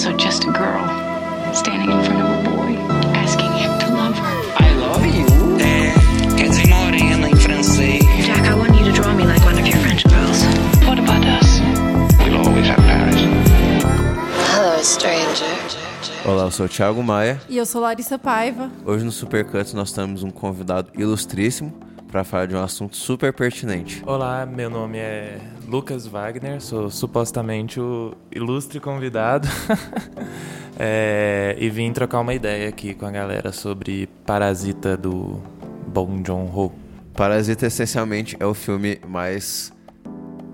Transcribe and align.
also 0.00 0.16
just 0.16 0.44
a 0.44 0.50
girl 0.52 0.88
standing 1.52 1.90
in 1.90 2.02
front 2.02 2.22
of 2.22 2.30
a 2.30 2.50
boy, 2.50 2.72
asking 3.12 3.52
him 3.52 3.78
to 3.80 3.94
love 3.94 4.16
her. 4.16 4.34
I 4.56 4.74
love 4.76 5.04
you. 5.04 5.26
É, 5.60 5.92
quer 6.38 6.48
dizer 6.48 6.68
morena 6.68 7.28
em 7.28 7.36
francês. 7.36 8.02
Jack, 8.24 8.48
I 8.48 8.54
want 8.54 8.78
you 8.78 8.84
to 8.86 8.92
draw 8.92 9.12
me 9.12 9.24
like 9.24 9.44
one 9.44 9.58
of 9.58 9.66
your 9.66 9.76
French 9.80 10.04
girls. 10.04 10.42
What 10.86 10.98
about 10.98 11.22
us? 11.26 11.60
We'll 12.24 12.38
always 12.38 12.66
have 12.68 12.80
Paris. 12.86 13.20
Hello, 14.54 14.82
stranger. 14.82 15.44
Olá, 16.24 16.44
eu 16.44 16.50
sou 16.50 16.64
o 16.64 16.68
Thiago 16.68 17.02
Maia. 17.02 17.38
E 17.46 17.58
eu 17.58 17.66
sou 17.66 17.82
Larissa 17.82 18.18
Paiva. 18.18 18.70
Hoje 18.86 19.04
no 19.04 19.12
Supercuts 19.12 19.74
nós 19.74 19.92
temos 19.92 20.22
um 20.22 20.30
convidado 20.30 20.88
ilustríssimo 20.96 21.74
para 22.10 22.24
falar 22.24 22.46
de 22.46 22.56
um 22.56 22.62
assunto 22.62 22.96
super 22.96 23.32
pertinente. 23.32 24.02
Olá, 24.04 24.44
meu 24.44 24.68
nome 24.68 24.98
é 24.98 25.38
Lucas 25.66 26.06
Wagner, 26.06 26.60
sou 26.60 26.90
supostamente 26.90 27.80
o 27.80 28.14
ilustre 28.32 28.80
convidado 28.80 29.46
é, 30.76 31.56
e 31.58 31.70
vim 31.70 31.92
trocar 31.92 32.20
uma 32.20 32.34
ideia 32.34 32.68
aqui 32.68 32.94
com 32.94 33.06
a 33.06 33.10
galera 33.10 33.52
sobre 33.52 34.08
Parasita 34.26 34.96
do 34.96 35.40
Bong 35.86 36.22
Joon-ho. 36.26 36.72
Parasita 37.14 37.66
essencialmente 37.66 38.36
é 38.40 38.46
o 38.46 38.54
filme 38.54 39.00
mais 39.06 39.72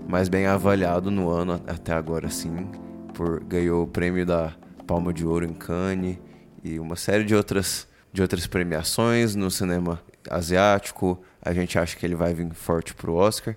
mais 0.06 0.28
bem 0.28 0.46
avaliado 0.46 1.10
no 1.10 1.30
ano 1.30 1.60
até 1.66 1.92
agora, 1.92 2.28
sim, 2.28 2.68
por 3.14 3.42
ganhou 3.42 3.82
o 3.82 3.88
prêmio 3.88 4.26
da 4.26 4.52
Palma 4.86 5.12
de 5.12 5.26
Ouro 5.26 5.44
em 5.44 5.54
Cannes 5.54 6.18
e 6.62 6.78
uma 6.78 6.96
série 6.96 7.24
de 7.24 7.34
outras 7.34 7.88
de 8.12 8.22
outras 8.22 8.46
premiações 8.46 9.34
no 9.34 9.50
cinema 9.50 10.00
asiático. 10.30 11.22
A 11.46 11.54
gente 11.54 11.78
acha 11.78 11.96
que 11.96 12.04
ele 12.04 12.14
vai 12.14 12.34
vir 12.34 12.52
forte 12.54 12.94
pro 12.94 13.14
Oscar. 13.14 13.56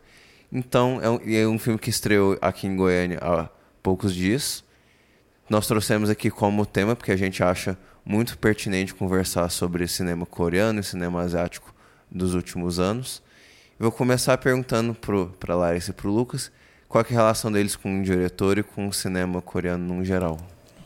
Então, 0.51 0.99
é 1.01 1.09
um, 1.09 1.19
é 1.25 1.47
um 1.47 1.59
filme 1.59 1.79
que 1.79 1.89
estreou 1.89 2.37
aqui 2.41 2.67
em 2.67 2.75
Goiânia 2.75 3.19
há 3.21 3.49
poucos 3.81 4.13
dias. 4.13 4.63
Nós 5.49 5.67
trouxemos 5.67 6.09
aqui 6.09 6.29
como 6.29 6.65
tema 6.65 6.95
porque 6.95 7.11
a 7.11 7.17
gente 7.17 7.43
acha 7.43 7.77
muito 8.05 8.37
pertinente 8.37 8.93
conversar 8.93 9.49
sobre 9.49 9.87
cinema 9.87 10.25
coreano 10.25 10.79
e 10.79 10.83
cinema 10.83 11.21
asiático 11.21 11.73
dos 12.09 12.33
últimos 12.33 12.79
anos. 12.79 13.21
Vou 13.79 13.91
começar 13.91 14.37
perguntando 14.37 14.95
para 15.39 15.55
Larissa 15.55 15.91
e 15.91 15.93
para 15.93 16.07
o 16.07 16.11
Lucas 16.11 16.51
qual 16.87 17.03
é 17.03 17.07
a 17.07 17.15
relação 17.15 17.51
deles 17.51 17.75
com 17.75 17.99
o 17.99 18.03
diretor 18.03 18.57
e 18.57 18.63
com 18.63 18.87
o 18.87 18.93
cinema 18.93 19.41
coreano 19.41 19.95
no 19.95 20.03
geral. 20.03 20.37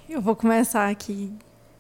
Eu 0.10 0.22
vou 0.22 0.36
começar 0.36 0.90
aqui. 0.90 1.34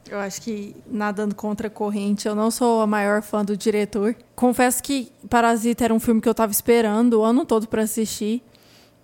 Eu 0.09 0.19
acho 0.19 0.41
que 0.41 0.75
nadando 0.85 1.33
contra 1.33 1.67
a 1.67 1.71
corrente, 1.71 2.27
eu 2.27 2.35
não 2.35 2.51
sou 2.51 2.81
a 2.81 2.87
maior 2.87 3.21
fã 3.21 3.43
do 3.43 3.55
diretor. 3.55 4.15
Confesso 4.35 4.83
que 4.83 5.11
Parasita 5.29 5.85
era 5.85 5.93
um 5.93 5.99
filme 5.99 6.21
que 6.21 6.27
eu 6.27 6.33
estava 6.33 6.51
esperando 6.51 7.19
o 7.19 7.23
ano 7.23 7.45
todo 7.45 7.67
para 7.67 7.83
assistir. 7.83 8.43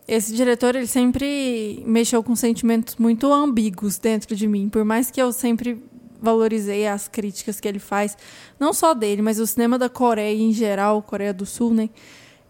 Esse 0.07 0.33
diretor, 0.33 0.75
ele 0.75 0.87
sempre 0.87 1.83
mexeu 1.85 2.23
com 2.23 2.35
sentimentos 2.35 2.95
muito 2.97 3.31
ambíguos 3.31 3.97
dentro 3.97 4.35
de 4.35 4.47
mim, 4.47 4.67
por 4.67 4.83
mais 4.83 5.09
que 5.09 5.21
eu 5.21 5.31
sempre 5.31 5.81
valorizei 6.21 6.87
as 6.87 7.07
críticas 7.07 7.59
que 7.59 7.67
ele 7.67 7.79
faz, 7.79 8.17
não 8.59 8.73
só 8.73 8.93
dele, 8.93 9.21
mas 9.21 9.39
o 9.39 9.47
cinema 9.47 9.77
da 9.77 9.87
Coreia 9.87 10.35
em 10.35 10.51
geral, 10.51 11.01
Coreia 11.01 11.33
do 11.33 11.45
Sul, 11.45 11.73
né? 11.73 11.89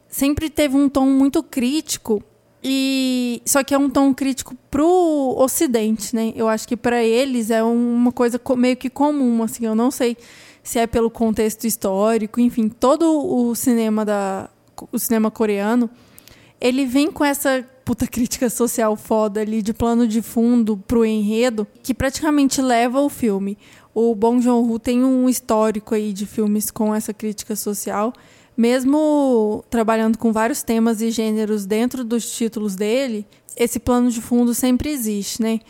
Sempre 0.08 0.50
teve 0.50 0.76
um 0.76 0.90
tom 0.90 1.06
muito 1.06 1.44
crítico 1.44 2.24
e 2.64 3.42
só 3.46 3.64
que 3.64 3.74
é 3.74 3.78
um 3.78 3.90
tom 3.90 4.14
crítico 4.14 4.56
pro 4.70 5.36
Ocidente, 5.38 6.16
né? 6.16 6.34
Eu 6.36 6.48
acho 6.48 6.68
que 6.68 6.76
para 6.76 7.04
eles 7.04 7.50
é 7.52 7.64
uma 7.64 8.12
coisa 8.12 8.40
meio 8.58 8.76
que 8.76 8.90
comum, 8.90 9.42
assim. 9.44 9.66
Eu 9.66 9.76
não 9.76 9.90
sei 9.90 10.18
se 10.62 10.78
é 10.78 10.86
pelo 10.86 11.10
contexto 11.10 11.66
histórico, 11.66 12.40
enfim, 12.40 12.68
todo 12.68 13.06
o 13.06 13.56
cinema 13.56 14.04
da 14.04 14.50
o 14.92 15.00
cinema 15.00 15.30
coreano, 15.30 15.90
ele 16.60 16.86
vem 16.86 17.12
com 17.12 17.26
essa 17.26 17.66
puta 17.84 18.08
crítica 18.08 18.50
social 18.50 18.96
foda 18.96 19.42
ali 19.42 19.62
de 19.62 19.74
plano 19.74 20.08
de 20.08 20.22
fundo 20.22 20.78
pro 20.78 21.06
enredo 21.06 21.68
que 21.82 21.94
praticamente 21.94 22.62
leva 22.62 23.02
o 23.02 23.10
filme. 23.10 23.58
O 23.94 24.14
Bong 24.16 24.42
Joon-ho 24.42 24.80
tem 24.80 25.04
um 25.04 25.28
histórico 25.28 25.96
aí 25.96 26.14
de 26.14 26.26
filmes 26.26 26.70
com 26.72 26.94
essa 26.94 27.14
crítica 27.14 27.56
social 27.56 28.14
mesmo 28.60 29.64
trabalhando 29.70 30.18
com 30.18 30.34
vários 30.34 30.62
temas 30.62 31.02
e 31.02 31.10
gêneros 31.12 31.66
dentro 31.66 32.04
dos 32.04 32.30
títulos 32.30 32.76
dele, 32.76 33.26
esse 33.56 33.80
plano 33.80 34.12
de 34.12 34.20
fundo 34.20 34.54
sempre 34.54 34.90
existe, 34.90 35.42
né? 35.42 35.62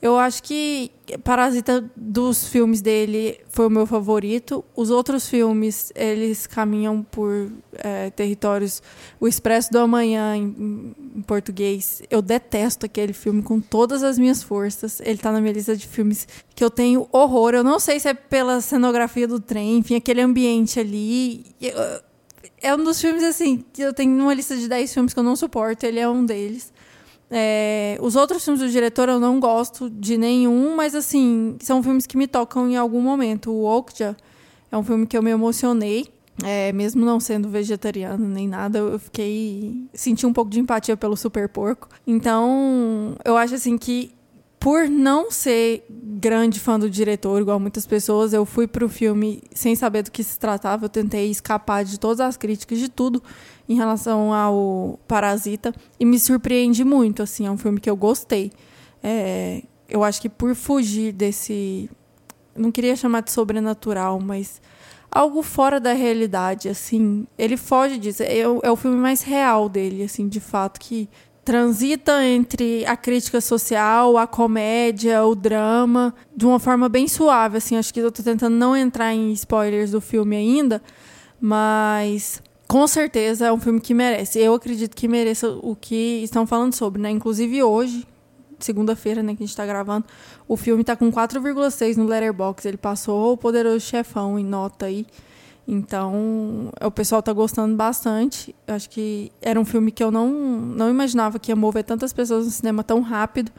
Eu 0.00 0.16
acho 0.16 0.42
que 0.44 0.90
Parasita 1.24 1.90
dos 1.94 2.48
filmes 2.48 2.80
dele 2.80 3.38
foi 3.50 3.66
o 3.66 3.70
meu 3.70 3.84
favorito. 3.84 4.64
Os 4.74 4.90
outros 4.90 5.28
filmes 5.28 5.92
eles 5.94 6.46
caminham 6.46 7.02
por 7.02 7.50
é, 7.74 8.08
territórios. 8.10 8.80
O 9.20 9.28
Expresso 9.28 9.70
do 9.72 9.78
Amanhã 9.80 10.36
em, 10.36 10.94
em, 11.16 11.22
português. 11.22 12.00
Eu 12.08 12.22
detesto 12.22 12.86
aquele 12.86 13.12
filme 13.12 13.42
com 13.42 13.60
todas 13.60 14.02
as 14.02 14.18
minhas 14.18 14.42
forças. 14.42 15.00
Ele 15.00 15.14
está 15.14 15.32
na 15.32 15.40
minha 15.40 15.52
lista 15.52 15.76
de 15.76 15.86
filmes 15.86 16.28
que 16.54 16.62
eu 16.62 16.70
tenho 16.70 17.08
horror. 17.10 17.52
Eu 17.54 17.64
não 17.64 17.80
sei 17.80 17.98
se 17.98 18.08
é 18.08 18.14
pela 18.14 18.60
cenografia 18.60 19.26
do 19.26 19.40
trem, 19.40 19.78
enfim, 19.78 19.96
aquele 19.96 20.20
ambiente 20.20 20.78
ali. 20.78 21.44
Eu, 21.60 21.74
é 22.62 22.74
um 22.74 22.82
dos 22.82 23.00
filmes, 23.00 23.22
assim, 23.22 23.64
que 23.72 23.82
eu 23.82 23.92
tenho 23.92 24.12
uma 24.12 24.34
lista 24.34 24.56
de 24.56 24.68
10 24.68 24.92
filmes 24.92 25.14
que 25.14 25.18
eu 25.18 25.24
não 25.24 25.36
suporto, 25.36 25.84
ele 25.84 25.98
é 25.98 26.08
um 26.08 26.24
deles. 26.24 26.72
É, 27.30 27.98
os 28.00 28.16
outros 28.16 28.42
filmes 28.44 28.60
do 28.60 28.68
diretor 28.70 29.08
eu 29.08 29.20
não 29.20 29.38
gosto 29.38 29.90
de 29.90 30.16
nenhum, 30.16 30.74
mas, 30.76 30.94
assim, 30.94 31.56
são 31.60 31.82
filmes 31.82 32.06
que 32.06 32.16
me 32.16 32.26
tocam 32.26 32.68
em 32.68 32.76
algum 32.76 33.00
momento. 33.00 33.50
O 33.50 33.64
Okja 33.64 34.16
é 34.70 34.76
um 34.76 34.82
filme 34.82 35.06
que 35.06 35.16
eu 35.16 35.22
me 35.22 35.30
emocionei. 35.30 36.06
É, 36.44 36.72
mesmo 36.72 37.04
não 37.04 37.18
sendo 37.18 37.48
vegetariano 37.48 38.24
nem 38.28 38.46
nada, 38.46 38.78
eu 38.78 38.98
fiquei. 38.98 39.88
senti 39.92 40.24
um 40.24 40.32
pouco 40.32 40.48
de 40.50 40.60
empatia 40.60 40.96
pelo 40.96 41.16
super 41.16 41.48
porco. 41.48 41.88
Então, 42.06 43.16
eu 43.24 43.36
acho 43.36 43.56
assim 43.56 43.76
que 43.76 44.12
por 44.58 44.88
não 44.88 45.30
ser 45.30 45.84
grande 45.88 46.58
fã 46.58 46.78
do 46.78 46.90
diretor, 46.90 47.40
igual 47.40 47.60
muitas 47.60 47.86
pessoas, 47.86 48.32
eu 48.32 48.44
fui 48.44 48.66
pro 48.66 48.88
filme 48.88 49.40
sem 49.52 49.76
saber 49.76 50.02
do 50.02 50.10
que 50.10 50.22
se 50.24 50.38
tratava. 50.38 50.86
Eu 50.86 50.88
tentei 50.88 51.30
escapar 51.30 51.84
de 51.84 51.98
todas 51.98 52.20
as 52.20 52.36
críticas, 52.36 52.78
de 52.78 52.88
tudo 52.88 53.22
em 53.68 53.76
relação 53.76 54.32
ao 54.32 54.98
Parasita. 55.06 55.72
E 55.98 56.04
me 56.04 56.18
surpreendi 56.18 56.82
muito, 56.82 57.22
assim. 57.22 57.46
É 57.46 57.50
um 57.50 57.56
filme 57.56 57.78
que 57.78 57.88
eu 57.88 57.96
gostei. 57.96 58.50
É, 59.02 59.62
eu 59.88 60.02
acho 60.02 60.20
que 60.20 60.28
por 60.28 60.54
fugir 60.54 61.12
desse... 61.12 61.88
Não 62.56 62.72
queria 62.72 62.96
chamar 62.96 63.20
de 63.20 63.30
sobrenatural, 63.30 64.18
mas 64.18 64.60
algo 65.08 65.42
fora 65.42 65.78
da 65.78 65.92
realidade, 65.92 66.68
assim. 66.68 67.28
Ele 67.38 67.56
foge 67.56 67.96
disso. 67.96 68.24
É, 68.24 68.40
é 68.40 68.70
o 68.70 68.76
filme 68.76 68.96
mais 68.96 69.22
real 69.22 69.68
dele, 69.68 70.02
assim, 70.02 70.26
de 70.26 70.40
fato, 70.40 70.80
que 70.80 71.08
transita 71.48 72.22
entre 72.22 72.84
a 72.84 72.94
crítica 72.94 73.40
social, 73.40 74.18
a 74.18 74.26
comédia, 74.26 75.24
o 75.24 75.34
drama, 75.34 76.14
de 76.36 76.44
uma 76.44 76.58
forma 76.58 76.90
bem 76.90 77.08
suave, 77.08 77.56
assim, 77.56 77.74
acho 77.74 77.94
que 77.94 78.00
eu 78.00 78.08
estou 78.08 78.22
tentando 78.22 78.54
não 78.54 78.76
entrar 78.76 79.14
em 79.14 79.32
spoilers 79.32 79.92
do 79.92 79.98
filme 79.98 80.36
ainda, 80.36 80.82
mas 81.40 82.42
com 82.66 82.86
certeza 82.86 83.46
é 83.46 83.52
um 83.52 83.58
filme 83.58 83.80
que 83.80 83.94
merece. 83.94 84.38
Eu 84.38 84.52
acredito 84.52 84.94
que 84.94 85.08
mereça 85.08 85.48
o 85.62 85.74
que 85.74 86.22
estão 86.22 86.46
falando 86.46 86.74
sobre, 86.74 87.00
né? 87.00 87.08
Inclusive 87.08 87.62
hoje, 87.62 88.06
segunda-feira, 88.58 89.22
né, 89.22 89.34
que 89.34 89.42
a 89.42 89.46
gente 89.46 89.48
está 89.48 89.64
gravando, 89.64 90.04
o 90.46 90.54
filme 90.54 90.82
está 90.82 90.94
com 90.94 91.10
4,6 91.10 91.96
no 91.96 92.04
Letterboxd. 92.04 92.68
Ele 92.68 92.76
passou 92.76 93.32
o 93.32 93.38
Poderoso 93.38 93.80
Chefão 93.80 94.38
em 94.38 94.44
nota 94.44 94.84
aí. 94.84 95.06
Então, 95.70 96.70
o 96.80 96.90
pessoal 96.90 97.18
está 97.18 97.30
gostando 97.30 97.76
bastante. 97.76 98.56
Acho 98.66 98.88
que 98.88 99.30
era 99.42 99.60
um 99.60 99.66
filme 99.66 99.92
que 99.92 100.02
eu 100.02 100.10
não, 100.10 100.30
não 100.30 100.88
imaginava 100.88 101.38
que 101.38 101.52
ia 101.52 101.56
mover 101.56 101.84
tantas 101.84 102.10
pessoas 102.10 102.46
no 102.46 102.50
cinema 102.50 102.82
tão 102.82 103.02
rápido. 103.02 103.52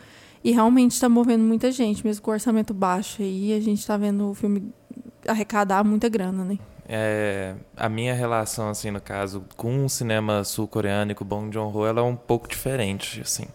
E 0.44 0.52
realmente 0.52 0.94
está 0.94 1.08
movendo 1.08 1.44
muita 1.44 1.72
gente, 1.72 2.04
mesmo 2.04 2.24
com 2.24 2.32
orçamento 2.32 2.74
baixo. 2.74 3.22
E 3.22 3.54
a 3.54 3.60
gente 3.60 3.78
está 3.78 3.96
vendo 3.96 4.32
o 4.32 4.34
filme 4.34 4.74
arrecadar 5.28 5.84
muita 5.84 6.10
grana, 6.10 6.44
né? 6.44 6.58
É, 6.88 7.54
a 7.78 7.88
minha 7.88 8.16
relação, 8.16 8.70
assim, 8.70 8.90
no 8.90 9.00
caso, 9.00 9.46
com 9.56 9.86
o 9.86 9.90
cinema 9.90 10.44
sul-coreano 10.44 11.12
e 11.12 11.16
com 11.16 11.24
o 11.24 11.28
Bong 11.28 11.54
Joon-ho, 11.54 11.86
ela 11.86 12.00
é 12.00 12.04
um 12.04 12.16
pouco 12.16 12.48
diferente, 12.48 13.22
assim. 13.22 13.46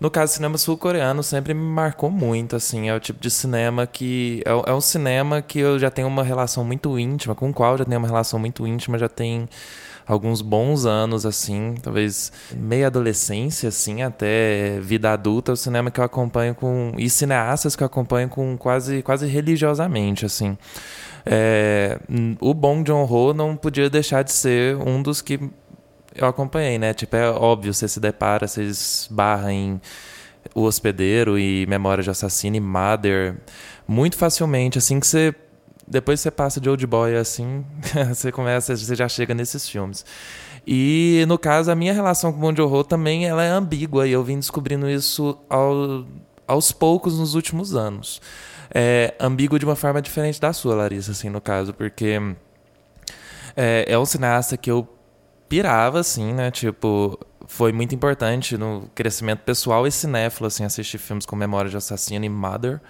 No 0.00 0.10
caso, 0.10 0.34
cinema 0.34 0.56
sul-coreano 0.56 1.22
sempre 1.22 1.52
me 1.52 1.60
marcou 1.60 2.10
muito, 2.10 2.54
assim. 2.54 2.88
É 2.88 2.94
o 2.94 3.00
tipo 3.00 3.20
de 3.20 3.30
cinema 3.30 3.86
que. 3.86 4.42
É, 4.44 4.70
é 4.70 4.74
um 4.74 4.80
cinema 4.80 5.42
que 5.42 5.58
eu 5.58 5.78
já 5.78 5.90
tenho 5.90 6.06
uma 6.06 6.22
relação 6.22 6.64
muito 6.64 6.98
íntima, 6.98 7.34
com 7.34 7.50
o 7.50 7.52
qual 7.52 7.76
já 7.76 7.84
tenho 7.84 7.98
uma 7.98 8.06
relação 8.08 8.38
muito 8.38 8.66
íntima, 8.66 8.98
já 8.98 9.08
tem 9.08 9.48
alguns 10.08 10.40
bons 10.40 10.86
anos, 10.86 11.26
assim, 11.26 11.74
talvez 11.82 12.32
meia 12.56 12.86
adolescência, 12.86 13.68
assim, 13.68 14.02
até 14.02 14.80
vida 14.80 15.12
adulta, 15.12 15.52
é 15.52 15.54
o 15.54 15.56
cinema 15.56 15.90
que 15.90 16.00
eu 16.00 16.04
acompanho 16.04 16.54
com. 16.54 16.92
e 16.96 17.10
cineastas 17.10 17.76
que 17.76 17.82
eu 17.82 17.86
acompanho 17.86 18.28
com 18.28 18.56
quase, 18.56 19.02
quase 19.02 19.26
religiosamente, 19.26 20.24
assim. 20.24 20.56
É, 21.26 21.98
o 22.40 22.54
Bong 22.54 22.86
Joon-ho 22.86 23.34
não 23.34 23.54
podia 23.54 23.90
deixar 23.90 24.22
de 24.22 24.32
ser 24.32 24.76
um 24.76 25.02
dos 25.02 25.20
que 25.20 25.38
eu 26.18 26.26
acompanhei, 26.26 26.78
né? 26.78 26.92
Tipo, 26.92 27.16
é 27.16 27.30
óbvio, 27.30 27.72
você 27.72 27.88
se 27.88 28.00
depara, 28.00 28.46
você 28.46 28.62
esbarra 28.62 29.52
em 29.52 29.80
O 30.54 30.62
Hospedeiro 30.62 31.38
e 31.38 31.66
Memória 31.66 32.02
de 32.02 32.10
Assassino 32.10 32.56
e 32.56 32.60
Mother 32.60 33.36
muito 33.86 34.16
facilmente, 34.16 34.78
assim 34.78 35.00
que 35.00 35.06
você 35.06 35.34
depois 35.90 36.20
você 36.20 36.30
passa 36.30 36.60
de 36.60 36.68
Old 36.68 36.86
Boy 36.86 37.16
assim, 37.16 37.64
você 38.08 38.30
começa, 38.30 38.76
você 38.76 38.94
já 38.94 39.08
chega 39.08 39.34
nesses 39.34 39.66
filmes. 39.68 40.04
E 40.66 41.24
no 41.26 41.38
caso 41.38 41.70
a 41.70 41.74
minha 41.74 41.94
relação 41.94 42.30
com 42.30 42.38
o 42.38 42.40
Bong 42.42 42.54
Joon-ho 42.54 42.84
também 42.84 43.26
ela 43.26 43.42
é 43.42 43.48
ambígua 43.48 44.06
e 44.06 44.12
eu 44.12 44.22
vim 44.22 44.36
descobrindo 44.36 44.88
isso 44.90 45.38
ao 45.48 46.04
aos 46.46 46.72
poucos 46.72 47.18
nos 47.18 47.34
últimos 47.34 47.76
anos. 47.76 48.20
É 48.74 49.14
ambíguo 49.20 49.58
de 49.58 49.64
uma 49.64 49.76
forma 49.76 50.00
diferente 50.00 50.40
da 50.40 50.52
sua, 50.52 50.74
Larissa, 50.74 51.12
assim, 51.12 51.28
no 51.28 51.40
caso, 51.40 51.74
porque 51.74 52.18
é, 53.56 53.84
é 53.86 53.98
um 53.98 54.06
cineasta 54.06 54.56
que 54.56 54.70
eu 54.70 54.88
pirava, 55.48 56.00
assim, 56.00 56.32
né? 56.32 56.50
Tipo, 56.50 57.18
foi 57.46 57.72
muito 57.72 57.94
importante 57.94 58.56
no 58.56 58.90
crescimento 58.94 59.40
pessoal 59.40 59.86
e 59.86 59.90
cinéfilo, 59.90 60.46
assim, 60.46 60.64
assistir 60.64 60.98
filmes 60.98 61.24
com 61.26 61.34
Memória 61.36 61.70
de 61.70 61.76
Assassino 61.76 62.24
e 62.24 62.28
Mother. 62.28 62.80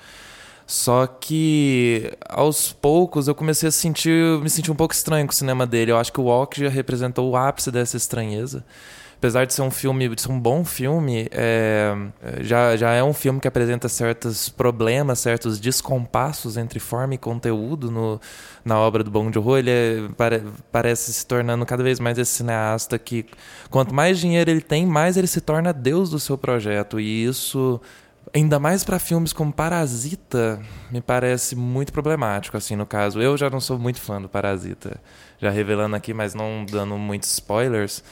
Só 0.66 1.06
que 1.06 2.12
aos 2.28 2.72
poucos 2.72 3.26
eu 3.26 3.34
comecei 3.34 3.70
a 3.70 3.72
sentir, 3.72 4.38
me 4.40 4.50
sentir 4.50 4.70
um 4.70 4.74
pouco 4.74 4.92
estranho 4.92 5.26
com 5.26 5.32
o 5.32 5.34
cinema 5.34 5.66
dele. 5.66 5.92
Eu 5.92 5.96
acho 5.96 6.12
que 6.12 6.20
o 6.20 6.24
Walk 6.24 6.60
já 6.60 6.68
representou 6.68 7.30
o 7.30 7.36
ápice 7.36 7.70
dessa 7.70 7.96
estranheza 7.96 8.64
apesar 9.18 9.44
de 9.46 9.52
ser 9.52 9.62
um 9.62 9.70
filme, 9.70 10.08
de 10.08 10.22
ser 10.22 10.30
um 10.30 10.38
bom 10.38 10.64
filme, 10.64 11.28
é, 11.32 11.92
já, 12.40 12.76
já 12.76 12.92
é 12.92 13.02
um 13.02 13.12
filme 13.12 13.40
que 13.40 13.48
apresenta 13.48 13.88
certos 13.88 14.48
problemas, 14.48 15.18
certos 15.18 15.58
descompassos 15.58 16.56
entre 16.56 16.78
forma 16.78 17.14
e 17.14 17.18
conteúdo 17.18 17.90
no, 17.90 18.20
na 18.64 18.78
obra 18.78 19.02
do 19.02 19.10
Bong 19.10 19.34
Joon-ho. 19.34 19.58
Ele 19.58 19.70
é, 19.70 20.08
pare, 20.16 20.44
parece 20.70 21.12
se 21.12 21.26
tornando 21.26 21.66
cada 21.66 21.82
vez 21.82 21.98
mais 21.98 22.16
esse 22.16 22.30
cineasta 22.30 22.96
que, 22.96 23.26
quanto 23.68 23.92
mais 23.92 24.20
dinheiro 24.20 24.50
ele 24.52 24.60
tem, 24.60 24.86
mais 24.86 25.16
ele 25.16 25.26
se 25.26 25.40
torna 25.40 25.72
deus 25.72 26.10
do 26.10 26.20
seu 26.20 26.38
projeto. 26.38 27.00
E 27.00 27.24
isso 27.24 27.80
ainda 28.32 28.60
mais 28.60 28.84
para 28.84 29.00
filmes 29.00 29.32
como 29.32 29.52
Parasita, 29.52 30.60
me 30.92 31.00
parece 31.00 31.56
muito 31.56 31.92
problemático, 31.92 32.56
assim, 32.56 32.76
no 32.76 32.86
caso. 32.86 33.20
Eu 33.20 33.36
já 33.36 33.50
não 33.50 33.60
sou 33.60 33.80
muito 33.80 34.00
fã 34.00 34.22
do 34.22 34.28
Parasita, 34.28 35.00
já 35.40 35.50
revelando 35.50 35.96
aqui, 35.96 36.14
mas 36.14 36.34
não 36.36 36.64
dando 36.64 36.96
muitos 36.96 37.32
spoilers 37.32 38.04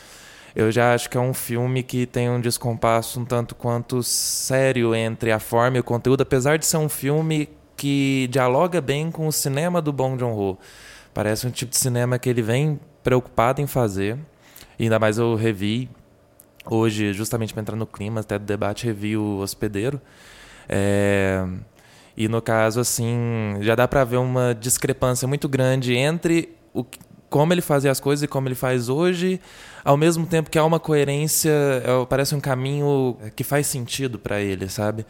eu 0.56 0.72
já 0.72 0.94
acho 0.94 1.10
que 1.10 1.18
é 1.18 1.20
um 1.20 1.34
filme 1.34 1.82
que 1.82 2.06
tem 2.06 2.30
um 2.30 2.40
descompasso 2.40 3.20
um 3.20 3.26
tanto 3.26 3.54
quanto 3.54 4.02
sério 4.02 4.94
entre 4.94 5.30
a 5.30 5.38
forma 5.38 5.76
e 5.76 5.80
o 5.80 5.84
conteúdo, 5.84 6.22
apesar 6.22 6.56
de 6.56 6.64
ser 6.64 6.78
um 6.78 6.88
filme 6.88 7.50
que 7.76 8.26
dialoga 8.30 8.80
bem 8.80 9.10
com 9.10 9.26
o 9.26 9.32
cinema 9.32 9.82
do 9.82 9.92
Bong 9.92 10.18
Joon-ho. 10.18 10.56
Parece 11.12 11.46
um 11.46 11.50
tipo 11.50 11.72
de 11.72 11.76
cinema 11.76 12.18
que 12.18 12.30
ele 12.30 12.40
vem 12.40 12.80
preocupado 13.04 13.60
em 13.60 13.66
fazer. 13.66 14.16
E 14.78 14.84
ainda 14.84 14.98
mais 14.98 15.18
eu 15.18 15.34
revi 15.34 15.90
hoje, 16.64 17.12
justamente 17.12 17.52
para 17.52 17.60
entrar 17.60 17.76
no 17.76 17.86
clima 17.86 18.20
até 18.20 18.38
do 18.38 18.46
debate, 18.46 18.86
revi 18.86 19.14
o 19.14 19.40
Hospedeiro. 19.40 20.00
É... 20.66 21.46
E 22.16 22.28
no 22.28 22.40
caso, 22.40 22.80
assim, 22.80 23.58
já 23.60 23.74
dá 23.74 23.86
para 23.86 24.02
ver 24.04 24.16
uma 24.16 24.54
discrepância 24.54 25.28
muito 25.28 25.50
grande 25.50 25.94
entre 25.94 26.56
o, 26.72 26.82
como 27.36 27.52
ele 27.52 27.60
fazia 27.60 27.90
as 27.90 28.00
coisas 28.00 28.22
e 28.22 28.26
como 28.26 28.48
ele 28.48 28.54
faz 28.54 28.88
hoje, 28.88 29.38
ao 29.84 29.94
mesmo 29.94 30.24
tempo 30.24 30.48
que 30.48 30.58
há 30.58 30.64
uma 30.64 30.80
coerência, 30.80 31.50
é, 31.50 32.06
parece 32.08 32.34
um 32.34 32.40
caminho 32.40 33.14
que 33.36 33.44
faz 33.44 33.66
sentido 33.66 34.18
para 34.18 34.40
ele, 34.40 34.70
sabe? 34.70 35.04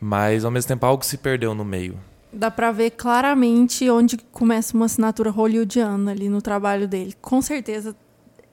Mas 0.00 0.46
ao 0.46 0.50
mesmo 0.50 0.66
tempo 0.66 0.86
algo 0.86 1.04
se 1.04 1.18
perdeu 1.18 1.54
no 1.54 1.66
meio. 1.66 2.00
Dá 2.32 2.50
para 2.50 2.72
ver 2.72 2.92
claramente 2.92 3.88
onde 3.90 4.16
começa 4.32 4.74
uma 4.74 4.86
assinatura 4.86 5.28
hollywoodiana 5.28 6.10
ali 6.10 6.30
no 6.30 6.40
trabalho 6.40 6.88
dele. 6.88 7.14
Com 7.20 7.42
certeza, 7.42 7.94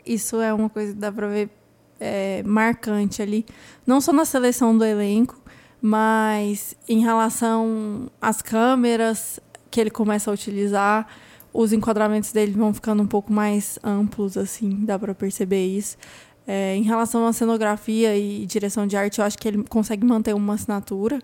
isso 0.06 0.42
é 0.42 0.54
uma 0.54 0.70
coisa 0.70 0.92
que 0.92 1.00
dá 1.00 1.10
para 1.10 1.28
ver 1.28 1.50
é, 1.98 2.44
marcante 2.44 3.22
ali, 3.22 3.46
não 3.88 4.02
só 4.02 4.12
na 4.12 4.26
seleção 4.26 4.78
do 4.78 4.84
elenco, 4.84 5.42
mas 5.82 6.76
em 6.86 7.00
relação 7.00 8.12
às 8.22 8.42
câmeras 8.42 9.40
que 9.72 9.80
ele 9.80 9.90
começa 9.90 10.30
a 10.30 10.34
utilizar 10.34 11.08
os 11.56 11.72
enquadramentos 11.72 12.34
dele 12.34 12.52
vão 12.52 12.74
ficando 12.74 13.02
um 13.02 13.08
pouco 13.08 13.32
mais 13.32 13.80
amplos, 13.82 14.38
assim, 14.38 14.84
dá 14.84 15.00
para 15.00 15.16
perceber 15.16 15.66
isso. 15.66 15.98
É, 16.46 16.76
em 16.76 16.84
relação 16.84 17.26
à 17.26 17.32
cenografia 17.32 18.16
e 18.18 18.46
direção 18.46 18.86
de 18.86 18.98
arte, 18.98 19.20
eu 19.20 19.26
acho 19.26 19.38
que 19.38 19.48
ele 19.48 19.64
consegue 19.64 20.06
manter 20.06 20.36
uma 20.36 20.56
assinatura, 20.56 21.20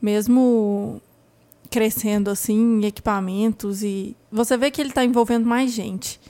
mesmo 0.00 1.02
crescendo 1.68 2.30
assim 2.30 2.80
em 2.80 2.84
equipamentos 2.84 3.82
e 3.82 4.14
você 4.30 4.58
vê 4.58 4.70
que 4.70 4.80
ele 4.80 4.90
está 4.90 5.04
envolvendo 5.04 5.46
mais 5.46 5.72
gente. 5.72 6.20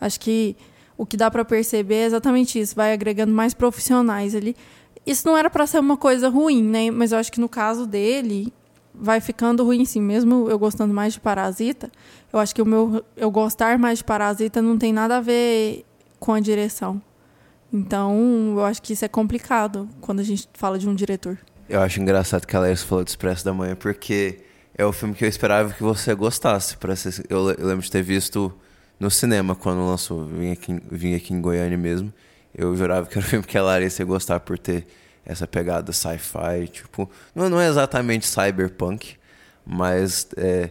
Acho 0.00 0.18
que 0.18 0.56
o 0.96 1.04
que 1.04 1.16
dá 1.16 1.30
para 1.30 1.44
perceber 1.44 1.96
é 1.96 2.04
exatamente 2.06 2.58
isso, 2.58 2.74
vai 2.74 2.92
agregando 2.92 3.32
mais 3.32 3.52
profissionais 3.52 4.34
ali. 4.34 4.56
Isso 5.04 5.26
não 5.26 5.36
era 5.36 5.50
para 5.50 5.66
ser 5.66 5.80
uma 5.80 5.96
coisa 5.96 6.28
ruim, 6.28 6.62
né? 6.62 6.90
Mas 6.90 7.12
eu 7.12 7.18
acho 7.18 7.30
que 7.30 7.40
no 7.40 7.48
caso 7.48 7.86
dele, 7.86 8.52
vai 8.94 9.20
ficando 9.20 9.64
ruim, 9.64 9.84
sim. 9.84 10.00
Mesmo 10.00 10.48
eu 10.48 10.58
gostando 10.58 10.92
mais 10.92 11.14
de 11.14 11.20
Parasita, 11.20 11.90
eu 12.32 12.38
acho 12.38 12.54
que 12.54 12.62
o 12.62 12.66
meu 12.66 13.04
eu 13.16 13.30
gostar 13.30 13.78
mais 13.78 13.98
de 13.98 14.04
Parasita 14.04 14.60
não 14.60 14.78
tem 14.78 14.92
nada 14.92 15.18
a 15.18 15.20
ver 15.20 15.84
com 16.18 16.32
a 16.32 16.40
direção. 16.40 17.00
Então, 17.72 18.52
eu 18.56 18.64
acho 18.64 18.82
que 18.82 18.92
isso 18.92 19.04
é 19.04 19.08
complicado 19.08 19.88
quando 20.00 20.20
a 20.20 20.22
gente 20.22 20.48
fala 20.52 20.78
de 20.78 20.86
um 20.86 20.94
diretor. 20.94 21.38
Eu 21.68 21.80
acho 21.80 22.00
engraçado 22.00 22.46
que 22.46 22.54
a 22.54 22.60
Laís 22.60 22.82
falou 22.82 23.02
do 23.02 23.08
Expresso 23.08 23.44
da 23.44 23.54
Manhã, 23.54 23.74
porque 23.74 24.40
é 24.76 24.84
o 24.84 24.92
filme 24.92 25.14
que 25.14 25.24
eu 25.24 25.28
esperava 25.28 25.72
que 25.72 25.82
você 25.82 26.14
gostasse. 26.14 26.76
Eu, 27.30 27.50
eu, 27.50 27.66
lembro 27.66 27.82
de 27.82 27.90
ter 27.90 28.02
visto 28.02 28.52
no 29.00 29.10
cinema 29.10 29.54
quando 29.54 29.86
lançou, 29.86 30.26
vim 30.26 30.52
aqui, 30.52 30.78
vim 30.90 31.14
aqui 31.14 31.32
em 31.32 31.40
Goiânia 31.40 31.78
mesmo. 31.78 32.12
Eu 32.54 32.76
jurava 32.76 33.06
que 33.06 33.16
era 33.16 33.26
o 33.26 33.28
filme 33.28 33.46
que 33.46 33.56
a 33.56 33.62
Larissa 33.62 34.02
ia 34.02 34.06
gostar 34.06 34.40
por 34.40 34.58
ter 34.58 34.86
essa 35.24 35.46
pegada 35.46 35.92
sci-fi, 35.92 36.68
tipo, 36.70 37.08
não, 37.34 37.48
não 37.48 37.60
é 37.60 37.68
exatamente 37.68 38.26
cyberpunk, 38.26 39.16
mas 39.64 40.28
é, 40.36 40.70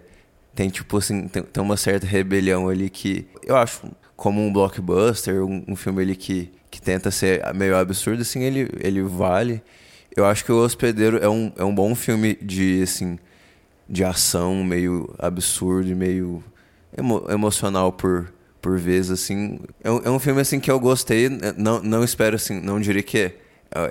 tem 0.53 0.69
tipo 0.69 0.97
assim, 0.97 1.27
tem, 1.27 1.43
tem, 1.43 1.63
uma 1.63 1.77
certa 1.77 2.05
rebelião 2.05 2.67
ali 2.67 2.89
que 2.89 3.27
eu 3.43 3.55
acho 3.55 3.83
como 4.15 4.41
um 4.41 4.51
blockbuster, 4.51 5.43
um, 5.43 5.63
um, 5.67 5.75
filme 5.75 6.01
ali 6.01 6.15
que, 6.15 6.51
que 6.69 6.81
tenta 6.81 7.09
ser 7.09 7.41
meio 7.55 7.75
absurdo, 7.75 8.21
assim, 8.21 8.43
ele, 8.43 8.69
ele 8.79 9.01
vale. 9.01 9.63
Eu 10.15 10.25
acho 10.25 10.45
que 10.45 10.51
o 10.51 10.63
Hospedeiro 10.63 11.17
é 11.17 11.27
um, 11.27 11.51
é 11.57 11.63
um 11.63 11.73
bom 11.73 11.95
filme 11.95 12.37
de, 12.39 12.83
assim, 12.83 13.17
de 13.89 14.03
ação, 14.03 14.63
meio 14.63 15.11
absurdo 15.17 15.89
e 15.89 15.95
meio 15.95 16.43
emo, 16.95 17.25
emocional 17.29 17.91
por, 17.91 18.31
por 18.61 18.77
vezes, 18.77 19.09
assim. 19.09 19.59
É 19.83 19.89
um, 19.89 20.01
é 20.03 20.09
um 20.11 20.19
filme, 20.19 20.41
assim, 20.41 20.59
que 20.59 20.69
eu 20.69 20.79
gostei, 20.79 21.27
não, 21.57 21.81
não 21.81 22.03
espero, 22.03 22.35
assim, 22.35 22.59
não 22.59 22.79
diria 22.79 23.01
que 23.01 23.17
é 23.17 23.35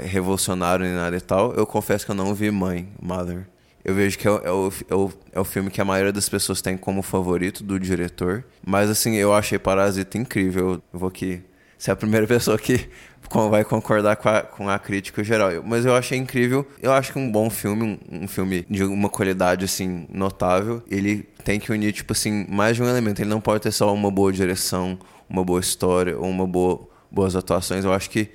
revolucionário 0.02 0.84
nem 0.84 0.94
nada 0.94 1.16
e 1.16 1.20
tal, 1.20 1.54
eu 1.54 1.66
confesso 1.66 2.04
que 2.04 2.10
eu 2.10 2.14
não 2.14 2.34
vi 2.34 2.50
Mãe, 2.50 2.88
Mother. 3.00 3.46
Eu 3.84 3.94
vejo 3.94 4.18
que 4.18 4.28
é 4.28 4.30
o, 4.30 4.36
é, 4.44 4.50
o, 4.50 4.72
é, 4.90 4.94
o, 4.94 5.12
é 5.32 5.40
o 5.40 5.44
filme 5.44 5.70
que 5.70 5.80
a 5.80 5.84
maioria 5.84 6.12
das 6.12 6.28
pessoas 6.28 6.60
tem 6.60 6.76
como 6.76 7.02
favorito 7.02 7.64
do 7.64 7.80
diretor. 7.80 8.44
Mas, 8.64 8.90
assim, 8.90 9.14
eu 9.16 9.32
achei 9.32 9.58
Parasita 9.58 10.18
incrível. 10.18 10.82
Eu 10.92 10.98
vou 10.98 11.08
aqui 11.08 11.42
ser 11.78 11.90
a 11.90 11.96
primeira 11.96 12.26
pessoa 12.28 12.58
que 12.58 12.90
vai 13.48 13.64
concordar 13.64 14.16
com 14.16 14.28
a, 14.28 14.42
com 14.42 14.68
a 14.68 14.78
crítica 14.78 15.24
geral. 15.24 15.50
Mas 15.64 15.86
eu 15.86 15.94
achei 15.96 16.18
incrível. 16.18 16.66
Eu 16.82 16.92
acho 16.92 17.12
que 17.12 17.18
um 17.18 17.30
bom 17.32 17.48
filme, 17.48 17.98
um, 18.10 18.24
um 18.24 18.28
filme 18.28 18.66
de 18.68 18.84
uma 18.84 19.08
qualidade, 19.08 19.64
assim, 19.64 20.06
notável, 20.12 20.82
ele 20.90 21.26
tem 21.42 21.58
que 21.58 21.72
unir, 21.72 21.92
tipo 21.92 22.12
assim, 22.12 22.46
mais 22.50 22.76
de 22.76 22.82
um 22.82 22.88
elemento. 22.88 23.22
Ele 23.22 23.30
não 23.30 23.40
pode 23.40 23.62
ter 23.62 23.72
só 23.72 23.94
uma 23.94 24.10
boa 24.10 24.30
direção, 24.30 24.98
uma 25.28 25.42
boa 25.42 25.60
história 25.60 26.18
ou 26.18 26.28
uma 26.28 26.46
boa, 26.46 26.86
boas 27.10 27.34
atuações. 27.34 27.82
Eu 27.82 27.94
acho 27.94 28.10
que 28.10 28.28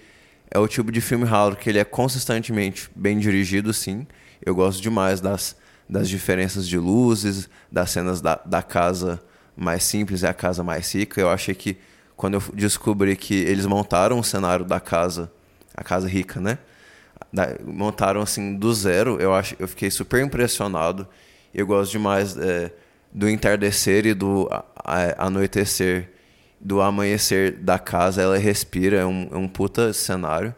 é 0.50 0.60
o 0.60 0.68
tipo 0.68 0.92
de 0.92 1.02
filme 1.02 1.26
raro 1.26 1.56
que 1.56 1.70
ele 1.70 1.80
é 1.80 1.84
consistentemente 1.84 2.90
bem 2.96 3.20
dirigido, 3.20 3.74
sim. 3.74 4.06
Eu 4.46 4.56
gosto 4.56 4.82
demais 4.82 5.20
das, 5.20 5.56
das 5.90 6.08
diferenças 6.08 6.68
de 6.68 6.78
luzes, 6.78 7.50
das 7.72 7.92
cenas 7.92 8.22
da, 8.22 8.40
da 8.46 8.62
casa 8.62 9.22
mais 9.56 9.84
simples 9.84 10.22
e 10.22 10.28
a 10.28 10.34
casa 10.34 10.64
mais 10.64 10.94
rica. 10.94 11.20
Eu 11.20 11.30
achei 11.30 11.56
que 11.56 11.78
quando 12.16 12.36
eu 12.36 12.44
descobri 12.54 13.16
que 13.16 13.34
eles 13.34 13.66
montaram 13.66 14.20
o 14.20 14.24
cenário 14.24 14.66
da 14.66 14.80
casa, 14.80 15.32
a 15.76 15.84
casa 15.84 16.08
rica, 16.08 16.40
né? 16.40 16.58
Da, 17.32 17.50
montaram 17.66 18.22
assim 18.22 18.56
do 18.56 18.74
zero, 18.74 19.20
eu 19.20 19.34
acho, 19.34 19.56
eu 19.60 19.68
fiquei 19.68 19.92
super 19.92 20.24
impressionado. 20.24 21.08
Eu 21.54 21.66
gosto 21.66 21.92
demais 21.92 22.38
é, 22.38 22.72
do 23.14 23.30
entardecer 23.30 24.06
e 24.06 24.14
do 24.14 24.48
a, 24.52 24.66
a, 24.76 25.26
anoitecer 25.28 26.12
do 26.60 26.82
amanhecer 26.82 27.54
da 27.54 27.78
casa, 27.78 28.22
ela 28.22 28.38
respira, 28.38 28.98
é 28.98 29.06
um, 29.06 29.30
é 29.32 29.38
um 29.38 29.48
puta 29.48 29.94
cenário. 29.94 30.54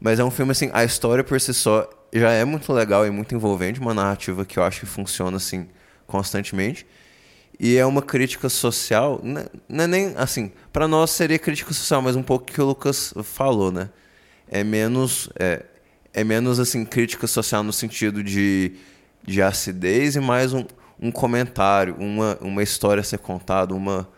Mas 0.00 0.18
é 0.18 0.24
um 0.24 0.30
filme, 0.30 0.52
assim, 0.52 0.70
a 0.72 0.82
história 0.84 1.22
por 1.22 1.40
si 1.40 1.52
só 1.52 1.88
já 2.12 2.32
é 2.32 2.44
muito 2.44 2.72
legal 2.72 3.06
e 3.06 3.10
muito 3.10 3.34
envolvente, 3.34 3.78
uma 3.80 3.94
narrativa 3.94 4.44
que 4.44 4.58
eu 4.58 4.64
acho 4.64 4.80
que 4.80 4.86
funciona, 4.86 5.36
assim, 5.36 5.68
constantemente. 6.06 6.86
E 7.58 7.76
é 7.76 7.84
uma 7.84 8.00
crítica 8.00 8.48
social, 8.48 9.20
né, 9.22 9.44
não 9.68 9.84
é 9.84 9.86
nem, 9.86 10.14
assim, 10.16 10.50
para 10.72 10.88
nós 10.88 11.10
seria 11.10 11.38
crítica 11.38 11.74
social, 11.74 12.00
mas 12.00 12.16
um 12.16 12.22
pouco 12.22 12.46
que 12.46 12.60
o 12.60 12.64
Lucas 12.64 13.12
falou, 13.22 13.70
né? 13.70 13.90
É 14.48 14.64
menos, 14.64 15.28
é, 15.38 15.64
é 16.14 16.24
menos, 16.24 16.58
assim, 16.58 16.84
crítica 16.84 17.26
social 17.26 17.62
no 17.62 17.72
sentido 17.72 18.24
de, 18.24 18.72
de 19.22 19.42
acidez 19.42 20.16
e 20.16 20.20
mais 20.20 20.54
um, 20.54 20.64
um 20.98 21.12
comentário, 21.12 21.94
uma, 21.98 22.38
uma 22.40 22.62
história 22.62 23.02
a 23.02 23.04
ser 23.04 23.18
contada, 23.18 23.74
uma 23.74 24.08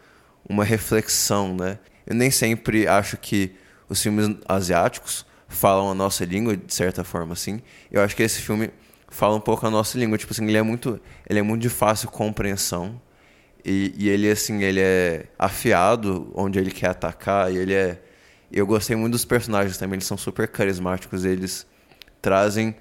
uma 0.49 0.65
reflexão, 0.65 1.55
né? 1.55 1.79
Eu 2.07 2.15
nem 2.15 2.31
sempre 2.31 2.87
acho 2.87 3.17
que 3.17 3.55
os 3.89 4.03
filmes 4.03 4.37
asiáticos 4.49 5.25
falam 5.49 5.91
a 5.91 5.95
nossa 5.95 6.25
língua 6.25 6.57
de 6.57 6.73
certa 6.73 7.05
forma, 7.05 7.35
assim. 7.35 7.61
Eu 7.91 8.03
acho 8.03 8.17
que 8.17 8.23
esse 8.23 8.41
filme 8.41 8.71
fala 9.09 9.37
um 9.37 9.41
pouco 9.41 9.67
a 9.67 9.71
nossa 9.71 9.99
língua, 9.99 10.17
tipo 10.17 10.33
assim, 10.33 10.47
ele 10.47 10.57
é 10.57 10.63
muito, 10.63 11.01
ele 11.29 11.39
é 11.39 11.43
muito 11.43 11.63
de 11.63 11.69
fácil 11.69 12.09
compreensão 12.11 13.01
e, 13.65 13.95
e 13.97 14.09
ele 14.09 14.31
assim, 14.31 14.63
ele 14.63 14.81
é 14.81 15.27
afiado 15.39 16.31
onde 16.35 16.59
ele 16.59 16.71
quer 16.71 16.89
atacar 16.89 17.53
e 17.53 17.59
ele 17.59 17.75
é, 17.75 18.03
eu 18.51 18.67
gostei 18.67 18.97
muito 18.97 19.13
dos 19.13 19.25
personagens 19.25 19.77
também, 19.77 19.97
eles 19.97 20.07
são 20.07 20.17
super 20.17 20.49
carismáticos, 20.49 21.25
eles 21.25 21.67
trazem 22.21 22.75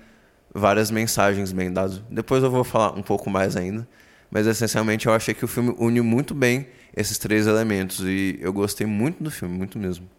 várias 0.54 0.90
mensagens 0.90 1.52
bem 1.52 1.72
dadas. 1.72 2.02
Depois 2.10 2.44
eu 2.44 2.50
vou 2.50 2.64
falar 2.64 2.98
um 2.98 3.04
pouco 3.04 3.30
mais 3.30 3.56
ainda, 3.56 3.88
mas 4.32 4.48
essencialmente 4.48 5.06
eu 5.06 5.14
achei 5.14 5.34
que 5.34 5.44
o 5.44 5.48
filme 5.48 5.76
une 5.78 6.02
muito 6.02 6.34
bem 6.34 6.68
esses 6.96 7.18
três 7.18 7.46
elementos 7.46 8.00
e 8.00 8.40
eu 8.42 8.54
gostei 8.54 8.88
muito 8.88 9.22
do 9.22 9.30
filme, 9.30 9.58
muito 9.58 9.78
mesmo. 9.78 10.10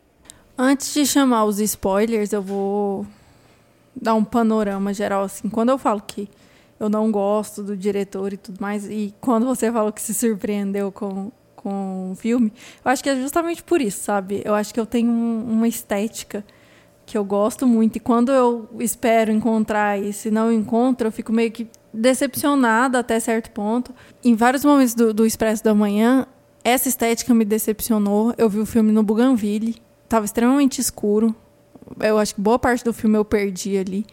Antes 0.56 0.92
de 0.92 1.06
chamar 1.06 1.46
os 1.46 1.58
spoilers, 1.58 2.32
eu 2.32 2.42
vou 2.42 3.06
dar 3.96 4.14
um 4.14 4.22
panorama 4.22 4.92
geral 4.92 5.24
assim. 5.24 5.48
Quando 5.48 5.70
eu 5.70 5.78
falo 5.78 6.02
que 6.02 6.28
eu 6.78 6.88
não 6.88 7.10
gosto 7.10 7.62
do 7.62 7.76
diretor 7.76 8.32
e 8.32 8.36
tudo 8.36 8.60
mais, 8.60 8.84
e 8.88 9.14
quando 9.20 9.46
você 9.46 9.72
falou 9.72 9.92
que 9.92 10.02
se 10.02 10.12
surpreendeu 10.12 10.92
com, 10.92 11.32
com 11.56 12.12
o 12.12 12.14
filme, 12.14 12.52
eu 12.84 12.90
acho 12.90 13.02
que 13.02 13.08
é 13.08 13.16
justamente 13.16 13.62
por 13.62 13.80
isso, 13.80 14.02
sabe? 14.04 14.42
Eu 14.44 14.54
acho 14.54 14.74
que 14.74 14.80
eu 14.80 14.86
tenho 14.86 15.10
um, 15.10 15.44
uma 15.48 15.68
estética 15.68 16.44
que 17.06 17.16
eu 17.16 17.24
gosto 17.24 17.66
muito, 17.66 17.96
e 17.96 18.00
quando 18.00 18.30
eu 18.30 18.68
espero 18.78 19.32
encontrar 19.32 20.00
e 20.00 20.12
se 20.12 20.30
não 20.30 20.52
encontro, 20.52 21.08
eu 21.08 21.12
fico 21.12 21.32
meio 21.32 21.50
que 21.50 21.68
decepcionada 21.92 22.98
até 22.98 23.20
certo 23.20 23.50
ponto. 23.50 23.94
Em 24.24 24.34
vários 24.34 24.64
momentos 24.64 24.94
do, 24.94 25.12
do 25.12 25.26
Expresso 25.26 25.62
da 25.62 25.74
Manhã, 25.74 26.26
essa 26.64 26.88
estética 26.88 27.34
me 27.34 27.44
decepcionou. 27.44 28.34
Eu 28.38 28.48
vi 28.48 28.60
o 28.60 28.66
filme 28.66 28.92
no 28.92 29.02
Bougainville, 29.02 29.76
estava 30.04 30.24
extremamente 30.24 30.80
escuro. 30.80 31.34
Eu 32.00 32.18
acho 32.18 32.34
que 32.34 32.40
boa 32.40 32.58
parte 32.58 32.84
do 32.84 32.92
filme 32.92 33.16
eu 33.16 33.24
perdi 33.24 33.76
ali. 33.76 34.06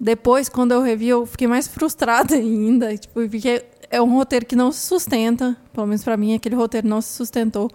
Depois, 0.00 0.48
quando 0.48 0.72
eu 0.72 0.80
revi, 0.80 1.08
eu 1.08 1.26
fiquei 1.26 1.48
mais 1.48 1.66
frustrada 1.66 2.34
ainda. 2.36 2.96
Tipo, 2.96 3.28
porque 3.28 3.64
é 3.90 4.00
um 4.00 4.14
roteiro 4.14 4.46
que 4.46 4.56
não 4.56 4.70
se 4.70 4.86
sustenta. 4.86 5.56
Pelo 5.72 5.86
menos 5.86 6.04
para 6.04 6.16
mim, 6.16 6.34
aquele 6.34 6.54
roteiro 6.54 6.86
não 6.86 7.00
se 7.00 7.12
sustentou. 7.12 7.70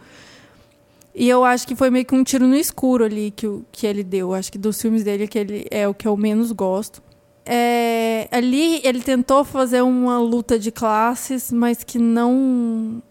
E 1.13 1.29
eu 1.29 1.43
acho 1.43 1.67
que 1.67 1.75
foi 1.75 1.91
meio 1.91 2.05
que 2.05 2.15
um 2.15 2.24
tiro 2.24 2.48
no 2.48 2.55
escuro 2.55 3.03
ali 3.03 3.31
que, 3.31 3.48
que 3.72 3.86
ele 3.86 4.03
deu. 4.03 4.33
Acho 4.33 4.51
que 4.51 4.57
dos 4.57 4.81
filmes 4.81 5.03
dele 5.03 5.27
que 5.27 5.38
ele 5.38 5.67
é 5.69 5.88
o 5.88 5.93
que 5.93 6.07
eu 6.07 6.17
menos 6.17 6.51
gosto. 6.51 7.03
É, 7.46 8.28
ali 8.32 8.82
ele 8.84 9.02
tentou 9.02 9.44
fazer 9.44 9.82
uma 9.82 10.20
luta 10.20 10.58
de 10.58 10.72
classes, 10.72 11.52
mas 11.52 11.84
que 11.84 12.00
não 12.00 13.02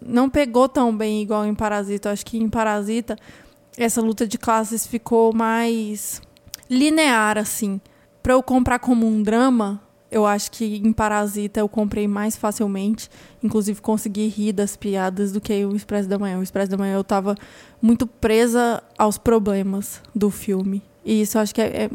não 0.00 0.30
pegou 0.30 0.68
tão 0.68 0.96
bem 0.96 1.22
igual 1.22 1.44
em 1.44 1.54
Parasita. 1.54 2.10
Acho 2.10 2.24
que 2.24 2.38
em 2.38 2.48
Parasita 2.48 3.16
essa 3.76 4.00
luta 4.00 4.26
de 4.26 4.36
classes 4.36 4.86
ficou 4.86 5.32
mais 5.32 6.20
linear 6.68 7.38
assim. 7.38 7.80
Para 8.22 8.34
eu 8.34 8.42
comprar 8.42 8.78
como 8.78 9.06
um 9.06 9.22
drama, 9.22 9.80
eu 10.10 10.26
acho 10.26 10.50
que 10.50 10.76
em 10.76 10.92
Parasita 10.92 11.60
eu 11.60 11.68
comprei 11.68 12.08
mais 12.08 12.36
facilmente. 12.36 13.10
Inclusive 13.42 13.80
consegui 13.80 14.26
rir 14.28 14.52
das 14.52 14.76
piadas 14.76 15.32
do 15.32 15.40
que 15.40 15.64
o 15.64 15.76
Expresso 15.76 16.08
da 16.08 16.18
Manhã. 16.18 16.38
O 16.38 16.42
Expresso 16.42 16.70
da 16.70 16.76
Manhã 16.76 16.94
eu 16.94 17.02
estava 17.02 17.34
muito 17.80 18.06
presa 18.06 18.82
aos 18.96 19.18
problemas 19.18 20.00
do 20.14 20.30
filme. 20.30 20.82
E 21.04 21.22
isso 21.22 21.38
acho 21.38 21.54
que 21.54 21.60
é, 21.60 21.84
é, 21.84 21.90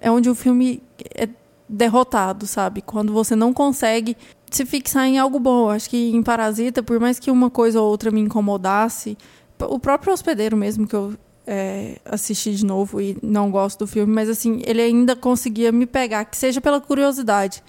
é 0.00 0.10
onde 0.10 0.30
o 0.30 0.34
filme 0.34 0.82
é 1.14 1.28
derrotado, 1.68 2.46
sabe? 2.46 2.82
Quando 2.82 3.12
você 3.12 3.36
não 3.36 3.52
consegue 3.52 4.16
se 4.50 4.66
fixar 4.66 5.06
em 5.06 5.18
algo 5.18 5.38
bom. 5.38 5.70
Acho 5.70 5.88
que 5.88 6.10
em 6.10 6.22
Parasita, 6.22 6.82
por 6.82 6.98
mais 6.98 7.18
que 7.18 7.30
uma 7.30 7.48
coisa 7.48 7.80
ou 7.80 7.88
outra 7.88 8.10
me 8.10 8.20
incomodasse, 8.20 9.16
o 9.60 9.78
próprio 9.78 10.12
hospedeiro 10.12 10.56
mesmo 10.56 10.86
que 10.86 10.94
eu 10.94 11.14
é, 11.46 11.98
assisti 12.04 12.54
de 12.54 12.64
novo 12.64 13.00
e 13.00 13.16
não 13.22 13.50
gosto 13.50 13.80
do 13.80 13.86
filme, 13.86 14.12
mas 14.12 14.28
assim, 14.28 14.62
ele 14.64 14.82
ainda 14.82 15.14
conseguia 15.16 15.72
me 15.72 15.86
pegar, 15.86 16.24
que 16.24 16.36
seja 16.36 16.60
pela 16.60 16.80
curiosidade. 16.80 17.62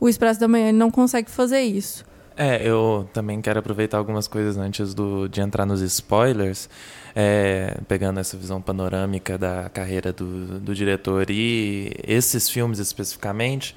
O 0.00 0.08
Expresso 0.08 0.40
da 0.40 0.48
Manhã 0.48 0.72
não 0.72 0.90
consegue 0.90 1.30
fazer 1.30 1.60
isso. 1.60 2.04
É, 2.36 2.66
eu 2.66 3.08
também 3.12 3.40
quero 3.40 3.58
aproveitar 3.58 3.98
algumas 3.98 4.26
coisas 4.26 4.56
antes 4.56 4.94
do, 4.94 5.28
de 5.28 5.40
entrar 5.40 5.66
nos 5.66 5.80
spoilers, 5.82 6.68
é, 7.14 7.78
pegando 7.86 8.20
essa 8.20 8.36
visão 8.36 8.60
panorâmica 8.60 9.36
da 9.36 9.68
carreira 9.68 10.12
do, 10.12 10.60
do 10.60 10.74
diretor 10.74 11.30
e 11.30 11.92
esses 12.06 12.48
filmes 12.48 12.78
especificamente. 12.78 13.76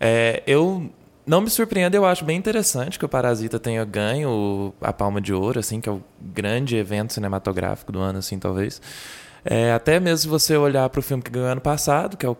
É, 0.00 0.42
eu 0.46 0.90
não 1.26 1.40
me 1.40 1.50
surpreende, 1.50 1.96
eu 1.96 2.04
acho 2.04 2.24
bem 2.24 2.36
interessante 2.36 2.98
que 2.98 3.04
o 3.04 3.08
Parasita 3.08 3.58
tenha 3.58 3.84
ganho 3.84 4.74
a 4.80 4.92
Palma 4.92 5.20
de 5.20 5.32
Ouro, 5.32 5.60
assim, 5.60 5.80
que 5.80 5.88
é 5.88 5.92
o 5.92 6.02
grande 6.20 6.76
evento 6.76 7.12
cinematográfico 7.12 7.92
do 7.92 8.00
ano, 8.00 8.18
assim, 8.18 8.38
talvez. 8.38 8.80
É, 9.44 9.72
até 9.72 9.98
mesmo 10.00 10.30
você 10.30 10.56
olhar 10.56 10.88
para 10.88 11.00
o 11.00 11.02
filme 11.02 11.22
que 11.22 11.30
ganhou 11.30 11.48
ano 11.48 11.60
passado, 11.60 12.16
que 12.16 12.26
é 12.26 12.28
o, 12.28 12.36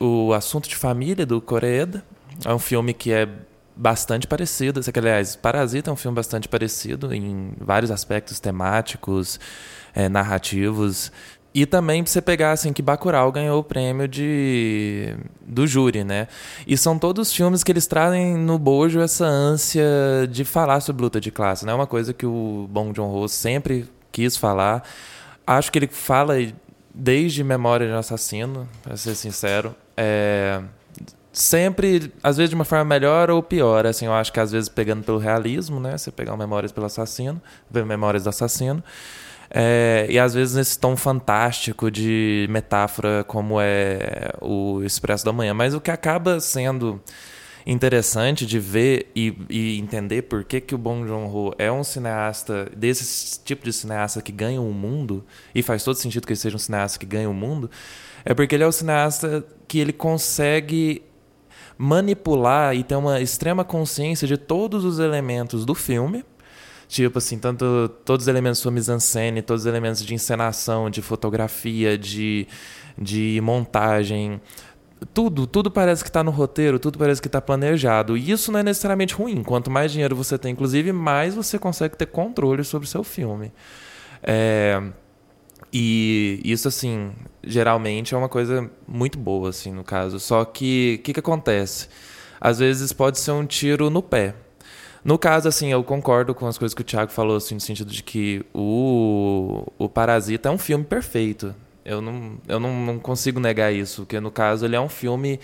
o 0.00 0.32
Assunto 0.32 0.68
de 0.68 0.76
Família, 0.76 1.26
do 1.26 1.40
Coreeda, 1.40 2.02
é 2.44 2.52
um 2.52 2.58
filme 2.58 2.92
que 2.94 3.12
é 3.12 3.28
bastante 3.76 4.26
parecido. 4.26 4.80
Assim, 4.80 4.92
que, 4.92 4.98
aliás, 4.98 5.36
Parasita 5.36 5.90
é 5.90 5.92
um 5.92 5.96
filme 5.96 6.14
bastante 6.14 6.48
parecido 6.48 7.14
em 7.14 7.52
vários 7.60 7.90
aspectos 7.90 8.40
temáticos, 8.40 9.40
é, 9.94 10.08
narrativos. 10.08 11.10
E 11.54 11.64
também 11.66 12.02
pra 12.02 12.10
você 12.10 12.20
pegar, 12.20 12.50
assim, 12.50 12.72
que 12.72 12.82
Bacurau 12.82 13.30
ganhou 13.30 13.60
o 13.60 13.62
prêmio 13.62 14.08
de 14.08 15.14
do 15.40 15.68
júri, 15.68 16.02
né? 16.02 16.26
E 16.66 16.76
são 16.76 16.98
todos 16.98 17.32
filmes 17.32 17.62
que 17.62 17.70
eles 17.70 17.86
trazem 17.86 18.36
no 18.36 18.58
bojo 18.58 19.00
essa 19.00 19.24
ânsia 19.24 19.84
de 20.28 20.44
falar 20.44 20.80
sobre 20.80 21.02
luta 21.02 21.20
de 21.20 21.30
classe, 21.30 21.64
né? 21.64 21.70
É 21.70 21.74
uma 21.74 21.86
coisa 21.86 22.12
que 22.12 22.26
o 22.26 22.66
Bong 22.68 22.92
Joon-ho 22.94 23.28
sempre 23.28 23.88
quis 24.10 24.36
falar. 24.36 24.82
Acho 25.46 25.70
que 25.70 25.78
ele 25.78 25.86
fala 25.86 26.34
desde 26.92 27.44
Memória 27.44 27.86
de 27.86 27.92
um 27.92 27.98
Assassino, 27.98 28.68
para 28.82 28.96
ser 28.96 29.14
sincero. 29.14 29.76
É... 29.96 30.60
Sempre, 31.34 32.12
às 32.22 32.36
vezes 32.36 32.50
de 32.50 32.54
uma 32.54 32.64
forma 32.64 32.84
melhor 32.84 33.28
ou 33.28 33.42
pior, 33.42 33.84
assim, 33.86 34.06
eu 34.06 34.12
acho 34.12 34.32
que 34.32 34.38
às 34.38 34.52
vezes 34.52 34.68
pegando 34.68 35.02
pelo 35.02 35.18
realismo, 35.18 35.80
né? 35.80 35.98
Você 35.98 36.12
pegar 36.12 36.36
Memórias 36.36 36.70
pelo 36.70 36.86
Assassino, 36.86 37.42
ver 37.68 37.84
Memórias 37.84 38.22
do 38.22 38.28
Assassino. 38.28 38.84
É, 39.50 40.06
e 40.08 40.16
às 40.16 40.32
vezes 40.32 40.54
nesse 40.54 40.78
tom 40.78 40.96
fantástico 40.96 41.90
de 41.90 42.46
metáfora 42.48 43.24
como 43.24 43.60
é 43.60 44.30
o 44.40 44.80
Expresso 44.84 45.24
da 45.24 45.32
Manhã. 45.32 45.52
Mas 45.52 45.74
o 45.74 45.80
que 45.80 45.90
acaba 45.90 46.38
sendo 46.38 47.02
interessante 47.66 48.46
de 48.46 48.60
ver 48.60 49.10
e, 49.16 49.36
e, 49.50 49.80
entender 49.80 50.22
por 50.22 50.44
que, 50.44 50.60
que 50.60 50.74
o 50.74 50.78
Bong 50.78 51.04
Joon-ho 51.04 51.52
é 51.58 51.70
um 51.72 51.82
cineasta, 51.82 52.70
desse 52.76 53.40
tipo 53.40 53.64
de 53.64 53.72
cineasta 53.72 54.22
que 54.22 54.30
ganha 54.30 54.60
o 54.60 54.72
mundo, 54.72 55.24
e 55.52 55.62
faz 55.64 55.82
todo 55.82 55.96
sentido 55.96 56.26
que 56.26 56.32
ele 56.32 56.38
seja 56.38 56.54
um 56.54 56.60
cineasta 56.60 56.96
que 56.96 57.06
ganha 57.06 57.28
o 57.28 57.34
mundo, 57.34 57.68
é 58.24 58.34
porque 58.34 58.54
ele 58.54 58.62
é 58.62 58.66
o 58.66 58.72
cineasta 58.72 59.44
que 59.66 59.80
ele 59.80 59.92
consegue 59.92 61.02
manipular 61.76 62.74
e 62.74 62.82
ter 62.82 62.96
uma 62.96 63.20
extrema 63.20 63.64
consciência 63.64 64.26
de 64.26 64.36
todos 64.36 64.84
os 64.84 64.98
elementos 64.98 65.64
do 65.64 65.74
filme, 65.74 66.24
Tipo 66.86 67.18
assim, 67.18 67.38
tanto 67.38 67.88
todos 68.04 68.24
os 68.24 68.28
elementos 68.28 68.62
de 68.62 68.70
mise-en-scène, 68.70 69.42
todos 69.42 69.62
os 69.62 69.66
elementos 69.66 70.04
de 70.04 70.14
encenação, 70.14 70.90
de 70.90 71.00
fotografia, 71.00 71.96
de, 71.96 72.46
de 72.96 73.40
montagem, 73.42 74.40
tudo, 75.12 75.46
tudo 75.46 75.70
parece 75.70 76.02
que 76.02 76.08
está 76.08 76.22
no 76.22 76.30
roteiro, 76.30 76.78
tudo 76.78 76.98
parece 76.98 77.20
que 77.20 77.28
está 77.28 77.40
planejado. 77.40 78.16
E 78.16 78.30
isso 78.30 78.52
não 78.52 78.60
é 78.60 78.62
necessariamente 78.62 79.14
ruim. 79.14 79.42
Quanto 79.42 79.70
mais 79.70 79.92
dinheiro 79.92 80.14
você 80.14 80.38
tem, 80.38 80.52
inclusive, 80.52 80.92
mais 80.92 81.34
você 81.34 81.58
consegue 81.58 81.96
ter 81.96 82.06
controle 82.06 82.62
sobre 82.64 82.86
o 82.86 82.90
seu 82.90 83.02
filme. 83.02 83.52
É, 84.22 84.80
e 85.72 86.40
isso, 86.44 86.68
assim, 86.68 87.12
geralmente 87.46 88.14
é 88.14 88.18
uma 88.18 88.28
coisa 88.28 88.70
muito 88.86 89.18
boa, 89.18 89.50
assim, 89.50 89.72
no 89.72 89.84
caso. 89.84 90.18
Só 90.20 90.44
que 90.44 90.96
o 91.00 91.02
que, 91.02 91.12
que 91.12 91.20
acontece? 91.20 91.88
Às 92.40 92.58
vezes 92.58 92.92
pode 92.92 93.18
ser 93.18 93.32
um 93.32 93.46
tiro 93.46 93.90
no 93.90 94.02
pé. 94.02 94.34
No 95.04 95.18
caso, 95.18 95.48
assim, 95.48 95.70
eu 95.70 95.84
concordo 95.84 96.34
com 96.34 96.46
as 96.46 96.56
coisas 96.56 96.74
que 96.74 96.80
o 96.80 96.84
Thiago 96.84 97.12
falou, 97.12 97.36
assim, 97.36 97.54
no 97.54 97.60
sentido 97.60 97.90
de 97.90 98.02
que 98.02 98.44
o, 98.54 99.66
o 99.78 99.88
Parasita 99.88 100.48
é 100.48 100.52
um 100.52 100.58
filme 100.58 100.84
perfeito. 100.84 101.54
Eu 101.84 102.00
não, 102.00 102.38
eu 102.48 102.58
não, 102.58 102.74
não 102.86 102.98
consigo 102.98 103.38
negar 103.38 103.72
isso, 103.72 104.02
porque 104.02 104.18
no 104.18 104.30
caso 104.30 104.64
ele 104.64 104.74
é 104.74 104.80
um 104.80 104.88
filme. 104.88 105.38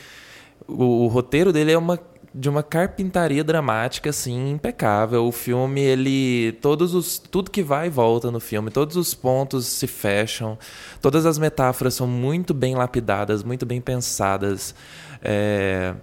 O, 0.66 1.04
o 1.04 1.06
roteiro 1.08 1.52
dele 1.52 1.72
é 1.72 1.78
uma 1.78 2.00
de 2.34 2.48
uma 2.48 2.62
carpintaria 2.62 3.42
dramática 3.42 4.10
assim 4.10 4.50
impecável. 4.50 5.26
O 5.26 5.32
filme 5.32 5.80
ele 5.80 6.52
todos 6.60 6.94
os 6.94 7.18
tudo 7.18 7.50
que 7.50 7.62
vai 7.62 7.88
e 7.88 7.90
volta 7.90 8.30
no 8.30 8.40
filme, 8.40 8.70
todos 8.70 8.96
os 8.96 9.14
pontos 9.14 9.66
se 9.66 9.86
fecham, 9.86 10.58
todas 11.00 11.26
as 11.26 11.38
metáforas 11.38 11.94
são 11.94 12.06
muito 12.06 12.54
bem 12.54 12.74
lapidadas, 12.74 13.42
muito 13.42 13.66
bem 13.66 13.80
pensadas. 13.80 14.74
É, 15.22 15.94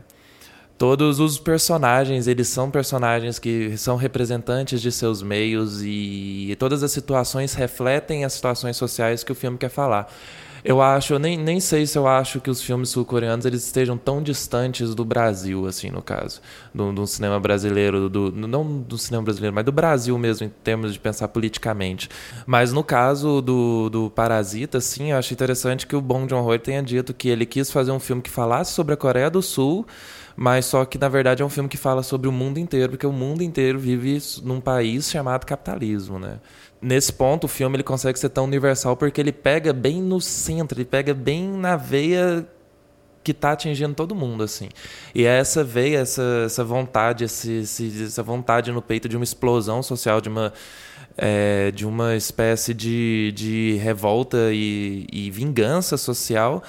todos 0.78 1.20
os 1.20 1.40
personagens, 1.40 2.28
eles 2.28 2.48
são 2.50 2.70
personagens 2.70 3.40
que 3.40 3.78
são 3.78 3.96
representantes 3.96 4.82
de 4.82 4.92
seus 4.92 5.24
meios 5.24 5.82
e 5.82 6.56
todas 6.60 6.84
as 6.84 6.92
situações 6.92 7.54
refletem 7.54 8.26
as 8.26 8.34
situações 8.34 8.78
sociais 8.78 9.24
que 9.24 9.32
o 9.32 9.36
filme 9.36 9.58
quer 9.58 9.70
falar. 9.70 10.12
Eu 10.64 10.82
acho, 10.82 11.14
eu 11.14 11.20
nem, 11.20 11.38
nem 11.38 11.60
sei 11.60 11.86
se 11.86 11.98
eu 11.98 12.08
acho 12.08 12.42
que 12.42 12.50
os 12.50 12.62
filmes 12.62 12.90
sul-coreanos 12.90 13.46
eles 13.46 13.64
estejam 13.64 13.98
tão 13.98 14.22
distantes 14.22 14.94
do 14.96 15.06
Brasil, 15.06 15.66
assim, 15.66 15.90
no 15.90 16.02
caso, 16.02 16.42
do, 16.74 16.92
do 16.92 17.08
cinema 17.08 17.40
brasileiro, 17.40 18.10
do, 18.10 18.32
não 18.32 18.80
do 18.82 18.98
cinema 18.98 19.24
brasileiro, 19.24 19.56
mas 19.56 19.66
do 19.66 19.72
Brasil 19.72 20.18
mesmo, 20.18 20.46
em 20.46 20.50
termos 20.50 20.94
de 20.94 21.00
pensar 21.00 21.28
politicamente. 21.28 22.10
Mas 22.46 22.74
no 22.74 22.84
caso 22.84 23.42
do, 23.42 23.90
do 23.90 24.10
Parasita, 24.10 24.82
sim, 24.82 25.12
eu 25.12 25.18
acho 25.18 25.34
interessante 25.34 25.86
que 25.86 25.96
o 25.96 26.02
Bong 26.02 26.30
Joon-ho 26.30 26.60
tenha 26.60 26.82
dito 26.82 27.14
que 27.14 27.30
ele 27.30 27.46
quis 27.46 27.72
fazer 27.72 27.92
um 27.92 28.00
filme 28.00 28.22
que 28.22 28.30
falasse 28.30 28.74
sobre 28.74 28.94
a 28.94 28.98
Coreia 28.98 29.30
do 29.30 29.42
Sul, 29.42 29.86
mas 30.36 30.66
só 30.66 30.86
que 30.86 31.00
na 31.00 31.10
verdade 31.10 31.42
é 31.42 31.46
um 31.46 31.50
filme 31.50 31.68
que 31.68 31.78
fala 31.78 32.04
sobre 32.04 32.28
o 32.28 32.32
mundo 32.32 32.60
inteiro, 32.60 32.92
porque 32.92 33.08
o 33.08 33.12
mundo 33.12 33.42
inteiro 33.42 33.80
vive 33.80 34.22
num 34.44 34.62
país 34.62 35.10
chamado 35.10 35.46
capitalismo, 35.46 36.20
né? 36.20 36.40
Nesse 36.82 37.12
ponto, 37.12 37.46
o 37.46 37.48
filme 37.48 37.76
ele 37.76 37.84
consegue 37.84 38.20
ser 38.20 38.30
tão 38.30 38.46
universal 38.46 38.96
porque 38.96 39.20
ele 39.20 39.32
pega 39.32 39.74
bem 39.74 40.02
no 40.02 40.22
centro, 40.22 40.78
ele 40.78 40.86
pega 40.86 41.14
bem 41.14 41.48
na 41.48 41.76
veia 41.76 42.48
que 43.24 43.34
tá 43.34 43.52
atingindo 43.52 43.94
todo 43.94 44.16
mundo, 44.16 44.44
assim. 44.44 44.70
E 45.14 45.26
é 45.26 45.38
essa 45.38 45.62
veia, 45.62 45.98
essa, 45.98 46.44
essa 46.46 46.64
vontade, 46.64 47.26
esse, 47.26 47.52
esse, 47.60 48.04
essa 48.06 48.24
vontade 48.24 48.72
no 48.72 48.82
peito 48.82 49.10
de 49.10 49.18
uma 49.18 49.24
explosão 49.24 49.84
social, 49.84 50.22
de 50.22 50.30
uma, 50.30 50.54
é, 51.18 51.72
de 51.72 51.86
uma 51.86 52.16
espécie 52.16 52.74
de, 52.74 53.34
de 53.36 53.76
revolta 53.82 54.38
e, 54.54 55.06
e 55.12 55.30
vingança 55.30 55.98
social 55.98 56.64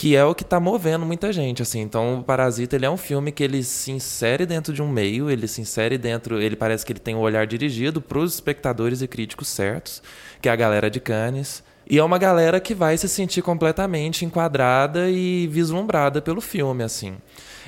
que 0.00 0.16
é 0.16 0.24
o 0.24 0.34
que 0.34 0.44
está 0.44 0.58
movendo 0.58 1.04
muita 1.04 1.30
gente, 1.30 1.60
assim. 1.60 1.78
Então, 1.82 2.20
o 2.20 2.24
Parasita, 2.24 2.74
ele 2.74 2.86
é 2.86 2.90
um 2.90 2.96
filme 2.96 3.30
que 3.30 3.44
ele 3.44 3.62
se 3.62 3.92
insere 3.92 4.46
dentro 4.46 4.72
de 4.72 4.80
um 4.80 4.88
meio, 4.88 5.28
ele 5.28 5.46
se 5.46 5.60
insere 5.60 5.98
dentro, 5.98 6.40
ele 6.40 6.56
parece 6.56 6.86
que 6.86 6.92
ele 6.92 6.98
tem 6.98 7.14
o 7.14 7.18
um 7.18 7.20
olhar 7.20 7.46
dirigido 7.46 8.00
para 8.00 8.18
os 8.18 8.32
espectadores 8.32 9.02
e 9.02 9.06
críticos 9.06 9.48
certos, 9.48 10.02
que 10.40 10.48
é 10.48 10.52
a 10.52 10.56
galera 10.56 10.90
de 10.90 11.00
Cannes. 11.00 11.62
E 11.86 11.98
é 11.98 12.02
uma 12.02 12.16
galera 12.16 12.58
que 12.58 12.74
vai 12.74 12.96
se 12.96 13.10
sentir 13.10 13.42
completamente 13.42 14.24
enquadrada 14.24 15.10
e 15.10 15.46
vislumbrada 15.48 16.22
pelo 16.22 16.40
filme, 16.40 16.82
assim. 16.82 17.18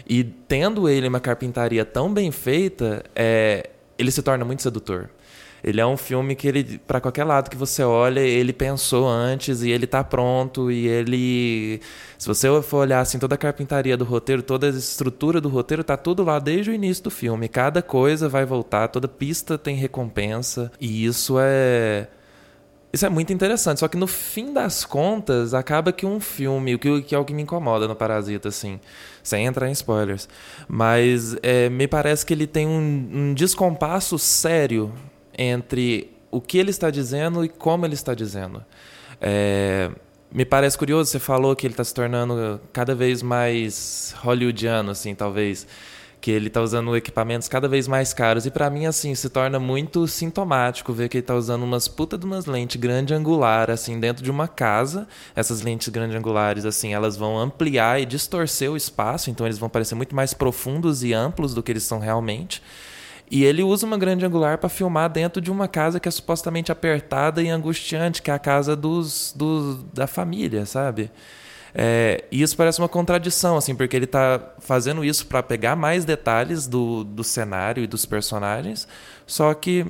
E 0.08 0.24
tendo 0.24 0.88
ele 0.88 1.08
uma 1.08 1.20
carpintaria 1.20 1.84
tão 1.84 2.10
bem 2.10 2.32
feita, 2.32 3.04
é, 3.14 3.68
ele 3.98 4.10
se 4.10 4.22
torna 4.22 4.42
muito 4.42 4.62
sedutor. 4.62 5.10
Ele 5.62 5.80
é 5.80 5.86
um 5.86 5.96
filme 5.96 6.34
que 6.34 6.48
ele, 6.48 6.78
para 6.78 7.00
qualquer 7.00 7.24
lado 7.24 7.48
que 7.48 7.56
você 7.56 7.84
olha, 7.84 8.20
ele 8.20 8.52
pensou 8.52 9.08
antes 9.08 9.62
e 9.62 9.70
ele 9.70 9.86
tá 9.86 10.02
pronto 10.02 10.72
e 10.72 10.88
ele, 10.88 11.80
se 12.18 12.26
você 12.26 12.48
for 12.62 12.78
olhar 12.78 13.00
assim 13.00 13.18
toda 13.18 13.36
a 13.36 13.38
carpintaria 13.38 13.96
do 13.96 14.04
roteiro, 14.04 14.42
toda 14.42 14.66
a 14.66 14.70
estrutura 14.70 15.40
do 15.40 15.48
roteiro 15.48 15.84
tá 15.84 15.96
tudo 15.96 16.24
lá 16.24 16.40
desde 16.40 16.70
o 16.70 16.74
início 16.74 17.04
do 17.04 17.10
filme. 17.10 17.48
Cada 17.48 17.80
coisa 17.80 18.28
vai 18.28 18.44
voltar, 18.44 18.88
toda 18.88 19.06
pista 19.06 19.56
tem 19.56 19.76
recompensa 19.76 20.72
e 20.80 21.04
isso 21.06 21.36
é 21.38 22.08
isso 22.92 23.06
é 23.06 23.08
muito 23.08 23.32
interessante, 23.32 23.80
só 23.80 23.88
que 23.88 23.96
no 23.96 24.06
fim 24.06 24.52
das 24.52 24.84
contas, 24.84 25.54
acaba 25.54 25.92
que 25.92 26.04
um 26.04 26.20
filme, 26.20 26.74
o 26.74 26.78
que, 26.78 27.00
que 27.00 27.14
é 27.14 27.18
o 27.18 27.24
que 27.24 27.32
me 27.32 27.40
incomoda 27.40 27.88
no 27.88 27.96
Parasita, 27.96 28.50
assim, 28.50 28.78
sem 29.22 29.46
entrar 29.46 29.66
em 29.66 29.72
spoilers, 29.72 30.28
mas 30.68 31.34
é, 31.42 31.70
me 31.70 31.88
parece 31.88 32.26
que 32.26 32.34
ele 32.34 32.46
tem 32.46 32.66
um, 32.66 33.08
um 33.14 33.34
descompasso 33.34 34.18
sério 34.18 34.92
entre 35.36 36.10
o 36.30 36.40
que 36.40 36.58
ele 36.58 36.70
está 36.70 36.90
dizendo 36.90 37.44
e 37.44 37.48
como 37.48 37.84
ele 37.86 37.94
está 37.94 38.14
dizendo. 38.14 38.64
É, 39.20 39.90
me 40.32 40.44
parece 40.44 40.78
curioso, 40.78 41.10
você 41.10 41.18
falou 41.18 41.54
que 41.54 41.66
ele 41.66 41.74
está 41.74 41.84
se 41.84 41.92
tornando 41.92 42.60
cada 42.72 42.94
vez 42.94 43.22
mais 43.22 44.14
hollywoodiano, 44.18 44.90
assim, 44.90 45.14
talvez 45.14 45.66
que 46.22 46.30
ele 46.30 46.46
está 46.46 46.62
usando 46.62 46.96
equipamentos 46.96 47.48
cada 47.48 47.68
vez 47.68 47.88
mais 47.88 48.14
caros. 48.14 48.46
E 48.46 48.50
para 48.50 48.70
mim, 48.70 48.86
assim, 48.86 49.12
se 49.12 49.28
torna 49.28 49.58
muito 49.58 50.06
sintomático 50.06 50.92
ver 50.92 51.08
que 51.08 51.16
ele 51.16 51.22
está 51.22 51.34
usando 51.34 51.64
umas 51.64 51.88
puta 51.88 52.16
de 52.16 52.24
umas 52.24 52.46
lentes 52.46 52.80
grande 52.80 53.12
angular, 53.12 53.68
assim, 53.70 53.98
dentro 53.98 54.22
de 54.22 54.30
uma 54.30 54.46
casa. 54.46 55.08
Essas 55.34 55.62
lentes 55.62 55.88
grande 55.88 56.16
angulares, 56.16 56.64
assim, 56.64 56.94
elas 56.94 57.16
vão 57.16 57.36
ampliar 57.38 58.00
e 58.00 58.06
distorcer 58.06 58.70
o 58.70 58.76
espaço, 58.76 59.30
então 59.30 59.44
eles 59.44 59.58
vão 59.58 59.68
parecer 59.68 59.96
muito 59.96 60.14
mais 60.14 60.32
profundos 60.32 61.02
e 61.02 61.12
amplos 61.12 61.54
do 61.54 61.62
que 61.62 61.72
eles 61.72 61.82
são 61.82 61.98
realmente. 61.98 62.62
E 63.32 63.44
ele 63.44 63.62
usa 63.62 63.86
uma 63.86 63.96
grande 63.96 64.26
angular 64.26 64.58
para 64.58 64.68
filmar 64.68 65.08
dentro 65.08 65.40
de 65.40 65.50
uma 65.50 65.66
casa 65.66 65.98
que 65.98 66.06
é 66.06 66.12
supostamente 66.12 66.70
apertada 66.70 67.42
e 67.42 67.48
angustiante, 67.48 68.20
que 68.20 68.30
é 68.30 68.34
a 68.34 68.38
casa 68.38 68.76
dos, 68.76 69.32
dos 69.34 69.82
da 69.84 70.06
família, 70.06 70.66
sabe? 70.66 71.10
É, 71.74 72.24
e 72.30 72.42
isso 72.42 72.54
parece 72.54 72.78
uma 72.78 72.90
contradição, 72.90 73.56
assim, 73.56 73.74
porque 73.74 73.96
ele 73.96 74.04
está 74.04 74.52
fazendo 74.58 75.02
isso 75.02 75.26
para 75.26 75.42
pegar 75.42 75.74
mais 75.74 76.04
detalhes 76.04 76.66
do, 76.66 77.04
do 77.04 77.24
cenário 77.24 77.82
e 77.82 77.86
dos 77.86 78.04
personagens, 78.04 78.86
só 79.26 79.54
que 79.54 79.86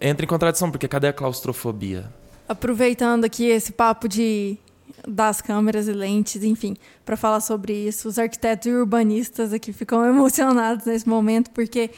entra 0.00 0.24
em 0.24 0.28
contradição, 0.28 0.72
porque 0.72 0.88
cadê 0.88 1.06
a 1.06 1.12
claustrofobia? 1.12 2.12
Aproveitando 2.48 3.24
aqui 3.24 3.44
esse 3.44 3.70
papo 3.70 4.08
de 4.08 4.58
das 5.06 5.40
câmeras 5.40 5.88
e 5.88 5.92
lentes, 5.92 6.42
enfim, 6.42 6.76
para 7.04 7.16
falar 7.16 7.40
sobre 7.40 7.72
isso, 7.72 8.08
os 8.08 8.18
arquitetos 8.18 8.66
e 8.66 8.70
urbanistas 8.70 9.52
aqui 9.52 9.72
ficam 9.72 10.04
emocionados 10.06 10.84
nesse 10.86 11.08
momento, 11.08 11.50
porque 11.52 11.90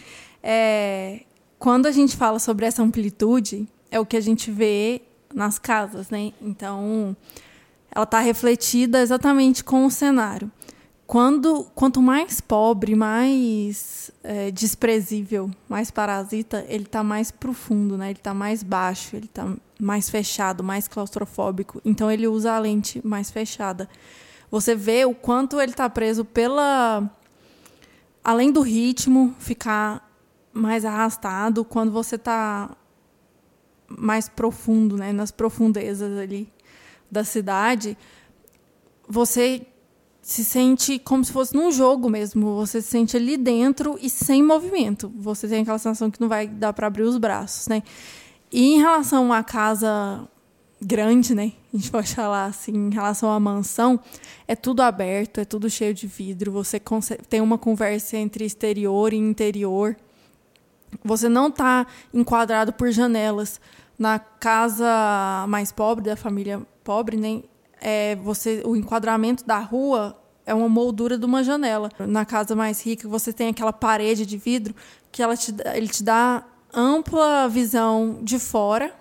é, 0.49 1.23
quando 1.59 1.87
a 1.87 1.91
gente 1.91 2.17
fala 2.17 2.39
sobre 2.39 2.67
essa 2.67 2.81
amplitude, 2.81 3.67
é 3.91 3.99
o 3.99 4.07
que 4.07 4.17
a 4.17 4.21
gente 4.21 4.49
vê 4.49 5.03
nas 5.35 5.59
casas, 5.59 6.09
né? 6.09 6.33
Então, 6.41 7.17
ela 7.91 8.05
está 8.05 8.21
refletida 8.21 9.01
exatamente 9.01 9.65
com 9.65 9.85
o 9.85 9.91
cenário. 9.91 10.49
Quando, 11.05 11.65
quanto 11.75 12.01
mais 12.01 12.41
pobre, 12.41 12.95
mais 12.95 14.13
é, 14.23 14.53
desprezível, 14.53 15.51
mais 15.69 15.91
parasita, 15.91 16.65
ele 16.69 16.85
está 16.85 17.03
mais 17.03 17.33
profundo, 17.33 17.99
né? 17.99 18.11
Ele 18.11 18.19
está 18.19 18.33
mais 18.33 18.63
baixo, 18.63 19.17
ele 19.17 19.27
está 19.27 19.53
mais 19.81 20.09
fechado, 20.09 20.63
mais 20.63 20.87
claustrofóbico. 20.87 21.81
Então 21.85 22.09
ele 22.09 22.29
usa 22.29 22.53
a 22.53 22.59
lente 22.61 23.05
mais 23.05 23.33
fechada. 23.33 23.89
Você 24.49 24.77
vê 24.77 25.05
o 25.05 25.15
quanto 25.15 25.61
ele 25.61 25.73
está 25.73 25.91
preso 25.91 26.25
pela 26.25 27.11
além 28.23 28.53
do 28.53 28.61
ritmo 28.61 29.35
ficar 29.39 30.06
mais 30.57 30.85
arrastado 30.85 31.65
quando 31.65 31.93
você 31.93 32.17
está 32.17 32.77
mais 33.89 34.29
profundo, 34.29 34.97
né, 34.97 35.13
nas 35.13 35.31
profundezas 35.31 36.19
ali 36.19 36.53
da 37.11 37.23
cidade, 37.23 37.97
você 39.09 39.65
se 40.21 40.45
sente 40.45 40.99
como 40.99 41.25
se 41.25 41.31
fosse 41.31 41.55
num 41.55 41.71
jogo 41.71 42.11
mesmo. 42.11 42.57
Você 42.57 42.83
se 42.83 42.89
sente 42.89 43.17
ali 43.17 43.37
dentro 43.37 43.97
e 44.03 44.11
sem 44.11 44.43
movimento. 44.43 45.13
Você 45.17 45.47
tem 45.47 45.63
aquela 45.63 45.79
sensação 45.79 46.11
que 46.11 46.21
não 46.21 46.29
vai 46.29 46.49
dar 46.49 46.73
para 46.73 46.89
abrir 46.89 47.05
os 47.05 47.17
braços, 47.17 47.69
né? 47.69 47.81
E 48.51 48.75
em 48.75 48.79
relação 48.79 49.33
à 49.33 49.45
casa 49.45 50.29
grande, 50.81 51.33
né? 51.33 51.53
A 51.73 51.77
gente 51.77 51.91
pode 51.93 52.13
falar 52.13 52.47
assim, 52.47 52.73
em 52.73 52.91
relação 52.91 53.31
à 53.31 53.39
mansão, 53.39 54.01
é 54.49 54.57
tudo 54.57 54.81
aberto, 54.83 55.39
é 55.39 55.45
tudo 55.45 55.71
cheio 55.71 55.95
de 55.95 56.09
vidro. 56.09 56.51
Você 56.51 56.81
tem 57.29 57.41
uma 57.41 57.57
conversa 57.57 58.17
entre 58.17 58.45
exterior 58.45 59.13
e 59.13 59.17
interior. 59.17 59.97
Você 61.05 61.29
não 61.29 61.49
está 61.49 61.87
enquadrado 62.13 62.73
por 62.73 62.91
janelas. 62.91 63.61
Na 63.99 64.19
casa 64.19 65.47
mais 65.49 65.73
pobre, 65.73 66.05
da 66.05 66.17
família 66.17 66.61
pobre, 66.85 67.17
né, 67.17 67.43
é, 67.81 68.17
você, 68.17 68.63
o 68.65 68.77
enquadramento 68.77 69.45
da 69.45 69.59
rua 69.59 70.17
é 70.45 70.55
uma 70.55 70.69
moldura 70.69 71.19
de 71.19 71.25
uma 71.25 71.43
janela. 71.43 71.91
Na 71.99 72.25
casa 72.25 72.55
mais 72.55 72.85
rica, 72.85 73.09
você 73.09 73.33
tem 73.33 73.49
aquela 73.49 73.73
parede 73.73 74.25
de 74.25 74.37
vidro 74.37 74.75
que 75.11 75.23
ela 75.23 75.37
te, 75.37 75.55
ele 75.75 75.89
te 75.89 76.05
dá 76.05 76.45
ampla 76.73 77.49
visão 77.49 78.21
de 78.23 78.39
fora. 78.39 78.95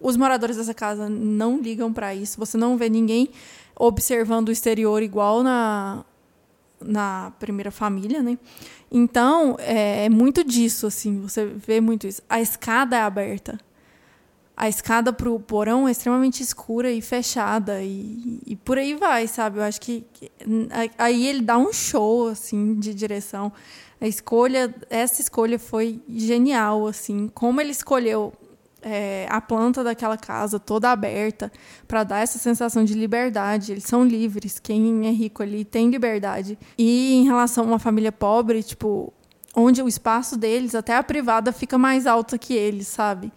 Os 0.00 0.16
moradores 0.16 0.56
dessa 0.56 0.74
casa 0.74 1.08
não 1.08 1.58
ligam 1.58 1.92
para 1.92 2.14
isso. 2.14 2.38
Você 2.38 2.56
não 2.56 2.76
vê 2.76 2.88
ninguém 2.88 3.30
observando 3.76 4.48
o 4.48 4.52
exterior 4.52 5.02
igual 5.02 5.42
na, 5.42 6.04
na 6.80 7.32
primeira 7.38 7.70
família, 7.70 8.22
né? 8.22 8.38
Então, 8.90 9.56
é, 9.60 10.06
é, 10.06 10.08
muito 10.08 10.42
disso, 10.42 10.86
assim, 10.86 11.20
você 11.20 11.46
vê 11.46 11.80
muito 11.80 12.06
isso. 12.06 12.20
A 12.28 12.40
escada 12.40 12.96
é 12.96 13.02
aberta. 13.02 13.58
A 14.56 14.68
escada 14.68 15.12
para 15.12 15.30
o 15.30 15.38
porão 15.38 15.88
é 15.88 15.92
extremamente 15.92 16.42
escura 16.42 16.90
e 16.90 17.00
fechada. 17.00 17.82
E, 17.82 18.40
e 18.44 18.56
por 18.56 18.78
aí 18.78 18.94
vai, 18.94 19.26
sabe? 19.28 19.58
Eu 19.58 19.62
acho 19.62 19.80
que, 19.80 20.04
aí 20.98 21.26
ele 21.26 21.40
dá 21.40 21.56
um 21.56 21.72
show, 21.72 22.28
assim, 22.28 22.74
de 22.74 22.92
direção. 22.92 23.52
A 24.00 24.08
escolha, 24.08 24.74
essa 24.90 25.20
escolha 25.20 25.58
foi 25.58 26.02
genial, 26.08 26.86
assim. 26.86 27.28
Como 27.28 27.60
ele 27.60 27.70
escolheu 27.70 28.32
é, 28.82 29.26
a 29.28 29.40
planta 29.40 29.84
daquela 29.84 30.16
casa 30.16 30.58
toda 30.58 30.90
aberta 30.90 31.50
para 31.86 32.04
dar 32.04 32.20
essa 32.20 32.38
sensação 32.38 32.84
de 32.84 32.94
liberdade. 32.94 33.72
Eles 33.72 33.84
são 33.84 34.04
livres. 34.04 34.58
Quem 34.58 35.06
é 35.06 35.10
rico 35.10 35.42
ali 35.42 35.64
tem 35.64 35.90
liberdade. 35.90 36.58
E 36.78 37.14
em 37.14 37.24
relação 37.24 37.64
a 37.64 37.66
uma 37.66 37.78
família 37.78 38.12
pobre, 38.12 38.62
tipo, 38.62 39.12
onde 39.54 39.82
o 39.82 39.88
espaço 39.88 40.36
deles, 40.36 40.74
até 40.74 40.96
a 40.96 41.02
privada, 41.02 41.52
fica 41.52 41.76
mais 41.76 42.06
alta 42.06 42.38
que 42.38 42.54
eles, 42.54 42.88
sabe? 42.88 43.32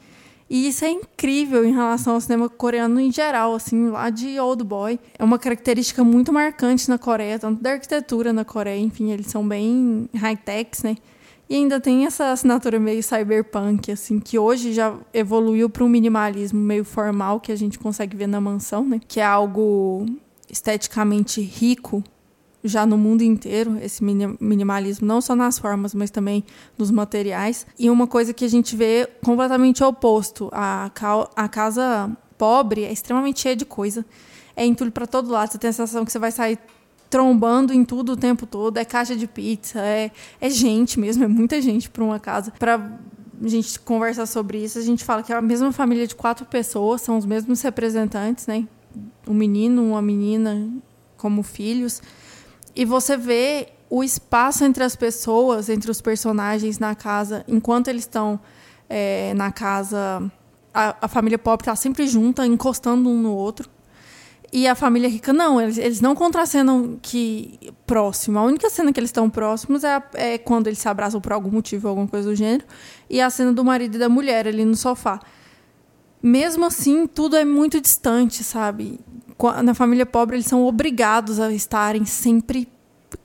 E 0.50 0.68
isso 0.68 0.86
é 0.86 0.90
incrível 0.92 1.66
em 1.66 1.74
relação 1.74 2.14
ao 2.14 2.22
cinema 2.22 2.48
coreano 2.48 3.00
em 3.00 3.12
geral, 3.12 3.56
assim, 3.56 3.90
lá 3.90 4.10
de 4.10 4.40
Old 4.40 4.64
Boy. 4.64 5.00
É 5.18 5.24
uma 5.24 5.40
característica 5.40 6.04
muito 6.04 6.32
marcante 6.32 6.88
na 6.90 6.98
Coreia, 7.00 7.40
tanto 7.40 7.62
da 7.62 7.72
arquitetura 7.72 8.32
na 8.32 8.46
Coreia, 8.46 8.80
enfim, 8.80 9.12
eles 9.12 9.28
são 9.28 9.48
bem 9.48 10.08
high-techs, 10.14 10.84
né? 10.84 10.96
E 11.54 11.56
ainda 11.56 11.80
tem 11.80 12.08
essa 12.08 12.32
assinatura 12.32 12.80
meio 12.80 13.04
cyberpunk, 13.04 13.92
assim, 13.92 14.20
que 14.20 14.40
hoje 14.40 14.74
já 14.74 14.98
evoluiu 15.14 15.70
para 15.70 15.84
um 15.84 15.88
minimalismo 15.88 16.60
meio 16.60 16.84
formal 16.84 17.40
que 17.40 17.52
a 17.52 17.56
gente 17.56 17.78
consegue 17.78 18.18
ver 18.18 18.26
na 18.26 18.42
mansão, 18.42 18.84
né? 18.84 19.00
Que 19.08 19.20
é 19.20 19.24
algo 19.24 20.04
esteticamente 20.50 21.42
rico 21.42 22.04
já 22.64 22.88
no 22.88 22.98
mundo 22.98 23.22
inteiro, 23.22 23.78
esse 23.84 24.04
minimalismo, 24.04 25.06
não 25.06 25.22
só 25.22 25.36
nas 25.36 25.60
formas, 25.60 25.94
mas 25.94 26.10
também 26.10 26.44
nos 26.76 26.90
materiais. 26.90 27.68
E 27.78 27.88
uma 27.88 28.08
coisa 28.08 28.34
que 28.34 28.46
a 28.46 28.50
gente 28.50 28.76
vê 28.76 29.08
completamente 29.24 29.84
oposto: 29.84 30.50
a, 30.52 30.90
a 31.36 31.48
casa 31.48 32.10
pobre 32.36 32.84
é 32.84 32.92
extremamente 32.92 33.42
cheia 33.42 33.56
de 33.56 33.64
coisa. 33.64 34.04
É 34.56 34.66
entulho 34.66 34.92
para 34.92 35.06
todo 35.06 35.30
lado. 35.30 35.52
Você 35.52 35.60
tem 35.60 35.70
a 35.70 35.74
sensação 35.74 36.04
que 36.04 36.12
você 36.12 36.18
vai 36.18 36.32
sair 36.32 36.58
trombando 37.14 37.72
em 37.72 37.86
tudo 37.86 38.14
o 38.14 38.18
tempo 38.18 38.48
todo. 38.48 38.78
É 38.78 38.84
caixa 38.84 39.16
de 39.16 39.28
pizza, 39.28 39.80
é, 39.80 40.10
é 40.42 40.50
gente 40.50 41.00
mesmo, 41.00 41.24
é 41.24 41.28
muita 41.28 41.62
gente 41.62 41.88
para 41.88 42.04
uma 42.04 42.20
casa. 42.20 42.52
Para 42.58 42.98
a 43.40 43.48
gente 43.48 43.80
conversar 43.82 44.26
sobre 44.26 44.58
isso, 44.58 44.80
a 44.80 44.82
gente 44.82 45.04
fala 45.04 45.22
que 45.22 45.32
é 45.32 45.36
a 45.36 45.42
mesma 45.42 45.72
família 45.72 46.08
de 46.08 46.16
quatro 46.16 46.44
pessoas, 46.44 47.04
são 47.04 47.16
os 47.16 47.24
mesmos 47.24 47.62
representantes, 47.62 48.48
né? 48.48 48.68
Um 49.28 49.34
menino, 49.36 49.84
uma 49.84 50.02
menina 50.02 50.68
como 51.16 51.44
filhos. 51.44 52.02
E 52.76 52.84
você 52.84 53.16
vê 53.16 53.68
o 53.92 54.04
espaço 54.04 54.64
entre 54.64 54.84
as 54.84 54.96
pessoas, 54.96 55.70
entre 55.70 55.92
os 55.92 56.02
personagens 56.02 56.80
na 56.80 56.96
casa, 56.96 57.46
enquanto 57.48 57.90
eles 57.90 58.06
estão 58.06 58.40
é, 58.90 59.36
na 59.36 59.52
casa, 59.52 60.32
a, 60.74 60.96
a 61.00 61.08
família 61.08 61.38
pobre 61.38 61.62
está 61.62 61.76
sempre 61.76 62.08
junta, 62.08 62.44
encostando 62.44 63.08
um 63.08 63.22
no 63.22 63.36
outro. 63.36 63.70
E 64.56 64.68
a 64.68 64.76
família 64.76 65.10
rica, 65.10 65.34
não, 65.34 65.60
eles, 65.60 65.80
eles 65.80 66.00
não 66.00 66.14
contracenam 66.14 67.00
que 67.02 67.60
próximo. 67.88 68.38
A 68.38 68.44
única 68.44 68.70
cena 68.70 68.94
que 68.94 69.00
eles 69.00 69.10
estão 69.10 69.28
próximos 69.28 69.84
é, 69.84 69.96
a, 69.96 70.04
é, 70.14 70.38
quando 70.38 70.68
eles 70.68 70.78
se 70.78 70.88
abraçam 70.88 71.20
por 71.20 71.34
algum 71.34 71.50
motivo, 71.50 71.88
alguma 71.88 72.08
coisa 72.08 72.30
do 72.30 72.36
gênero, 72.36 72.64
e 73.10 73.20
a 73.20 73.32
cena 73.32 73.52
do 73.52 73.66
marido 73.66 73.96
e 73.96 73.98
da 73.98 74.08
mulher 74.08 74.48
ali 74.48 74.64
no 74.64 74.76
sofá. 74.76 75.20
Mesmo 76.22 76.66
assim, 76.66 77.08
tudo 77.08 77.36
é 77.36 77.44
muito 77.44 77.82
distante, 77.82 78.44
sabe? 78.44 79.00
Na 79.64 79.74
família 79.74 80.06
pobre, 80.06 80.36
eles 80.36 80.46
são 80.46 80.64
obrigados 80.68 81.40
a 81.40 81.52
estarem 81.52 82.06
sempre 82.06 82.68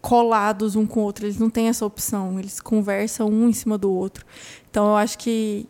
colados 0.01 0.77
um 0.77 0.87
com 0.87 1.01
o 1.01 1.03
outro. 1.03 1.27
Eles 1.27 1.39
não 1.39 1.51
têm 1.51 1.69
essa 1.69 1.85
opção. 1.85 2.39
Eles 2.39 2.59
conversam 2.59 3.29
um 3.29 3.51
em 3.51 3.53
cima 3.53 3.77
do 3.77 3.93
outro. 3.93 4.25
Então, 4.71 4.87
eu 4.87 4.97
acho 4.97 5.19
que 5.19 5.67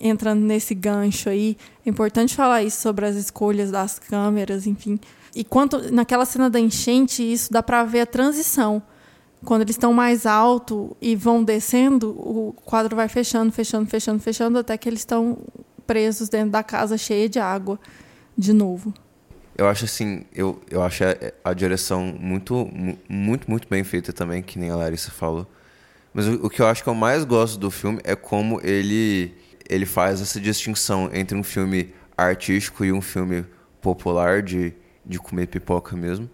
entrando 0.00 0.40
nesse 0.40 0.74
gancho 0.74 1.28
aí, 1.28 1.56
é 1.84 1.90
importante 1.90 2.34
falar 2.34 2.62
isso 2.62 2.80
sobre 2.80 3.06
as 3.06 3.16
escolhas 3.16 3.70
das 3.70 3.98
câmeras, 3.98 4.66
enfim. 4.66 4.98
E 5.34 5.44
quanto 5.44 5.92
naquela 5.92 6.24
cena 6.24 6.50
da 6.50 6.60
enchente, 6.60 7.22
isso 7.22 7.52
dá 7.52 7.62
para 7.62 7.84
ver 7.84 8.00
a 8.00 8.06
transição. 8.06 8.82
Quando 9.44 9.62
eles 9.62 9.74
estão 9.74 9.92
mais 9.92 10.24
alto 10.24 10.96
e 11.00 11.16
vão 11.16 11.42
descendo, 11.42 12.10
o 12.10 12.54
quadro 12.64 12.94
vai 12.94 13.08
fechando, 13.08 13.50
fechando, 13.50 13.88
fechando, 13.88 14.20
fechando, 14.20 14.58
até 14.58 14.76
que 14.76 14.88
eles 14.88 15.00
estão 15.00 15.38
presos 15.86 16.28
dentro 16.28 16.50
da 16.50 16.62
casa 16.62 16.96
cheia 16.96 17.28
de 17.28 17.40
água 17.40 17.78
de 18.36 18.52
novo. 18.52 18.94
Eu 19.56 19.68
acho 19.68 19.84
assim, 19.84 20.24
eu, 20.34 20.60
eu 20.70 20.82
acho 20.82 21.04
a, 21.04 21.50
a 21.50 21.54
direção 21.54 22.14
muito, 22.18 22.68
muito, 23.08 23.50
muito 23.50 23.68
bem 23.68 23.82
feita 23.84 24.12
também, 24.12 24.42
que 24.42 24.58
nem 24.58 24.70
a 24.70 24.76
Larissa 24.76 25.10
falou. 25.10 25.46
Mas 26.14 26.26
o, 26.26 26.46
o 26.46 26.50
que 26.50 26.62
eu 26.62 26.66
acho 26.66 26.82
que 26.82 26.88
eu 26.88 26.94
mais 26.94 27.24
gosto 27.24 27.58
do 27.58 27.70
filme 27.70 28.00
é 28.04 28.14
como 28.14 28.60
ele 28.62 29.34
ele 29.68 29.86
faz 29.86 30.20
essa 30.20 30.40
distinção 30.40 31.10
entre 31.12 31.36
um 31.36 31.42
filme 31.42 31.92
artístico 32.16 32.84
e 32.84 32.92
um 32.92 33.00
filme 33.00 33.44
popular 33.80 34.42
de, 34.42 34.72
de 35.04 35.18
comer 35.18 35.46
pipoca 35.46 35.96
mesmo. 35.96 36.28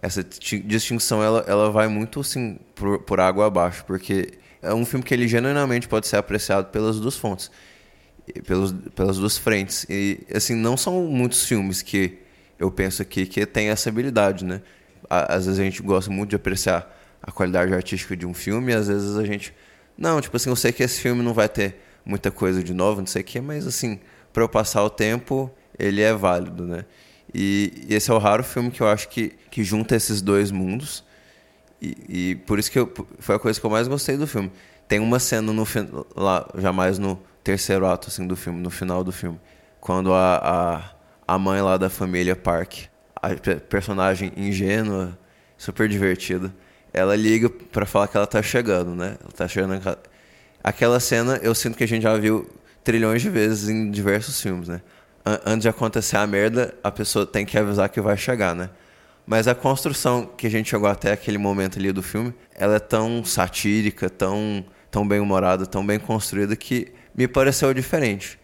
Essa 0.00 0.22
distinção 0.22 1.22
ela, 1.22 1.44
ela 1.46 1.70
vai 1.70 1.88
muito 1.88 2.20
assim 2.20 2.58
por, 2.74 2.98
por 3.00 3.20
água 3.20 3.46
abaixo, 3.46 3.84
porque 3.86 4.32
é 4.60 4.72
um 4.74 4.84
filme 4.84 5.04
que 5.04 5.14
ele 5.14 5.28
genuinamente 5.28 5.88
pode 5.88 6.06
ser 6.06 6.16
apreciado 6.16 6.70
pelas 6.70 6.98
duas 6.98 7.16
fontes, 7.16 7.50
pelos, 8.46 8.72
pelas 8.94 9.16
duas 9.16 9.38
frentes. 9.38 9.86
E 9.88 10.20
assim, 10.34 10.54
não 10.54 10.76
são 10.76 11.04
muitos 11.04 11.44
filmes 11.44 11.82
que 11.82 12.18
eu 12.58 12.70
penso 12.70 13.02
aqui 13.02 13.26
que 13.26 13.44
tem 13.46 13.68
essa 13.68 13.88
habilidade, 13.88 14.44
né? 14.44 14.62
Às 15.08 15.46
vezes 15.46 15.60
a 15.60 15.64
gente 15.64 15.82
gosta 15.82 16.10
muito 16.10 16.30
de 16.30 16.36
apreciar 16.36 16.98
a 17.22 17.30
qualidade 17.30 17.72
artística 17.72 18.16
de 18.16 18.26
um 18.26 18.34
filme, 18.34 18.72
às 18.72 18.88
vezes 18.88 19.16
a 19.16 19.24
gente 19.24 19.54
não, 19.96 20.20
tipo 20.20 20.36
assim, 20.36 20.50
eu 20.50 20.56
sei 20.56 20.72
que 20.72 20.82
esse 20.82 21.00
filme 21.00 21.22
não 21.22 21.34
vai 21.34 21.48
ter 21.48 21.76
muita 22.04 22.30
coisa 22.30 22.62
de 22.62 22.74
novo, 22.74 23.00
não 23.00 23.06
sei 23.06 23.22
o 23.22 23.24
quê, 23.24 23.40
mas 23.40 23.66
assim, 23.66 24.00
para 24.32 24.42
eu 24.42 24.48
passar 24.48 24.82
o 24.82 24.90
tempo, 24.90 25.50
ele 25.78 26.00
é 26.00 26.12
válido, 26.12 26.64
né? 26.64 26.84
E, 27.34 27.86
e, 27.88 27.94
esse 27.94 28.10
é 28.10 28.14
o 28.14 28.18
raro 28.18 28.44
filme 28.44 28.70
que 28.70 28.80
eu 28.80 28.88
acho 28.88 29.08
que, 29.08 29.32
que 29.50 29.64
junta 29.64 29.96
esses 29.96 30.20
dois 30.20 30.50
mundos. 30.50 31.04
E, 31.80 31.96
e 32.08 32.34
por 32.46 32.58
isso 32.58 32.70
que 32.70 32.78
eu, 32.78 32.92
foi 33.18 33.36
a 33.36 33.38
coisa 33.38 33.58
que 33.58 33.64
eu 33.64 33.70
mais 33.70 33.88
gostei 33.88 34.16
do 34.16 34.26
filme. 34.26 34.52
Tem 34.86 34.98
uma 35.00 35.18
cena 35.18 35.52
no 35.52 35.66
lá, 36.14 36.48
jamais 36.58 36.98
no 36.98 37.18
terceiro 37.42 37.86
ato 37.86 38.08
assim 38.08 38.26
do 38.26 38.36
filme, 38.36 38.60
no 38.60 38.70
final 38.70 39.02
do 39.02 39.10
filme, 39.10 39.40
quando 39.80 40.12
a, 40.12 40.94
a, 41.26 41.34
a 41.34 41.38
mãe 41.38 41.60
lá 41.60 41.76
da 41.76 41.88
família 41.88 42.36
Park, 42.36 42.84
a 43.16 43.30
personagem 43.68 44.32
ingênua, 44.36 45.18
super 45.56 45.88
divertida, 45.88 46.54
ela 46.92 47.16
liga 47.16 47.48
para 47.48 47.86
falar 47.86 48.08
que 48.08 48.16
ela 48.16 48.26
tá 48.26 48.42
chegando, 48.42 48.94
né? 48.94 49.16
Ela 49.20 49.32
tá 49.32 49.48
chegando 49.48 49.80
aquela 50.62 51.00
cena 51.00 51.38
eu 51.42 51.54
sinto 51.54 51.76
que 51.76 51.84
a 51.84 51.88
gente 51.88 52.02
já 52.02 52.16
viu 52.16 52.48
trilhões 52.84 53.22
de 53.22 53.30
vezes 53.30 53.68
em 53.68 53.90
diversos 53.90 54.40
filmes, 54.40 54.68
né? 54.68 54.80
Antes 55.24 55.62
de 55.62 55.68
acontecer 55.68 56.16
a 56.16 56.26
merda, 56.26 56.74
a 56.82 56.90
pessoa 56.90 57.24
tem 57.24 57.46
que 57.46 57.56
avisar 57.56 57.88
que 57.88 58.00
vai 58.00 58.16
chegar, 58.16 58.54
né? 58.54 58.70
Mas 59.24 59.46
a 59.46 59.54
construção 59.54 60.26
que 60.26 60.46
a 60.46 60.50
gente 60.50 60.68
chegou 60.68 60.88
até 60.88 61.12
aquele 61.12 61.38
momento 61.38 61.78
ali 61.78 61.92
do 61.92 62.02
filme, 62.02 62.34
ela 62.54 62.76
é 62.76 62.80
tão 62.80 63.24
satírica, 63.24 64.10
tão, 64.10 64.64
tão 64.90 65.06
bem 65.06 65.20
humorada, 65.20 65.64
tão 65.64 65.86
bem 65.86 65.98
construída 65.98 66.56
que 66.56 66.92
me 67.14 67.28
pareceu 67.28 67.72
diferente. 67.72 68.38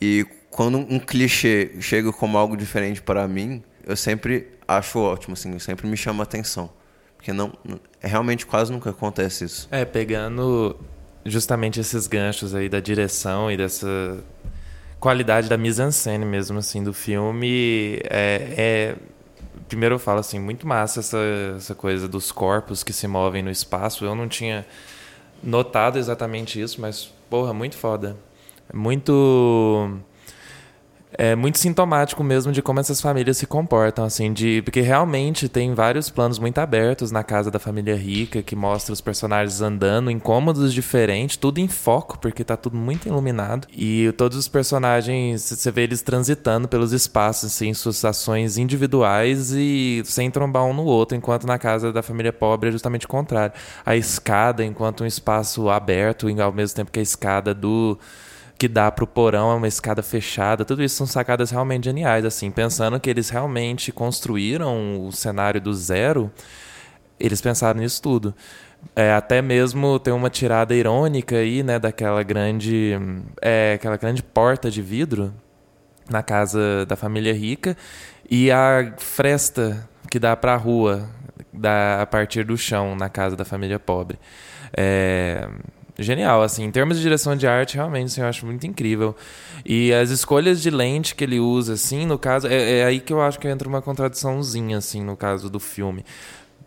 E 0.00 0.26
quando 0.50 0.78
um 0.78 0.98
clichê 0.98 1.72
chega 1.80 2.10
como 2.12 2.38
algo 2.38 2.56
diferente 2.56 3.02
para 3.02 3.28
mim, 3.28 3.62
eu 3.84 3.94
sempre 3.94 4.48
acho 4.66 4.98
ótimo, 4.98 5.34
assim, 5.34 5.58
sempre 5.58 5.86
me 5.86 5.96
chama 5.98 6.22
atenção. 6.22 6.70
Porque 7.16 7.32
não, 7.32 7.52
realmente 8.00 8.46
quase 8.46 8.72
nunca 8.72 8.90
acontece 8.90 9.44
isso. 9.44 9.68
É, 9.70 9.84
pegando 9.84 10.78
justamente 11.26 11.80
esses 11.80 12.06
ganchos 12.06 12.54
aí 12.54 12.68
da 12.68 12.80
direção 12.80 13.50
e 13.50 13.56
dessa 13.56 14.18
qualidade 14.98 15.48
da 15.48 15.56
mise-en-scène 15.56 16.24
mesmo, 16.24 16.58
assim, 16.58 16.82
do 16.82 16.92
filme. 16.92 18.00
É, 18.04 18.54
é, 18.56 18.96
primeiro 19.68 19.96
eu 19.96 19.98
falo 19.98 20.20
assim, 20.20 20.38
muito 20.38 20.66
massa 20.66 21.00
essa, 21.00 21.18
essa 21.56 21.74
coisa 21.74 22.08
dos 22.08 22.32
corpos 22.32 22.82
que 22.82 22.92
se 22.92 23.06
movem 23.06 23.42
no 23.42 23.50
espaço. 23.50 24.04
Eu 24.04 24.14
não 24.14 24.28
tinha 24.28 24.66
notado 25.42 25.98
exatamente 25.98 26.60
isso, 26.60 26.80
mas, 26.80 27.12
porra, 27.28 27.52
muito 27.52 27.76
foda. 27.76 28.16
Muito 28.72 30.00
é 31.18 31.34
muito 31.34 31.58
sintomático 31.58 32.22
mesmo 32.22 32.52
de 32.52 32.60
como 32.60 32.78
essas 32.78 33.00
famílias 33.00 33.36
se 33.38 33.46
comportam, 33.46 34.04
assim, 34.04 34.32
de 34.32 34.60
porque 34.62 34.80
realmente 34.80 35.48
tem 35.48 35.74
vários 35.74 36.10
planos 36.10 36.38
muito 36.38 36.58
abertos 36.58 37.10
na 37.10 37.24
casa 37.24 37.50
da 37.50 37.58
família 37.58 37.96
rica 37.96 38.42
que 38.42 38.54
mostra 38.54 38.92
os 38.92 39.00
personagens 39.00 39.60
andando 39.60 40.10
em 40.10 40.18
cômodos 40.18 40.72
diferentes, 40.72 41.36
tudo 41.36 41.58
em 41.58 41.68
foco, 41.68 42.18
porque 42.18 42.44
tá 42.44 42.56
tudo 42.56 42.76
muito 42.76 43.08
iluminado. 43.08 43.66
E 43.72 44.12
todos 44.16 44.36
os 44.36 44.48
personagens, 44.48 45.42
você 45.42 45.70
vê 45.70 45.82
eles 45.82 46.02
transitando 46.02 46.68
pelos 46.68 46.92
espaços, 46.92 47.52
assim, 47.52 47.68
em 47.68 47.74
suas 47.74 48.04
ações 48.04 48.58
individuais 48.58 49.52
e 49.52 50.02
sem 50.04 50.30
trombar 50.30 50.64
um 50.64 50.74
no 50.74 50.84
outro, 50.84 51.16
enquanto 51.16 51.46
na 51.46 51.58
casa 51.58 51.92
da 51.92 52.02
família 52.02 52.32
pobre 52.32 52.68
é 52.68 52.72
justamente 52.72 53.06
o 53.06 53.08
contrário. 53.08 53.54
A 53.84 53.96
escada, 53.96 54.64
enquanto 54.64 55.02
um 55.02 55.06
espaço 55.06 55.70
aberto, 55.70 56.26
ao 56.40 56.52
mesmo 56.52 56.76
tempo 56.76 56.90
que 56.90 56.98
a 56.98 57.02
escada 57.02 57.54
do 57.54 57.98
que 58.58 58.68
dá 58.68 58.90
pro 58.90 59.06
porão, 59.06 59.52
é 59.52 59.54
uma 59.54 59.68
escada 59.68 60.02
fechada. 60.02 60.64
Tudo 60.64 60.82
isso 60.82 60.96
são 60.96 61.06
sacadas 61.06 61.50
realmente 61.50 61.84
geniais, 61.84 62.24
assim, 62.24 62.50
pensando 62.50 62.98
que 62.98 63.10
eles 63.10 63.28
realmente 63.28 63.92
construíram 63.92 65.06
o 65.06 65.12
cenário 65.12 65.60
do 65.60 65.74
zero, 65.74 66.30
eles 67.20 67.40
pensaram 67.40 67.80
nisso 67.80 68.00
tudo. 68.02 68.34
É, 68.94 69.12
até 69.12 69.42
mesmo 69.42 69.98
tem 69.98 70.12
uma 70.12 70.30
tirada 70.30 70.74
irônica 70.74 71.36
aí, 71.36 71.62
né, 71.62 71.78
daquela 71.78 72.22
grande, 72.22 72.92
é, 73.42 73.74
aquela 73.74 73.96
grande 73.96 74.22
porta 74.22 74.70
de 74.70 74.80
vidro 74.80 75.32
na 76.08 76.22
casa 76.22 76.86
da 76.86 76.94
família 76.94 77.32
rica 77.32 77.76
e 78.30 78.50
a 78.50 78.94
fresta 78.98 79.88
que 80.10 80.18
dá 80.18 80.36
para 80.36 80.54
a 80.54 80.56
rua, 80.56 81.08
da, 81.52 82.02
a 82.02 82.06
partir 82.06 82.44
do 82.44 82.56
chão 82.56 82.94
na 82.94 83.08
casa 83.08 83.34
da 83.34 83.44
família 83.44 83.78
pobre. 83.78 84.18
É, 84.76 85.48
genial, 85.98 86.42
assim, 86.42 86.64
em 86.64 86.70
termos 86.70 86.96
de 86.96 87.02
direção 87.02 87.36
de 87.36 87.46
arte, 87.46 87.76
realmente, 87.76 88.06
assim, 88.06 88.20
eu 88.20 88.26
acho 88.26 88.46
muito 88.46 88.66
incrível. 88.66 89.16
E 89.64 89.92
as 89.92 90.10
escolhas 90.10 90.60
de 90.60 90.70
lente 90.70 91.14
que 91.14 91.24
ele 91.24 91.40
usa, 91.40 91.74
assim, 91.74 92.06
no 92.06 92.18
caso, 92.18 92.46
é, 92.46 92.78
é 92.80 92.84
aí 92.84 93.00
que 93.00 93.12
eu 93.12 93.20
acho 93.20 93.38
que 93.38 93.48
entra 93.48 93.68
uma 93.68 93.80
contradiçãozinha, 93.80 94.78
assim, 94.78 95.02
no 95.02 95.16
caso 95.16 95.48
do 95.48 95.58
filme. 95.58 96.04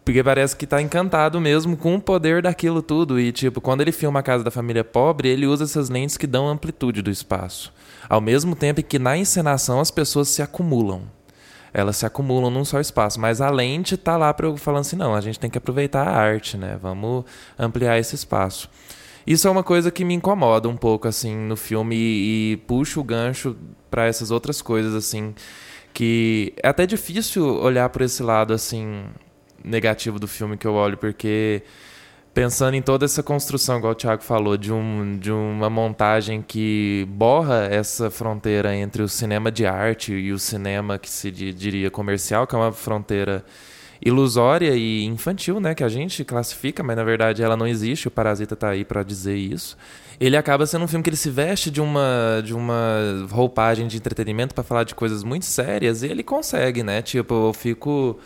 Porque 0.09 0.23
parece 0.23 0.55
que 0.55 0.65
tá 0.65 0.81
encantado 0.81 1.39
mesmo 1.39 1.77
com 1.77 1.93
o 1.93 2.01
poder 2.01 2.41
daquilo 2.41 2.81
tudo. 2.81 3.19
E, 3.19 3.31
tipo, 3.31 3.61
quando 3.61 3.81
ele 3.81 3.91
filma 3.91 4.21
a 4.21 4.23
casa 4.23 4.43
da 4.43 4.49
família 4.49 4.83
pobre, 4.83 5.29
ele 5.29 5.45
usa 5.45 5.65
essas 5.65 5.87
lentes 5.87 6.17
que 6.17 6.25
dão 6.25 6.47
amplitude 6.47 7.03
do 7.03 7.11
espaço. 7.11 7.71
Ao 8.09 8.19
mesmo 8.19 8.55
tempo 8.55 8.81
que 8.81 8.97
na 8.97 9.15
encenação 9.15 9.79
as 9.79 9.91
pessoas 9.91 10.27
se 10.29 10.41
acumulam. 10.41 11.03
Elas 11.71 11.97
se 11.97 12.07
acumulam 12.07 12.49
num 12.49 12.65
só 12.65 12.79
espaço. 12.79 13.19
Mas 13.19 13.39
a 13.39 13.51
lente 13.51 13.95
tá 13.97 14.17
lá 14.17 14.33
para 14.33 14.47
eu 14.47 14.57
falando 14.57 14.81
assim, 14.81 14.95
não, 14.95 15.13
a 15.13 15.21
gente 15.21 15.39
tem 15.39 15.47
que 15.47 15.59
aproveitar 15.59 16.07
a 16.07 16.17
arte, 16.17 16.57
né? 16.57 16.79
Vamos 16.81 17.23
ampliar 17.59 17.99
esse 17.99 18.15
espaço. 18.15 18.67
Isso 19.25 19.47
é 19.47 19.51
uma 19.51 19.63
coisa 19.63 19.91
que 19.91 20.03
me 20.03 20.13
incomoda 20.13 20.67
um 20.67 20.77
pouco, 20.77 21.07
assim, 21.07 21.35
no 21.35 21.55
filme 21.55 21.95
e, 21.95 22.53
e 22.53 22.57
puxa 22.57 22.99
o 22.99 23.03
gancho 23.03 23.55
para 23.89 24.05
essas 24.05 24.31
outras 24.31 24.61
coisas, 24.61 24.95
assim, 24.95 25.33
que 25.93 26.53
é 26.61 26.69
até 26.69 26.85
difícil 26.85 27.45
olhar 27.45 27.89
por 27.89 28.01
esse 28.01 28.23
lado, 28.23 28.53
assim, 28.53 29.05
negativo 29.63 30.19
do 30.19 30.27
filme 30.27 30.57
que 30.57 30.65
eu 30.65 30.73
olho, 30.73 30.97
porque 30.97 31.63
pensando 32.33 32.75
em 32.75 32.81
toda 32.81 33.05
essa 33.05 33.21
construção, 33.21 33.79
igual 33.79 33.93
o 33.93 33.95
Thiago 33.95 34.23
falou, 34.23 34.55
de, 34.55 34.71
um, 34.71 35.17
de 35.17 35.31
uma 35.31 35.69
montagem 35.69 36.41
que 36.41 37.05
borra 37.09 37.67
essa 37.69 38.09
fronteira 38.09 38.75
entre 38.75 39.01
o 39.01 39.09
cinema 39.09 39.51
de 39.51 39.65
arte 39.65 40.13
e 40.13 40.31
o 40.31 40.39
cinema 40.39 40.97
que 40.97 41.09
se 41.09 41.31
diria 41.31 41.91
comercial, 41.91 42.47
que 42.47 42.55
é 42.55 42.57
uma 42.57 42.71
fronteira 42.71 43.43
ilusória 44.01 44.75
e 44.75 45.03
infantil, 45.03 45.59
né, 45.59 45.75
que 45.75 45.83
a 45.83 45.89
gente 45.89 46.23
classifica, 46.23 46.81
mas 46.81 46.95
na 46.95 47.03
verdade 47.03 47.43
ela 47.43 47.57
não 47.57 47.67
existe, 47.67 48.07
o 48.07 48.11
Parasita 48.11 48.53
está 48.53 48.69
aí 48.69 48.85
para 48.85 49.03
dizer 49.03 49.35
isso. 49.35 49.77
Ele 50.19 50.35
acaba 50.37 50.65
sendo 50.65 50.85
um 50.85 50.87
filme 50.87 51.03
que 51.03 51.09
ele 51.09 51.17
se 51.17 51.29
veste 51.29 51.71
de 51.71 51.81
uma 51.81 52.41
de 52.43 52.53
uma 52.53 53.27
roupagem 53.31 53.87
de 53.87 53.97
entretenimento 53.97 54.53
para 54.53 54.63
falar 54.63 54.83
de 54.83 54.93
coisas 54.95 55.23
muito 55.23 55.45
sérias 55.45 56.03
e 56.03 56.07
ele 56.07 56.23
consegue, 56.23 56.83
né? 56.83 57.01
Tipo, 57.01 57.47
eu 57.47 57.53
fico 57.53 58.19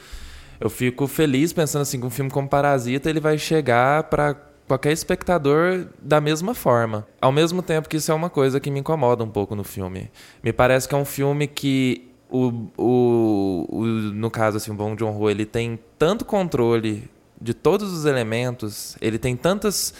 Eu 0.59 0.69
fico 0.69 1.07
feliz 1.07 1.51
pensando 1.51 1.81
assim 1.81 1.99
que 1.99 2.05
um 2.05 2.09
filme 2.09 2.31
como 2.31 2.47
Parasita 2.47 3.09
ele 3.09 3.19
vai 3.19 3.38
chegar 3.38 4.03
para 4.03 4.36
qualquer 4.67 4.91
espectador 4.93 5.88
da 6.01 6.21
mesma 6.21 6.53
forma. 6.55 7.05
Ao 7.21 7.31
mesmo 7.31 7.62
tempo 7.62 7.89
que 7.89 7.97
isso 7.97 8.12
é 8.12 8.15
uma 8.15 8.29
coisa 8.29 8.59
que 8.59 8.71
me 8.71 8.79
incomoda 8.79 9.23
um 9.23 9.29
pouco 9.29 9.55
no 9.55 9.63
filme. 9.63 10.09
Me 10.41 10.53
parece 10.53 10.88
que 10.88 10.95
é 10.95 10.97
um 10.97 11.05
filme 11.05 11.47
que 11.47 12.12
o, 12.33 12.71
o, 12.75 13.67
o 13.69 13.85
no 13.85 14.31
caso 14.31 14.57
assim, 14.57 14.71
o 14.71 14.73
Bong 14.73 14.99
Joon-ho, 14.99 15.29
ele 15.29 15.45
tem 15.45 15.79
tanto 15.99 16.25
controle 16.25 17.07
de 17.39 17.53
todos 17.53 17.93
os 17.93 18.05
elementos, 18.05 18.97
ele 18.99 19.19
tem 19.19 19.35
tantas 19.35 19.93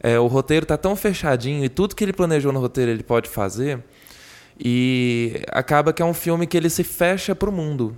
é, 0.00 0.18
o 0.18 0.26
roteiro 0.26 0.64
está 0.64 0.76
tão 0.76 0.96
fechadinho 0.96 1.64
e 1.64 1.68
tudo 1.68 1.94
que 1.94 2.02
ele 2.02 2.12
planejou 2.12 2.52
no 2.52 2.60
roteiro 2.60 2.90
ele 2.90 3.02
pode 3.02 3.28
fazer 3.28 3.82
e 4.58 5.42
acaba 5.50 5.92
que 5.92 6.00
é 6.00 6.04
um 6.04 6.14
filme 6.14 6.46
que 6.46 6.56
ele 6.56 6.70
se 6.70 6.82
fecha 6.82 7.34
para 7.34 7.50
o 7.50 7.52
mundo. 7.52 7.94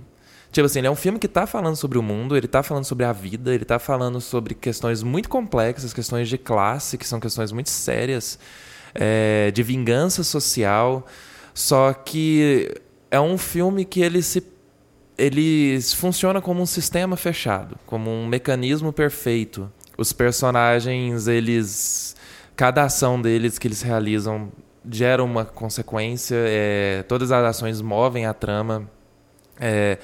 Tipo 0.51 0.65
assim, 0.65 0.79
ele 0.79 0.87
é 0.87 0.91
um 0.91 0.95
filme 0.95 1.19
que 1.19 1.27
está 1.27 1.45
falando 1.45 1.75
sobre 1.75 1.97
o 1.97 2.01
mundo, 2.01 2.35
ele 2.35 2.47
está 2.47 2.63
falando 2.63 2.83
sobre 2.83 3.05
a 3.05 3.13
vida, 3.13 3.53
ele 3.53 3.63
está 3.63 3.79
falando 3.79 4.19
sobre 4.19 4.55
questões 4.55 5.03
muito 5.03 5.29
complexas, 5.29 5.93
questões 5.93 6.27
de 6.27 6.37
classe, 6.37 6.97
que 6.97 7.07
são 7.07 7.19
questões 7.19 7.51
muito 7.51 7.69
sérias, 7.69 8.39
é, 8.95 9.51
de 9.51 9.61
vingança 9.61 10.23
social. 10.23 11.05
Só 11.53 11.93
que 11.93 12.73
é 13.11 13.19
um 13.19 13.37
filme 13.37 13.85
que 13.85 14.01
ele 14.01 14.21
se 14.21 14.43
ele 15.17 15.77
funciona 15.81 16.39
como 16.41 16.61
um 16.61 16.65
sistema 16.65 17.17
fechado, 17.17 17.77
como 17.85 18.09
um 18.09 18.25
mecanismo 18.25 18.93
perfeito. 18.93 19.69
Os 19.97 20.13
personagens, 20.13 21.27
eles 21.27 22.15
cada 22.55 22.83
ação 22.83 23.21
deles 23.21 23.59
que 23.59 23.67
eles 23.67 23.81
realizam 23.81 24.49
gera 24.89 25.23
uma 25.23 25.43
consequência. 25.43 26.35
É, 26.37 27.03
todas 27.07 27.31
as 27.31 27.43
ações 27.43 27.81
movem 27.81 28.25
a 28.25 28.33
trama. 28.33 28.89
É, 29.59 29.97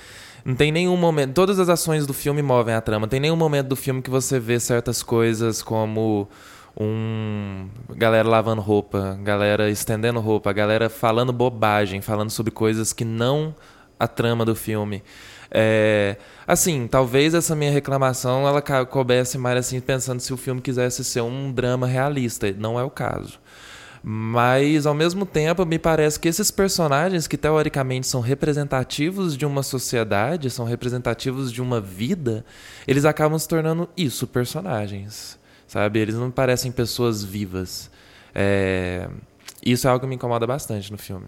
não 0.44 0.54
tem 0.54 0.72
nenhum 0.72 0.98
momento. 0.98 1.34
Todas 1.34 1.60
as 1.60 1.70
ações 1.70 2.06
do 2.06 2.14
filme 2.14 2.42
movem 2.42 2.76
a 2.76 2.82
trama. 2.82 3.02
Não 3.02 3.10
tem 3.10 3.20
nenhum 3.20 3.36
momento 3.36 3.68
do 3.68 3.76
filme 3.76 4.02
que 4.02 4.10
você 4.10 4.40
vê 4.40 4.60
certas 4.60 5.02
coisas 5.02 5.62
como 5.62 6.28
um 6.78 7.70
galera 7.96 8.28
lavando 8.28 8.62
roupa, 8.62 9.18
galera 9.24 9.70
estendendo 9.70 10.20
roupa, 10.20 10.52
galera 10.52 10.90
falando 10.90 11.32
bobagem, 11.32 12.02
falando 12.02 12.30
sobre 12.30 12.52
coisas 12.52 12.92
que 12.92 13.06
não 13.06 13.56
a 14.00 14.08
trama 14.08 14.44
do 14.44 14.56
filme. 14.56 15.02
É, 15.50 16.18
assim, 16.46 16.88
talvez 16.88 17.34
essa 17.34 17.56
minha 17.56 17.72
reclamação 17.72 18.48
ela 18.48 18.62
coubesse 18.62 19.38
mais 19.38 19.58
assim 19.58 19.80
pensando 19.80 20.20
se 20.20 20.34
o 20.34 20.38
filme 20.38 20.62
quisesse 20.62 21.04
ser 21.04 21.22
um 21.22 21.52
drama 21.52 21.88
realista, 21.88 22.52
não 22.58 22.80
é 22.80 22.84
o 22.84 22.90
caso. 22.90 23.40
Mas, 24.08 24.86
ao 24.86 24.94
mesmo 24.94 25.26
tempo, 25.26 25.66
me 25.66 25.80
parece 25.80 26.20
que 26.20 26.28
esses 26.28 26.52
personagens, 26.52 27.26
que 27.26 27.38
teoricamente 27.38 28.06
são 28.06 28.22
representativos 28.22 29.36
de 29.36 29.48
uma 29.48 29.64
sociedade, 29.64 30.52
são 30.52 30.64
representativos 30.64 31.52
de 31.52 31.60
uma 31.60 31.82
vida, 31.82 32.46
eles 32.88 33.04
acabam 33.04 33.40
se 33.40 33.48
tornando 33.48 33.90
isso, 33.98 34.28
personagens. 34.28 35.40
Sabe? 35.68 36.00
Eles 36.00 36.16
não 36.16 36.32
parecem 36.32 36.72
pessoas 36.72 37.24
vivas. 37.24 37.90
É... 38.34 39.10
Isso 39.66 39.88
é 39.88 39.90
algo 39.90 40.02
que 40.02 40.08
me 40.08 40.16
incomoda 40.16 40.46
bastante 40.46 40.92
no 40.92 40.98
filme. 40.98 41.28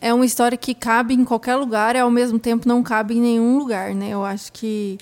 É 0.00 0.12
uma 0.12 0.24
história 0.24 0.56
que 0.56 0.74
cabe 0.74 1.14
em 1.14 1.24
qualquer 1.24 1.56
lugar 1.56 1.96
e, 1.96 1.98
ao 1.98 2.10
mesmo 2.10 2.38
tempo, 2.38 2.68
não 2.68 2.82
cabe 2.82 3.16
em 3.16 3.20
nenhum 3.20 3.58
lugar, 3.58 3.94
né? 3.94 4.10
Eu 4.10 4.24
acho 4.24 4.52
que 4.52 4.98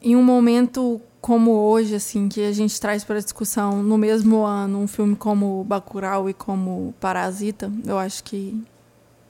em 0.00 0.14
um 0.14 0.22
momento 0.22 1.00
como 1.22 1.52
hoje, 1.52 1.94
assim, 1.94 2.28
que 2.28 2.44
a 2.44 2.52
gente 2.52 2.78
traz 2.80 3.04
para 3.04 3.20
discussão 3.20 3.80
no 3.80 3.96
mesmo 3.96 4.44
ano 4.44 4.80
um 4.80 4.88
filme 4.88 5.14
como 5.14 5.62
Bacurau 5.62 6.28
e 6.28 6.34
como 6.34 6.92
Parasita, 7.00 7.72
eu 7.86 7.96
acho 7.96 8.24
que 8.24 8.60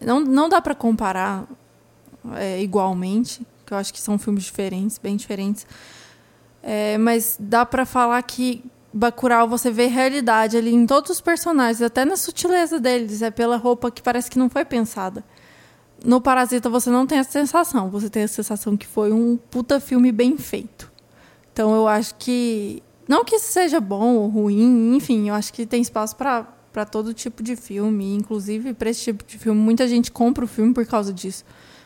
não, 0.01 0.19
não 0.21 0.49
dá 0.49 0.61
para 0.61 0.75
comparar 0.75 1.45
é, 2.35 2.63
igualmente, 2.63 3.47
que 3.67 3.75
eu 3.75 3.77
acho 3.77 3.93
que 3.93 4.01
são 4.01 4.19
filmes 4.19 4.45
diferentes, 4.45 4.97
bem 4.97 5.17
diferentes. 5.17 5.67
É, 6.63 6.97
mas 6.97 7.37
dá 7.39 7.67
para 7.67 7.85
falar 7.85 8.23
que 8.23 8.65
Bacurau 8.93 9.49
você 9.49 9.71
vê 9.71 9.87
realidade 9.87 10.57
ali 10.57 10.75
em 10.75 10.87
todos 10.87 11.11
os 11.11 11.21
personagens, 11.21 11.81
até 11.81 12.05
na 12.05 12.17
sutileza 12.17 12.79
deles, 12.79 13.23
é 13.23 13.31
pela 13.31 13.57
roupa 13.57 13.91
que 13.91 14.03
parece 14.03 14.31
que 14.31 14.39
não 14.39 14.51
foi 14.51 14.65
pensada. 14.65 15.25
No 16.05 16.21
Parasita 16.21 16.69
você 16.69 16.91
não 16.91 17.07
tem 17.07 17.19
essa 17.19 17.31
sensação, 17.31 17.89
você 17.89 18.11
tem 18.11 18.25
a 18.25 18.29
sensação 18.29 18.77
que 18.77 18.87
foi 18.87 19.13
um 19.13 19.37
puta 19.37 19.81
filme 19.81 20.13
bem 20.13 20.37
feito. 20.37 20.91
Então 21.53 21.75
eu 21.75 21.89
acho 21.89 22.15
que. 22.17 22.83
Não 23.09 23.25
que 23.25 23.37
isso 23.37 23.53
seja 23.53 23.81
bom 23.81 24.17
ou 24.17 24.29
ruim, 24.29 24.95
enfim, 24.97 25.29
eu 25.29 25.35
acho 25.35 25.53
que 25.53 25.67
tem 25.67 25.81
espaço 25.81 26.17
para 26.17 26.85
todo 26.91 27.15
tipo 27.15 27.43
de 27.43 27.57
filme, 27.57 28.15
inclusive 28.15 28.75
para 28.75 28.91
esse 28.91 29.03
tipo 29.05 29.25
de 29.25 29.39
filme. 29.39 29.61
Muita 29.61 29.89
gente 29.89 30.11
compra 30.11 30.45
o 30.45 30.49
filme 30.49 30.75
por 30.75 30.87
causa 30.87 31.13
disso. 31.13 31.45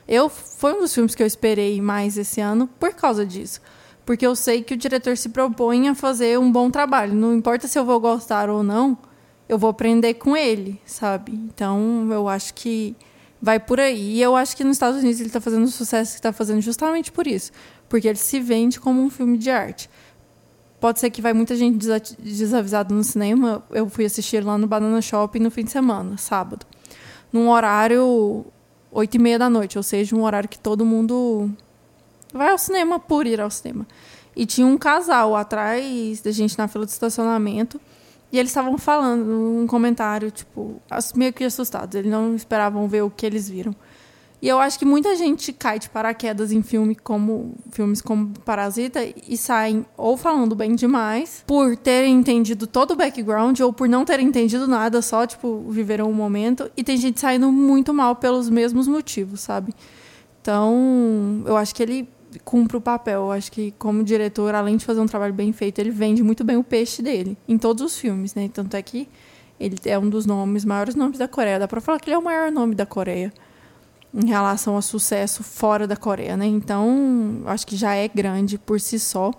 Eu 0.09 0.29
foi 0.29 0.73
um 0.75 0.81
dos 0.81 0.95
filmes 0.95 1.15
que 1.15 1.23
eu 1.23 1.27
esperei 1.27 1.81
mais 1.81 2.17
esse 2.17 2.41
ano 2.41 2.69
por 2.79 2.95
causa 2.95 3.25
disso. 3.25 3.61
Porque 4.07 4.27
eu 4.27 4.35
sei 4.35 4.63
que 4.63 4.73
o 4.73 4.77
diretor 4.77 5.17
se 5.19 5.29
propõe 5.29 5.89
a 5.89 5.95
fazer 5.95 6.39
um 6.39 6.51
bom 6.51 6.71
trabalho. 6.71 7.13
Não 7.13 7.35
importa 7.35 7.69
se 7.69 7.79
eu 7.79 7.85
vou 7.85 8.01
gostar 8.01 8.49
ou 8.49 8.63
não, 8.63 8.97
eu 9.47 9.59
vou 9.59 9.69
aprender 9.69 10.15
com 10.15 10.35
ele, 10.35 10.81
sabe? 10.87 11.33
Então 11.33 12.09
eu 12.11 12.27
acho 12.29 12.55
que 12.55 12.97
vai 13.43 13.61
por 13.61 13.79
aí. 13.79 14.15
E 14.15 14.23
eu 14.23 14.35
acho 14.35 14.57
que 14.57 14.65
nos 14.65 14.77
Estados 14.77 15.01
Unidos 15.01 15.21
ele 15.21 15.29
está 15.29 15.41
fazendo 15.41 15.65
o 15.65 15.69
sucesso 15.69 16.13
que 16.13 16.19
está 16.19 16.33
fazendo 16.33 16.63
justamente 16.63 17.13
por 17.13 17.27
isso 17.27 17.53
porque 17.89 18.09
ele 18.09 18.19
se 18.19 18.41
vende 18.41 18.81
como 18.81 19.03
um 19.03 19.11
filme 19.11 19.39
de 19.39 19.51
arte. 19.51 19.89
Pode 20.81 21.01
ser 21.01 21.11
que 21.11 21.23
vai 21.23 21.33
muita 21.33 21.57
gente 21.57 21.79
desavisada 22.19 22.95
no 22.95 23.03
cinema. 23.03 23.65
Eu 23.71 23.89
fui 23.89 24.05
assistir 24.05 24.45
lá 24.45 24.59
no 24.59 24.67
Banana 24.67 25.01
Shopping 25.01 25.41
no 25.41 25.51
fim 25.51 25.65
de 25.65 25.71
semana, 25.71 26.17
sábado. 26.17 26.67
Num 27.33 27.49
horário 27.49 28.45
oito 28.93 29.15
e 29.15 29.19
meia 29.19 29.39
da 29.39 29.51
noite, 29.51 29.77
ou 29.77 29.83
seja, 29.83 30.15
um 30.15 30.23
horário 30.23 30.49
que 30.49 30.59
todo 30.59 30.85
mundo 30.85 31.51
vai 32.37 32.51
ao 32.51 32.59
cinema 32.59 32.99
por 32.99 33.27
ir 33.27 33.41
ao 33.41 33.51
cinema. 33.51 33.87
E 34.35 34.45
tinha 34.45 34.67
um 34.67 34.77
casal 34.77 35.35
atrás 35.35 36.21
da 36.21 36.31
gente 36.31 36.59
na 36.59 36.69
fila 36.69 36.85
de 36.85 36.93
estacionamento. 36.93 37.81
E 38.31 38.39
eles 38.39 38.51
estavam 38.51 38.77
falando 38.77 39.31
um 39.31 39.67
comentário, 39.67 40.31
tipo, 40.31 40.81
meio 41.15 41.33
que 41.33 41.45
assustados. 41.45 41.95
Eles 41.95 42.11
não 42.11 42.35
esperavam 42.35 42.87
ver 42.87 43.03
o 43.03 43.11
que 43.11 43.25
eles 43.25 43.49
viram. 43.49 43.75
E 44.43 44.49
eu 44.49 44.59
acho 44.61 44.79
que 44.79 44.85
muita 44.85 45.17
gente 45.17 45.53
cai 45.53 45.79
de 45.79 45.89
paraquedas 45.89 46.53
em 46.53 46.63
filme 46.63 46.95
como, 46.95 47.55
filmes 47.71 48.03
como 48.03 48.35
Parasita 48.45 49.01
e 49.27 49.37
saem 49.37 49.87
ou 49.97 50.17
falando 50.17 50.55
bem 50.55 50.75
demais 50.75 51.43
por 51.47 51.75
terem 51.77 52.15
entendido 52.15 52.67
todo 52.67 52.91
o 52.91 52.97
background 52.97 53.59
ou 53.61 53.73
por 53.73 53.89
não 53.89 54.05
terem 54.05 54.29
entendido 54.29 54.69
nada, 54.69 55.01
só, 55.01 55.27
tipo, 55.27 55.65
viveram 55.71 56.11
um 56.11 56.13
momento. 56.13 56.71
E 56.77 56.85
tem 56.85 56.99
gente 56.99 57.19
saindo 57.19 57.51
muito 57.51 57.95
mal 57.95 58.15
pelos 58.17 58.51
mesmos 58.51 58.87
motivos, 58.87 59.41
sabe? 59.41 59.75
Então, 60.43 61.43
eu 61.47 61.57
acho 61.57 61.75
que 61.75 61.83
ele 61.83 62.09
cumpre 62.45 62.77
o 62.77 62.81
papel. 62.81 63.23
Eu 63.23 63.33
acho 63.33 63.51
que, 63.51 63.73
como 63.73 64.05
diretor, 64.05 64.55
além 64.55 64.77
de 64.77 64.85
fazer 64.85 65.01
um 65.01 65.07
trabalho 65.07 65.35
bem 65.35 65.53
feito, 65.53 65.79
ele 65.79 65.91
vende 65.91 66.23
muito 66.23 66.45
bem 66.45 66.57
o 66.57 66.65
peixe 66.65 67.03
dele 67.03 67.37
em 67.49 67.59
todos 67.59 67.85
os 67.85 67.99
filmes, 67.99 68.35
né? 68.35 68.51
Tanto 68.53 68.77
é 68.77 68.83
que 68.83 69.09
ele 69.59 69.77
é 69.85 69.99
um 69.99 70.09
dos 70.09 70.27
nomes, 70.27 70.65
maiores 70.65 70.95
nomes 70.95 71.19
da 71.19 71.27
Coreia. 71.29 71.59
Dá 71.59 71.67
pra 71.69 71.81
falar 71.81 71.99
que 71.99 72.09
ele 72.09 72.15
é 72.15 72.19
o 72.19 72.23
maior 72.23 72.51
nome 72.53 72.75
da 72.75 72.87
Coreia 72.87 73.33
em 74.15 74.27
relação 74.27 74.75
ao 74.75 74.83
sucesso 74.83 75.43
fora 75.43 75.87
da 75.87 75.97
Coreia, 75.97 76.37
né? 76.37 76.47
Então, 76.47 77.43
acho 77.47 77.67
que 77.67 77.77
já 77.77 77.95
é 77.95 78.09
grande 78.09 78.59
por 78.59 78.81
si 78.81 78.99
só. 78.99 79.31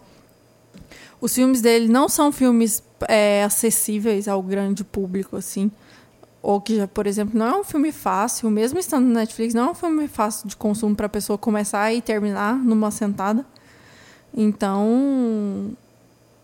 Os 1.19 1.33
filmes 1.33 1.61
dele 1.61 1.87
não 1.87 2.07
são 2.07 2.31
filmes 2.31 2.83
é, 3.07 3.43
acessíveis 3.43 4.27
ao 4.27 4.41
grande 4.41 4.83
público, 4.83 5.35
assim. 5.35 5.71
Ou 6.41 6.61
que, 6.61 6.85
por 6.87 7.07
exemplo, 7.07 7.37
não 7.37 7.47
é 7.47 7.59
um 7.59 7.63
filme 7.63 7.91
fácil, 7.91 8.49
mesmo 8.49 8.79
estando 8.79 9.05
no 9.05 9.13
Netflix, 9.13 9.53
não 9.53 9.67
é 9.67 9.71
um 9.71 9.75
filme 9.75 10.07
fácil 10.07 10.47
de 10.47 10.55
consumo 10.55 10.95
para 10.95 11.07
a 11.07 11.09
pessoa 11.09 11.37
começar 11.37 11.93
e 11.93 12.01
terminar 12.01 12.55
numa 12.55 12.91
sentada. 12.91 13.45
Então, 14.33 15.71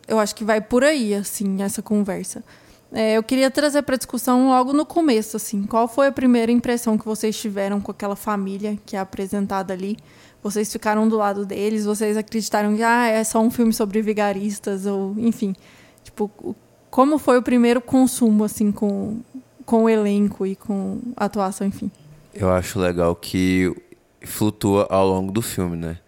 eu 0.07 0.19
acho 0.19 0.35
que 0.35 0.43
vai 0.43 0.59
por 0.59 0.83
aí, 0.83 1.13
assim, 1.13 1.61
essa 1.61 1.81
conversa. 1.81 2.43
É, 2.91 3.17
eu 3.17 3.23
queria 3.23 3.49
trazer 3.49 3.81
para 3.81 3.95
discussão 3.95 4.49
logo 4.49 4.71
no 4.71 4.85
começo, 4.85 5.37
assim, 5.37 5.63
qual 5.63 5.87
foi 5.87 6.07
a 6.07 6.11
primeira 6.11 6.51
impressão 6.51 6.97
que 6.97 7.05
vocês 7.05 7.35
tiveram 7.35 7.81
com 7.81 7.91
aquela 7.91 8.15
família 8.15 8.77
que 8.85 8.95
é 8.95 8.99
apresentada 8.99 9.73
ali? 9.73 9.97
Vocês 10.43 10.71
ficaram 10.71 11.07
do 11.07 11.17
lado 11.17 11.45
deles? 11.45 11.85
Vocês 11.85 12.17
acreditaram 12.17 12.75
que 12.75 12.83
ah, 12.83 13.07
é 13.07 13.23
só 13.23 13.39
um 13.39 13.49
filme 13.49 13.73
sobre 13.73 14.01
vigaristas 14.01 14.85
ou, 14.85 15.15
enfim, 15.17 15.55
tipo, 16.03 16.55
como 16.91 17.17
foi 17.17 17.39
o 17.39 17.41
primeiro 17.41 17.81
consumo 17.81 18.43
assim 18.43 18.71
com 18.71 19.21
com 19.65 19.83
o 19.83 19.89
elenco 19.89 20.45
e 20.45 20.55
com 20.55 20.99
a 21.15 21.25
atuação, 21.25 21.67
enfim? 21.67 21.91
Eu 22.33 22.51
acho 22.51 22.79
legal 22.79 23.15
que 23.15 23.73
flutua 24.25 24.87
ao 24.89 25.07
longo 25.07 25.31
do 25.31 25.41
filme, 25.41 25.77
né? 25.77 25.99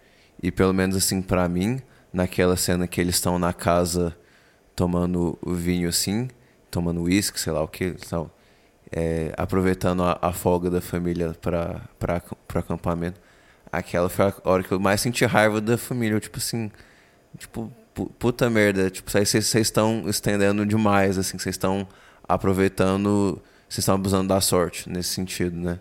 E 0.41 0.51
pelo 0.51 0.73
menos 0.73 0.95
assim 0.95 1.21
para 1.21 1.47
mim, 1.47 1.79
naquela 2.11 2.55
cena 2.55 2.87
que 2.87 2.99
eles 2.99 3.15
estão 3.15 3.37
na 3.37 3.53
casa 3.53 4.15
tomando 4.75 5.37
vinho 5.45 5.89
assim, 5.89 6.27
tomando 6.69 7.01
uísque, 7.03 7.39
sei 7.39 7.53
lá 7.53 7.61
o 7.63 7.67
que, 7.67 7.85
então, 7.85 8.29
é, 8.91 9.33
aproveitando 9.37 10.03
a, 10.03 10.17
a, 10.21 10.31
folga 10.33 10.69
da 10.69 10.81
família 10.81 11.33
para 11.41 11.81
acampamento. 12.53 13.19
Aquela 13.71 14.09
foi 14.09 14.25
a 14.25 14.33
hora 14.43 14.63
que 14.63 14.71
eu 14.71 14.79
mais 14.79 15.01
senti 15.01 15.25
raiva 15.25 15.59
da 15.61 15.77
família, 15.77 16.19
tipo 16.19 16.37
assim, 16.37 16.71
tipo, 17.37 17.71
puta 18.19 18.49
merda, 18.49 18.89
tipo, 18.89 19.09
vocês 19.09 19.55
estão 19.55 20.03
estendendo 20.07 20.65
demais, 20.65 21.17
assim, 21.17 21.37
vocês 21.37 21.55
estão 21.55 21.87
aproveitando, 22.27 23.41
vocês 23.69 23.79
estão 23.79 23.95
abusando 23.95 24.27
da 24.29 24.41
sorte 24.41 24.89
nesse 24.89 25.09
sentido, 25.09 25.55
né? 25.57 25.79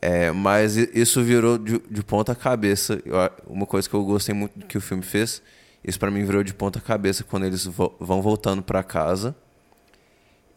É, 0.00 0.30
mas 0.30 0.76
isso 0.76 1.22
virou 1.24 1.58
de, 1.58 1.78
de 1.90 2.02
ponta 2.02 2.34
cabeça. 2.34 3.02
Eu 3.04 3.16
uma 3.48 3.66
coisa 3.66 3.88
que 3.88 3.94
eu 3.94 4.04
gostei 4.04 4.34
muito 4.34 4.66
que 4.66 4.78
o 4.78 4.80
filme 4.80 5.02
fez, 5.02 5.42
isso 5.84 5.98
pra 5.98 6.10
mim 6.10 6.24
virou 6.24 6.42
de 6.44 6.54
ponta 6.54 6.80
cabeça 6.80 7.24
quando 7.24 7.46
eles 7.46 7.64
vo- 7.66 7.94
vão 8.00 8.22
voltando 8.22 8.62
pra 8.62 8.82
casa 8.82 9.34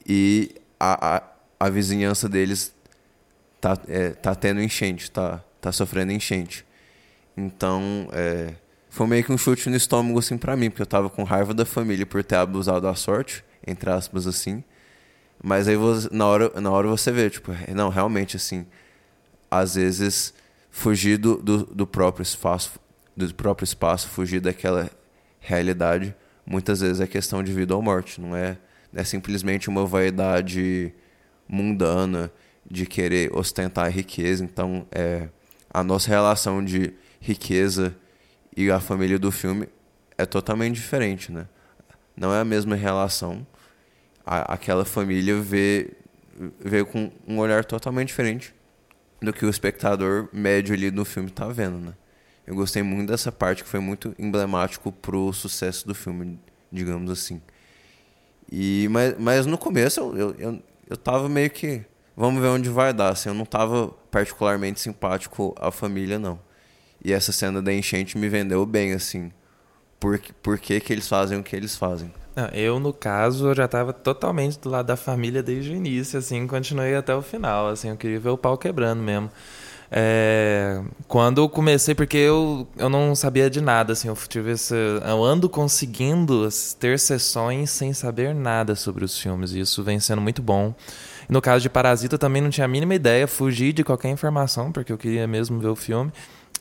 e 0.07 0.51
a, 0.79 1.17
a, 1.17 1.23
a 1.59 1.69
vizinhança 1.69 2.27
deles 2.27 2.73
tá, 3.61 3.77
é, 3.87 4.11
tá 4.11 4.35
tendo 4.35 4.61
enchente, 4.61 5.11
tá, 5.11 5.43
tá 5.61 5.71
sofrendo 5.71 6.11
enchente. 6.11 6.65
Então, 7.37 8.09
é, 8.13 8.55
foi 8.89 9.07
meio 9.07 9.23
que 9.23 9.33
um 9.33 9.37
chute 9.37 9.69
no 9.69 9.75
estômago 9.77 10.19
assim 10.19 10.37
pra 10.37 10.57
mim, 10.57 10.69
porque 10.69 10.81
eu 10.83 10.87
tava 10.87 11.09
com 11.09 11.23
raiva 11.23 11.53
da 11.53 11.65
família 11.65 12.05
por 12.05 12.23
ter 12.23 12.35
abusado 12.37 12.81
da 12.81 12.95
sorte, 12.95 13.43
entre 13.65 13.89
aspas 13.91 14.27
assim. 14.27 14.63
Mas 15.43 15.67
aí 15.67 15.75
você- 15.75 16.09
na 16.11 16.25
hora, 16.25 16.61
na 16.61 16.69
hora 16.71 16.87
você 16.87 17.11
vê, 17.11 17.29
tipo, 17.29 17.51
não, 17.75 17.89
realmente 17.89 18.35
assim, 18.37 18.65
às 19.49 19.75
vezes 19.75 20.33
fugir 20.69 21.17
do, 21.17 21.37
do, 21.37 21.65
do 21.65 21.87
próprio 21.87 22.23
espaço, 22.23 22.79
do 23.15 23.33
próprio 23.33 23.65
espaço, 23.65 24.07
fugir 24.07 24.39
daquela 24.39 24.89
realidade, 25.39 26.15
muitas 26.45 26.79
vezes 26.81 26.99
é 27.01 27.07
questão 27.07 27.43
de 27.43 27.51
vida 27.51 27.75
ou 27.75 27.81
morte, 27.81 28.21
não 28.21 28.35
é, 28.35 28.57
é 28.93 29.03
simplesmente 29.03 29.69
uma 29.69 29.85
vaidade 29.85 30.93
mundana 31.47 32.31
de 32.69 32.85
querer 32.85 33.35
ostentar 33.35 33.85
a 33.85 33.89
riqueza. 33.89 34.43
Então, 34.43 34.85
é, 34.91 35.27
a 35.69 35.83
nossa 35.83 36.09
relação 36.09 36.63
de 36.63 36.93
riqueza 37.19 37.95
e 38.55 38.69
a 38.71 38.79
família 38.79 39.17
do 39.19 39.31
filme 39.31 39.67
é 40.17 40.25
totalmente 40.25 40.75
diferente, 40.75 41.31
né? 41.31 41.47
Não 42.15 42.33
é 42.33 42.39
a 42.39 42.45
mesma 42.45 42.75
relação. 42.75 43.45
A, 44.25 44.53
aquela 44.53 44.85
família 44.85 45.39
vê, 45.39 45.91
vê 46.59 46.83
com 46.83 47.11
um 47.27 47.39
olhar 47.39 47.65
totalmente 47.65 48.09
diferente 48.09 48.53
do 49.21 49.31
que 49.31 49.45
o 49.45 49.49
espectador 49.49 50.27
médio 50.33 50.73
ali 50.73 50.89
no 50.91 51.05
filme 51.05 51.29
tá 51.29 51.47
vendo, 51.47 51.77
né? 51.77 51.93
Eu 52.45 52.55
gostei 52.55 52.81
muito 52.81 53.09
dessa 53.09 53.31
parte 53.31 53.63
que 53.63 53.69
foi 53.69 53.79
muito 53.79 54.15
emblemático 54.17 54.91
pro 54.91 55.31
sucesso 55.31 55.87
do 55.87 55.93
filme, 55.93 56.39
digamos 56.71 57.09
assim. 57.11 57.41
E, 58.51 58.87
mas, 58.89 59.15
mas 59.17 59.45
no 59.45 59.57
começo 59.57 59.99
eu, 59.99 60.15
eu, 60.17 60.35
eu, 60.37 60.63
eu 60.89 60.97
tava 60.97 61.29
meio 61.29 61.49
que. 61.49 61.85
Vamos 62.17 62.41
ver 62.41 62.49
onde 62.49 62.69
vai 62.69 62.93
dar. 62.93 63.09
Assim, 63.09 63.29
eu 63.29 63.35
não 63.35 63.45
tava 63.45 63.87
particularmente 64.09 64.79
simpático 64.79 65.55
à 65.57 65.71
família, 65.71 66.19
não. 66.19 66.39
E 67.03 67.13
essa 67.13 67.31
cena 67.31 67.61
da 67.61 67.73
enchente 67.73 68.17
me 68.17 68.27
vendeu 68.27 68.65
bem, 68.65 68.91
assim. 68.91 69.31
Por, 69.99 70.19
por 70.41 70.59
que, 70.59 70.79
que 70.79 70.91
eles 70.91 71.07
fazem 71.07 71.39
o 71.39 71.43
que 71.43 71.55
eles 71.55 71.75
fazem. 71.75 72.11
Não, 72.35 72.47
eu, 72.53 72.79
no 72.79 72.93
caso, 72.93 73.53
já 73.53 73.67
tava 73.67 73.91
totalmente 73.91 74.57
do 74.59 74.69
lado 74.69 74.85
da 74.85 74.95
família 74.95 75.43
desde 75.43 75.71
o 75.71 75.75
início, 75.75 76.17
assim, 76.17 76.47
continuei 76.47 76.95
até 76.95 77.13
o 77.13 77.21
final, 77.21 77.67
assim, 77.67 77.89
eu 77.89 77.97
queria 77.97 78.19
ver 78.19 78.29
o 78.29 78.37
pau 78.37 78.57
quebrando 78.57 79.01
mesmo. 79.03 79.29
É, 79.93 80.81
quando 81.09 81.41
eu 81.41 81.49
comecei, 81.49 81.93
porque 81.93 82.15
eu, 82.15 82.65
eu 82.77 82.89
não 82.89 83.13
sabia 83.13 83.49
de 83.49 83.59
nada, 83.59 83.91
assim, 83.91 84.07
eu 84.07 84.15
tive 84.29 84.51
esse, 84.51 84.73
eu 84.73 85.21
ando 85.21 85.49
conseguindo 85.49 86.47
ter 86.79 86.97
sessões 86.97 87.69
sem 87.69 87.91
saber 87.91 88.33
nada 88.33 88.73
sobre 88.75 89.03
os 89.03 89.19
filmes, 89.19 89.51
e 89.51 89.59
isso 89.59 89.83
vem 89.83 89.99
sendo 89.99 90.21
muito 90.21 90.41
bom. 90.41 90.73
No 91.27 91.41
caso 91.41 91.61
de 91.61 91.69
Parasita, 91.69 92.15
eu 92.15 92.19
também 92.19 92.41
não 92.41 92.49
tinha 92.49 92.63
a 92.63 92.67
mínima 92.69 92.95
ideia, 92.95 93.27
fugi 93.27 93.73
de 93.73 93.83
qualquer 93.83 94.09
informação, 94.09 94.71
porque 94.71 94.93
eu 94.93 94.97
queria 94.97 95.27
mesmo 95.27 95.59
ver 95.59 95.67
o 95.67 95.75
filme. 95.75 96.11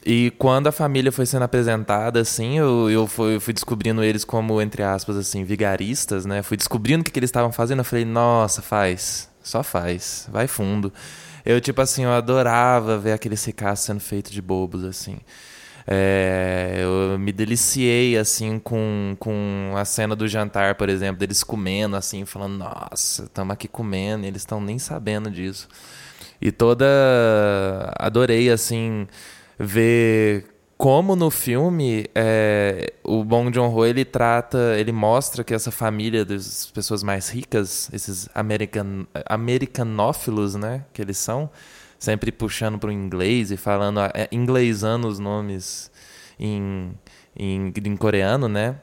E 0.05 0.33
quando 0.39 0.67
a 0.67 0.73
família 0.73 1.13
foi 1.13 1.27
sendo 1.27 1.43
apresentada, 1.43 2.21
assim, 2.21 2.59
eu, 2.59 2.91
eu, 2.91 3.07
fui, 3.07 3.37
eu 3.37 3.41
fui 3.41 3.53
descobrindo 3.53 4.03
eles 4.03 4.25
como, 4.25 4.61
entre 4.63 4.83
aspas, 4.83 5.17
assim, 5.17 5.45
vigaristas, 5.45 6.25
né? 6.25 6.43
Fui 6.43 6.57
descobrindo 6.57 7.03
o 7.03 7.05
que, 7.05 7.11
que 7.11 7.19
eles 7.19 7.29
estavam 7.29 7.53
fazendo. 7.53 7.81
Eu 7.81 7.85
falei, 7.85 8.05
nossa, 8.05 8.63
faz. 8.63 9.29
Só 9.43 9.63
faz. 9.63 10.27
Vai 10.31 10.47
fundo. 10.47 10.93
Eu, 11.45 11.61
tipo 11.61 11.81
assim, 11.83 12.05
eu 12.05 12.13
adorava 12.13 12.99
ver 12.99 13.13
aqueles 13.13 13.45
ricaços 13.45 13.85
sendo 13.85 14.01
feitos 14.01 14.33
de 14.33 14.41
bobos, 14.41 14.85
assim. 14.85 15.19
É, 15.87 16.77
eu 16.83 17.19
me 17.19 17.33
deliciei, 17.33 18.17
assim, 18.17 18.59
com, 18.59 19.17
com 19.19 19.75
a 19.77 19.85
cena 19.85 20.15
do 20.15 20.29
jantar, 20.29 20.77
por 20.77 20.89
exemplo, 20.89 21.19
deles 21.19 21.43
comendo, 21.43 21.97
assim, 21.97 22.25
falando, 22.25 22.59
nossa, 22.59 23.25
estamos 23.25 23.53
aqui 23.53 23.67
comendo, 23.69 24.25
e 24.25 24.29
eles 24.29 24.43
estão 24.43 24.61
nem 24.61 24.79
sabendo 24.79 25.31
disso. 25.31 25.69
E 26.41 26.53
toda. 26.53 26.87
Adorei, 27.99 28.51
assim, 28.51 29.07
ver 29.61 30.46
como 30.79 31.14
no 31.14 31.31
filme 31.31 32.07
é, 32.14 32.94
o 33.05 33.23
Bong 33.23 33.55
Joon-ho 33.55 33.85
ele 33.85 34.03
trata, 34.03 34.75
ele 34.79 34.92
mostra 34.92 35.44
que 35.44 35.53
essa 35.53 35.70
família 35.70 36.25
das 36.25 36.70
pessoas 36.70 37.03
mais 37.03 37.29
ricas, 37.29 37.90
esses 37.92 38.31
american, 38.35 39.07
americanófilos, 39.27 40.55
né, 40.55 40.87
que 40.94 41.03
eles 41.03 41.18
são, 41.18 41.51
sempre 41.99 42.33
puxando 42.33 42.79
para 42.79 42.88
o 42.88 42.92
inglês 42.92 43.51
e 43.51 43.59
falando, 43.59 44.01
é, 44.01 44.27
inglesando 44.33 45.07
os 45.07 45.18
nomes 45.18 45.90
em, 46.38 46.92
em, 47.37 47.70
em 47.85 47.96
coreano, 47.99 48.49
né, 48.49 48.77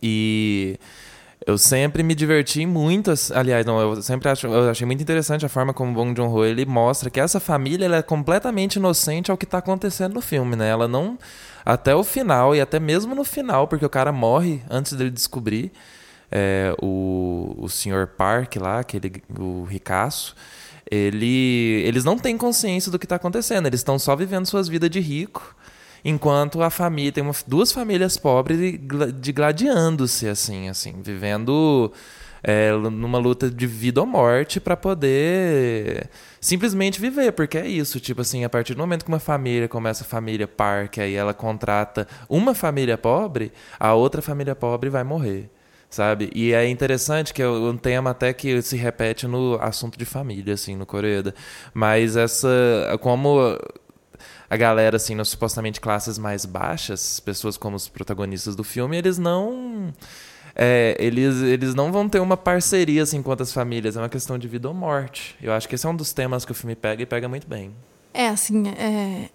e 0.00 0.78
eu 1.46 1.56
sempre 1.56 2.02
me 2.02 2.14
diverti 2.14 2.66
muito, 2.66 3.12
aliás, 3.34 3.64
não, 3.64 3.80
eu 3.80 4.02
sempre 4.02 4.28
acho, 4.28 4.46
eu 4.46 4.70
achei 4.70 4.86
muito 4.86 5.02
interessante 5.02 5.44
a 5.46 5.48
forma 5.48 5.72
como 5.72 5.92
Bong 5.92 6.14
Joon-ho 6.14 6.44
ele 6.44 6.66
mostra 6.66 7.08
que 7.08 7.18
essa 7.18 7.40
família 7.40 7.86
ela 7.86 7.96
é 7.96 8.02
completamente 8.02 8.76
inocente 8.76 9.30
ao 9.30 9.38
que 9.38 9.46
está 9.46 9.58
acontecendo 9.58 10.14
no 10.14 10.20
filme, 10.20 10.54
né? 10.54 10.68
Ela 10.68 10.86
não 10.86 11.18
até 11.64 11.94
o 11.94 12.04
final 12.04 12.54
e 12.54 12.60
até 12.60 12.78
mesmo 12.78 13.14
no 13.14 13.24
final, 13.24 13.66
porque 13.66 13.84
o 13.84 13.90
cara 13.90 14.12
morre 14.12 14.62
antes 14.68 14.92
dele 14.92 15.10
descobrir 15.10 15.72
é, 16.30 16.74
o 16.80 17.54
o 17.58 17.68
Sr. 17.68 18.06
Park 18.16 18.56
lá, 18.56 18.80
aquele 18.80 19.22
o 19.38 19.64
ricaço, 19.64 20.34
ele 20.90 21.82
eles 21.86 22.04
não 22.04 22.18
têm 22.18 22.36
consciência 22.36 22.92
do 22.92 22.98
que 22.98 23.06
está 23.06 23.16
acontecendo, 23.16 23.66
eles 23.66 23.80
estão 23.80 23.98
só 23.98 24.14
vivendo 24.14 24.46
suas 24.46 24.68
vidas 24.68 24.90
de 24.90 25.00
rico 25.00 25.56
enquanto 26.04 26.62
a 26.62 26.70
família 26.70 27.12
tem 27.12 27.22
uma, 27.22 27.34
duas 27.46 27.72
famílias 27.72 28.16
pobres 28.16 28.58
de 28.58 29.32
gladiando-se 29.32 30.28
assim 30.28 30.68
assim 30.68 31.00
vivendo 31.02 31.92
é, 32.42 32.72
numa 32.72 33.18
luta 33.18 33.50
de 33.50 33.66
vida 33.66 34.00
ou 34.00 34.06
morte 34.06 34.60
para 34.60 34.76
poder 34.76 36.08
simplesmente 36.40 37.00
viver 37.00 37.32
porque 37.32 37.58
é 37.58 37.66
isso 37.66 38.00
tipo 38.00 38.22
assim 38.22 38.44
a 38.44 38.48
partir 38.48 38.74
do 38.74 38.80
momento 38.80 39.04
que 39.04 39.10
uma 39.10 39.20
família 39.20 39.68
começa 39.68 40.04
a 40.04 40.06
família 40.06 40.48
Park 40.48 40.98
aí 40.98 41.14
ela 41.14 41.34
contrata 41.34 42.08
uma 42.28 42.54
família 42.54 42.96
pobre 42.96 43.52
a 43.78 43.94
outra 43.94 44.22
família 44.22 44.54
pobre 44.54 44.88
vai 44.88 45.04
morrer 45.04 45.50
sabe? 45.90 46.30
E 46.32 46.52
é 46.52 46.68
interessante 46.68 47.34
que 47.34 47.42
é 47.42 47.48
um 47.48 47.76
tema 47.76 48.10
até 48.10 48.32
que 48.32 48.62
se 48.62 48.76
repete 48.76 49.26
no 49.26 49.58
assunto 49.60 49.98
de 49.98 50.04
família 50.04 50.54
assim 50.54 50.76
no 50.76 50.86
Coreia 50.86 51.34
mas 51.74 52.16
essa 52.16 52.48
como 53.00 53.58
a 54.50 54.56
galera, 54.56 54.96
assim, 54.96 55.14
nas 55.14 55.28
supostamente 55.28 55.80
classes 55.80 56.18
mais 56.18 56.44
baixas, 56.44 57.20
pessoas 57.20 57.56
como 57.56 57.76
os 57.76 57.88
protagonistas 57.88 58.56
do 58.56 58.64
filme, 58.64 58.96
eles 58.96 59.16
não. 59.16 59.94
É, 60.56 60.96
eles, 60.98 61.36
eles 61.36 61.72
não 61.76 61.92
vão 61.92 62.08
ter 62.08 62.18
uma 62.18 62.36
parceria 62.36 63.04
assim 63.04 63.22
com 63.22 63.30
outras 63.30 63.52
famílias, 63.52 63.96
é 63.96 64.00
uma 64.00 64.08
questão 64.08 64.36
de 64.36 64.48
vida 64.48 64.66
ou 64.66 64.74
morte. 64.74 65.36
Eu 65.40 65.52
acho 65.52 65.68
que 65.68 65.76
esse 65.76 65.86
é 65.86 65.88
um 65.88 65.94
dos 65.94 66.12
temas 66.12 66.44
que 66.44 66.50
o 66.50 66.54
filme 66.54 66.74
pega 66.74 67.00
e 67.00 67.06
pega 67.06 67.28
muito 67.28 67.46
bem. 67.46 67.72
É, 68.12 68.26
assim, 68.26 68.68
é, 68.70 69.30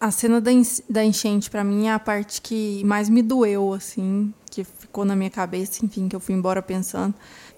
a 0.00 0.12
cena 0.12 0.40
da, 0.40 0.52
da 0.88 1.04
enchente, 1.04 1.50
para 1.50 1.64
mim, 1.64 1.88
é 1.88 1.92
a 1.92 1.98
parte 1.98 2.40
que 2.40 2.84
mais 2.84 3.08
me 3.08 3.20
doeu, 3.20 3.74
assim, 3.74 4.32
que 4.48 4.62
ficou 4.62 5.04
na 5.04 5.16
minha 5.16 5.30
cabeça, 5.30 5.84
enfim, 5.84 6.08
que 6.08 6.14
eu 6.14 6.20
fui 6.20 6.36
embora 6.36 6.62
pensando. 6.62 7.12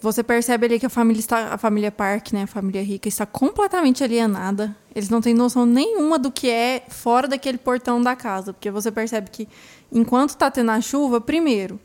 Você 0.05 0.23
percebe 0.23 0.67
ali 0.67 0.79
que 0.79 0.85
a 0.85 0.91
família 0.91 1.19
está, 1.19 1.55
a 1.55 1.57
família 1.57 1.91
Park, 1.91 2.35
né, 2.35 2.43
a 2.43 2.47
família 2.47 2.83
rica, 2.83 3.09
está 3.09 3.25
completamente 3.25 4.05
alienada. 4.05 4.77
Eles 4.95 5.09
não 5.09 5.19
têm 5.19 5.33
noção 5.33 5.65
nenhuma 5.65 6.19
do 6.19 6.31
que 6.31 6.51
é 6.51 6.85
fora 6.91 7.27
daquele 7.27 7.57
portão 7.57 8.03
da 8.03 8.15
casa, 8.15 8.53
porque 8.53 8.71
você 8.71 8.93
percebe 8.93 9.31
que 9.31 9.49
enquanto 9.91 10.37
tá 10.37 10.51
tendo 10.51 10.73
a 10.73 10.81
chuva, 10.83 11.23
primeiro, 11.23 11.81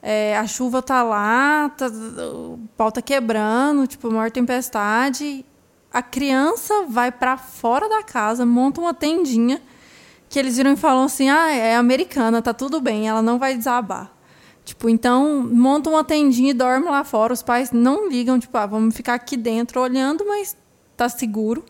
é, 0.00 0.38
a 0.38 0.46
chuva 0.46 0.80
tá 0.82 1.02
lá, 1.02 1.68
tá, 1.70 1.88
o 1.88 2.60
pau 2.76 2.92
tá 2.92 3.02
quebrando, 3.02 3.88
tipo, 3.88 4.08
maior 4.08 4.30
tempestade. 4.30 5.44
A 5.92 6.00
criança 6.00 6.84
vai 6.88 7.10
para 7.10 7.36
fora 7.36 7.88
da 7.88 8.04
casa, 8.04 8.46
monta 8.46 8.80
uma 8.80 8.94
tendinha 8.94 9.60
que 10.28 10.38
eles 10.38 10.56
viram 10.56 10.74
e 10.74 10.76
falam 10.76 11.02
assim: 11.02 11.28
"Ah, 11.28 11.50
é 11.50 11.74
americana, 11.74 12.40
tá 12.40 12.54
tudo 12.54 12.80
bem, 12.80 13.08
ela 13.08 13.20
não 13.20 13.36
vai 13.36 13.56
desabar". 13.56 14.13
Tipo, 14.64 14.88
então, 14.88 15.42
monta 15.42 15.90
uma 15.90 16.02
tendinha 16.02 16.50
e 16.50 16.54
dorme 16.54 16.86
lá 16.86 17.04
fora. 17.04 17.32
Os 17.32 17.42
pais 17.42 17.70
não 17.70 18.08
ligam, 18.08 18.38
tipo, 18.38 18.56
ah, 18.56 18.66
vamos 18.66 18.96
ficar 18.96 19.14
aqui 19.14 19.36
dentro 19.36 19.80
olhando, 19.80 20.24
mas 20.26 20.56
tá 20.96 21.08
seguro. 21.08 21.64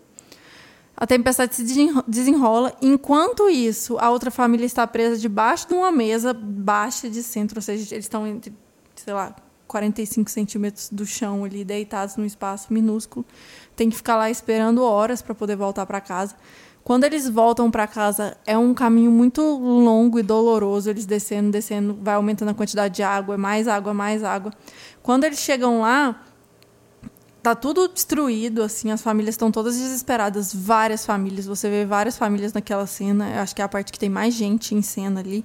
A 0.97 1.07
tempestade 1.07 1.57
se 1.57 1.65
desenrola. 2.07 2.73
Enquanto 2.81 3.51
isso, 3.51 3.99
a 3.99 4.11
outra 4.11 4.31
família 4.31 4.65
está 4.65 4.87
presa 4.87 5.19
debaixo 5.19 5.67
de 5.67 5.75
uma 5.75 5.91
mesa 5.91 6.33
baixa 6.33 7.11
de 7.11 7.21
centro, 7.23 7.59
ou 7.59 7.63
seja, 7.63 7.95
eles 7.95 8.05
estão 8.05 8.25
entre, 8.27 8.55
sei 8.95 9.13
lá, 9.13 9.35
45 9.67 10.31
centímetros 10.31 10.89
do 10.89 11.05
chão 11.05 11.45
ali, 11.45 11.65
deitados 11.65 12.17
num 12.17 12.25
espaço 12.25 12.73
minúsculo. 12.73 13.27
Tem 13.75 13.91
que 13.91 13.97
ficar 13.97 14.17
lá 14.17 14.31
esperando 14.31 14.85
horas 14.85 15.21
para 15.21 15.35
poder 15.35 15.57
voltar 15.57 15.85
para 15.85 16.01
casa. 16.01 16.37
Quando 16.85 17.05
eles 17.05 17.27
voltam 17.27 17.71
para 17.71 17.87
casa, 17.87 18.37
é 18.47 18.59
um 18.59 18.75
caminho 18.75 19.11
muito 19.11 19.41
longo 19.41 20.19
e 20.19 20.23
doloroso. 20.23 20.91
Eles 20.91 21.07
descendo, 21.07 21.51
descendo, 21.51 21.99
vai 21.99 22.15
aumentando 22.15 22.51
a 22.51 22.55
quantidade 22.55 22.97
de 22.97 23.03
água, 23.03 23.39
mais 23.39 23.67
água, 23.67 23.95
mais 23.95 24.23
água. 24.23 24.53
Quando 25.03 25.25
eles 25.25 25.39
chegam 25.39 25.81
lá, 25.81 26.23
tá 27.43 27.55
tudo 27.55 27.89
destruído, 27.89 28.63
assim, 28.63 28.91
as 28.91 29.01
famílias 29.01 29.33
estão 29.33 29.51
todas 29.51 29.77
desesperadas, 29.79 30.55
várias 30.55 31.07
famílias, 31.07 31.47
você 31.47 31.71
vê 31.71 31.87
várias 31.87 32.19
famílias 32.19 32.53
naquela 32.53 32.87
cena, 32.87 33.35
eu 33.35 33.41
acho 33.41 33.57
que 33.57 33.63
é 33.63 33.65
a 33.65 33.69
parte 33.69 33.91
que 33.91 33.99
tem 33.99 34.11
mais 34.11 34.35
gente 34.35 34.75
em 34.75 34.83
cena 34.83 35.21
ali. 35.21 35.45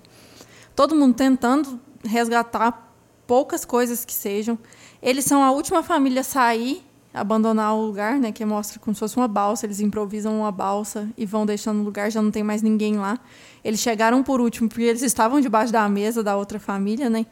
Todo 0.76 0.94
mundo 0.94 1.14
tentando 1.14 1.80
resgatar 2.04 2.94
poucas 3.26 3.64
coisas 3.64 4.04
que 4.04 4.14
sejam. 4.14 4.58
Eles 5.02 5.24
são 5.24 5.44
a 5.44 5.52
última 5.52 5.84
família 5.84 6.22
a 6.22 6.24
sair, 6.24 6.86
abandonar 7.14 7.76
o 7.76 7.86
lugar, 7.86 8.18
né, 8.18 8.32
que 8.32 8.46
mostra 8.46 8.80
como 8.80 8.94
se 8.94 9.00
fosse 9.00 9.18
uma 9.18 9.28
balsa, 9.28 9.66
eles 9.66 9.80
improvisam 9.80 10.40
uma 10.40 10.52
balsa 10.52 11.10
e 11.18 11.26
vão 11.26 11.46
deixando 11.46 11.82
o 11.82 11.84
lugar, 11.84 12.12
já 12.12 12.22
não 12.22 12.32
tem 12.32 12.44
mais 12.44 12.62
ninguém 12.62 12.98
lá. 12.98 13.20
Eles 13.64 13.80
chegaram 13.80 14.24
por 14.24 14.40
último 14.40 14.70
porque 14.70 14.84
eles 14.84 15.02
estavam 15.02 15.42
debaixo 15.42 15.74
da 15.74 15.88
mesa 15.90 16.24
da 16.24 16.38
outra 16.38 16.60
família, 16.60 17.10
né? 17.10 17.26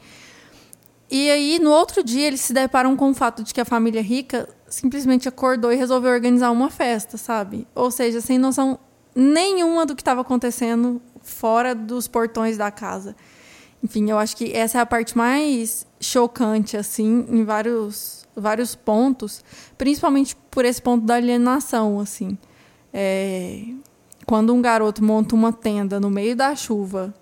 E 1.10 1.30
aí, 1.30 1.60
no 1.60 1.72
outro 1.72 2.04
dia, 2.04 2.28
eles 2.28 2.42
se 2.42 2.52
deparam 2.52 2.96
com 2.98 3.12
o 3.12 3.14
fato 3.14 3.42
de 3.42 3.54
que 3.54 3.62
a 3.62 3.66
família 3.66 4.02
rica 4.02 4.50
simplesmente 4.68 5.28
acordou 5.28 5.72
e 5.72 5.76
resolveu 5.76 6.12
organizar 6.12 6.52
uma 6.52 6.70
festa, 6.70 7.18
sabe? 7.18 7.66
Ou 7.74 7.90
seja, 7.90 8.20
sem 8.20 8.38
noção 8.38 8.78
nenhuma 9.16 9.86
do 9.86 9.96
que 9.96 10.02
estava 10.02 10.22
acontecendo 10.22 11.02
fora 11.22 11.74
dos 11.74 12.08
portões 12.08 12.58
da 12.58 12.70
casa. 12.72 13.16
Enfim, 13.82 14.10
eu 14.10 14.18
acho 14.18 14.36
que 14.36 14.52
essa 14.52 14.80
é 14.80 14.82
a 14.82 14.86
parte 14.86 15.18
mais 15.18 15.86
chocante, 16.00 16.76
assim, 16.76 17.26
em 17.30 17.44
vários, 17.44 18.17
vários 18.42 18.76
pontos, 18.76 19.44
principalmente 19.78 20.36
por 20.50 20.66
esse 20.66 20.82
ponto 20.82 21.06
da 21.06 21.16
alienação, 21.16 22.00
assim. 22.00 22.38
É, 22.94 23.64
quando 24.26 24.54
um 24.54 24.62
garoto 24.62 25.04
monta 25.04 25.36
uma 25.36 25.54
tenda 25.54 26.00
no 26.00 26.10
meio 26.10 26.36
da 26.36 26.56
chuva 26.56 27.14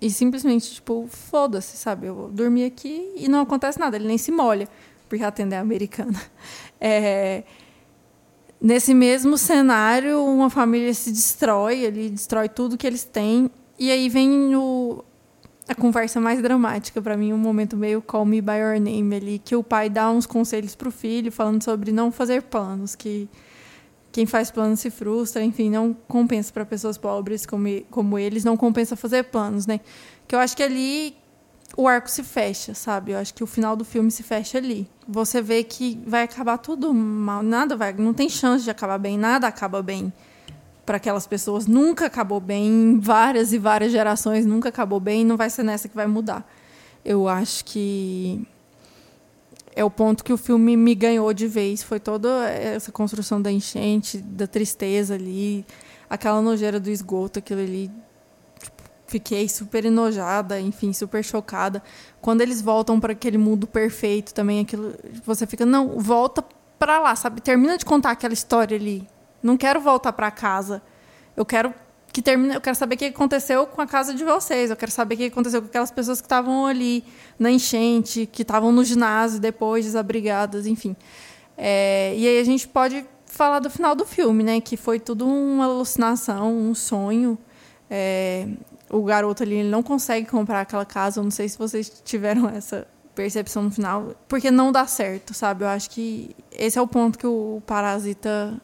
e 0.00 0.10
simplesmente, 0.10 0.74
tipo, 0.74 1.06
foda-se, 1.08 1.76
sabe? 1.76 2.06
Eu 2.06 2.14
vou 2.14 2.28
dormir 2.30 2.64
aqui 2.64 3.12
e 3.16 3.28
não 3.28 3.40
acontece 3.40 3.78
nada, 3.78 3.96
ele 3.96 4.06
nem 4.06 4.18
se 4.18 4.30
molha, 4.30 4.68
porque 5.08 5.24
a 5.24 5.30
tenda 5.30 5.56
é 5.56 5.58
americana. 5.58 6.20
É, 6.80 7.42
nesse 8.60 8.94
mesmo 8.94 9.36
cenário, 9.36 10.24
uma 10.24 10.48
família 10.48 10.94
se 10.94 11.10
destrói, 11.10 11.80
ele 11.80 12.10
destrói 12.10 12.48
tudo 12.48 12.78
que 12.78 12.86
eles 12.86 13.02
têm, 13.02 13.50
e 13.76 13.90
aí 13.90 14.08
vem 14.08 14.54
o, 14.54 15.04
a 15.68 15.74
conversa 15.74 16.18
mais 16.18 16.40
dramática 16.42 17.00
para 17.02 17.16
mim, 17.16 17.32
um 17.32 17.38
momento 17.38 17.76
meio 17.76 18.00
Call 18.00 18.24
Me 18.24 18.40
By 18.40 18.56
Your 18.56 18.80
Name 18.80 19.14
ali, 19.14 19.38
que 19.38 19.54
o 19.54 19.62
pai 19.62 19.90
dá 19.90 20.10
uns 20.10 20.24
conselhos 20.24 20.74
pro 20.74 20.90
filho, 20.90 21.30
falando 21.30 21.62
sobre 21.62 21.92
não 21.92 22.10
fazer 22.10 22.42
planos, 22.44 22.94
que 22.94 23.28
quem 24.10 24.24
faz 24.24 24.50
planos 24.50 24.80
se 24.80 24.90
frustra, 24.90 25.44
enfim, 25.44 25.68
não 25.68 25.92
compensa 25.92 26.50
para 26.50 26.64
pessoas 26.64 26.96
pobres 26.96 27.44
como, 27.44 27.68
como 27.90 28.18
eles, 28.18 28.44
não 28.44 28.56
compensa 28.56 28.96
fazer 28.96 29.24
planos, 29.24 29.66
né? 29.66 29.80
Que 30.26 30.34
eu 30.34 30.38
acho 30.38 30.56
que 30.56 30.62
ali 30.62 31.14
o 31.76 31.86
arco 31.86 32.10
se 32.10 32.24
fecha, 32.24 32.72
sabe? 32.72 33.12
Eu 33.12 33.18
acho 33.18 33.34
que 33.34 33.44
o 33.44 33.46
final 33.46 33.76
do 33.76 33.84
filme 33.84 34.10
se 34.10 34.22
fecha 34.22 34.56
ali. 34.56 34.88
Você 35.06 35.42
vê 35.42 35.62
que 35.62 36.00
vai 36.06 36.22
acabar 36.22 36.56
tudo 36.56 36.94
mal, 36.94 37.42
nada 37.42 37.76
vai, 37.76 37.92
não 37.92 38.14
tem 38.14 38.28
chance 38.30 38.64
de 38.64 38.70
acabar 38.70 38.96
bem, 38.96 39.18
nada 39.18 39.46
acaba 39.46 39.82
bem 39.82 40.10
para 40.88 40.96
aquelas 40.96 41.26
pessoas, 41.26 41.66
nunca 41.66 42.06
acabou 42.06 42.40
bem, 42.40 42.98
várias 42.98 43.52
e 43.52 43.58
várias 43.58 43.92
gerações 43.92 44.46
nunca 44.46 44.70
acabou 44.70 44.98
bem, 44.98 45.22
não 45.22 45.36
vai 45.36 45.50
ser 45.50 45.62
nessa 45.62 45.86
que 45.86 45.94
vai 45.94 46.06
mudar. 46.06 46.50
Eu 47.04 47.28
acho 47.28 47.62
que 47.66 48.42
é 49.76 49.84
o 49.84 49.90
ponto 49.90 50.24
que 50.24 50.32
o 50.32 50.38
filme 50.38 50.78
me 50.78 50.94
ganhou 50.94 51.30
de 51.34 51.46
vez. 51.46 51.82
Foi 51.82 52.00
toda 52.00 52.48
essa 52.48 52.90
construção 52.90 53.42
da 53.42 53.52
enchente, 53.52 54.16
da 54.16 54.46
tristeza 54.46 55.12
ali, 55.14 55.66
aquela 56.08 56.40
nojeira 56.40 56.80
do 56.80 56.88
esgoto, 56.88 57.38
aquilo 57.38 57.60
ali. 57.60 57.90
Tipo, 58.58 58.82
fiquei 59.06 59.46
super 59.46 59.84
enojada, 59.84 60.58
enfim, 60.58 60.94
super 60.94 61.22
chocada. 61.22 61.82
Quando 62.18 62.40
eles 62.40 62.62
voltam 62.62 62.98
para 62.98 63.12
aquele 63.12 63.36
mundo 63.36 63.66
perfeito 63.66 64.32
também, 64.32 64.60
aquilo, 64.60 64.94
você 65.22 65.46
fica, 65.46 65.66
não, 65.66 66.00
volta 66.00 66.42
para 66.78 66.98
lá, 66.98 67.14
sabe? 67.14 67.42
Termina 67.42 67.76
de 67.76 67.84
contar 67.84 68.12
aquela 68.12 68.32
história 68.32 68.74
ali. 68.74 69.06
Não 69.42 69.56
quero 69.56 69.80
voltar 69.80 70.12
para 70.12 70.30
casa. 70.30 70.82
Eu 71.36 71.44
quero 71.44 71.72
que 72.12 72.22
termine, 72.22 72.54
eu 72.54 72.60
quero 72.60 72.74
saber 72.74 72.96
o 72.96 72.98
que 72.98 73.04
aconteceu 73.04 73.66
com 73.66 73.80
a 73.80 73.86
casa 73.86 74.14
de 74.14 74.24
vocês, 74.24 74.70
eu 74.70 74.76
quero 74.76 74.90
saber 74.90 75.14
o 75.14 75.18
que 75.18 75.24
aconteceu 75.26 75.60
com 75.60 75.68
aquelas 75.68 75.90
pessoas 75.90 76.20
que 76.20 76.26
estavam 76.26 76.66
ali 76.66 77.04
na 77.38 77.50
enchente, 77.50 78.26
que 78.26 78.42
estavam 78.42 78.72
no 78.72 78.82
ginásio 78.82 79.38
depois 79.38 79.84
desabrigadas, 79.84 80.66
enfim. 80.66 80.96
É, 81.56 82.14
e 82.16 82.26
aí 82.26 82.40
a 82.40 82.44
gente 82.44 82.66
pode 82.66 83.04
falar 83.26 83.58
do 83.60 83.70
final 83.70 83.94
do 83.94 84.04
filme, 84.04 84.42
né, 84.42 84.60
que 84.60 84.76
foi 84.76 84.98
tudo 84.98 85.26
uma 85.26 85.66
alucinação, 85.66 86.56
um 86.56 86.74
sonho. 86.74 87.38
É, 87.90 88.48
o 88.90 89.02
garoto 89.02 89.42
ali 89.42 89.56
ele 89.56 89.68
não 89.68 89.82
consegue 89.82 90.26
comprar 90.26 90.62
aquela 90.62 90.84
casa, 90.84 91.20
eu 91.20 91.24
não 91.24 91.30
sei 91.30 91.48
se 91.48 91.58
vocês 91.58 92.02
tiveram 92.04 92.48
essa 92.48 92.86
percepção 93.14 93.64
no 93.64 93.70
final, 93.70 94.14
porque 94.28 94.50
não 94.50 94.72
dá 94.72 94.86
certo, 94.86 95.34
sabe? 95.34 95.64
Eu 95.64 95.68
acho 95.68 95.90
que 95.90 96.34
esse 96.52 96.78
é 96.78 96.82
o 96.82 96.86
ponto 96.86 97.18
que 97.18 97.26
o 97.26 97.62
Parasita 97.66 98.60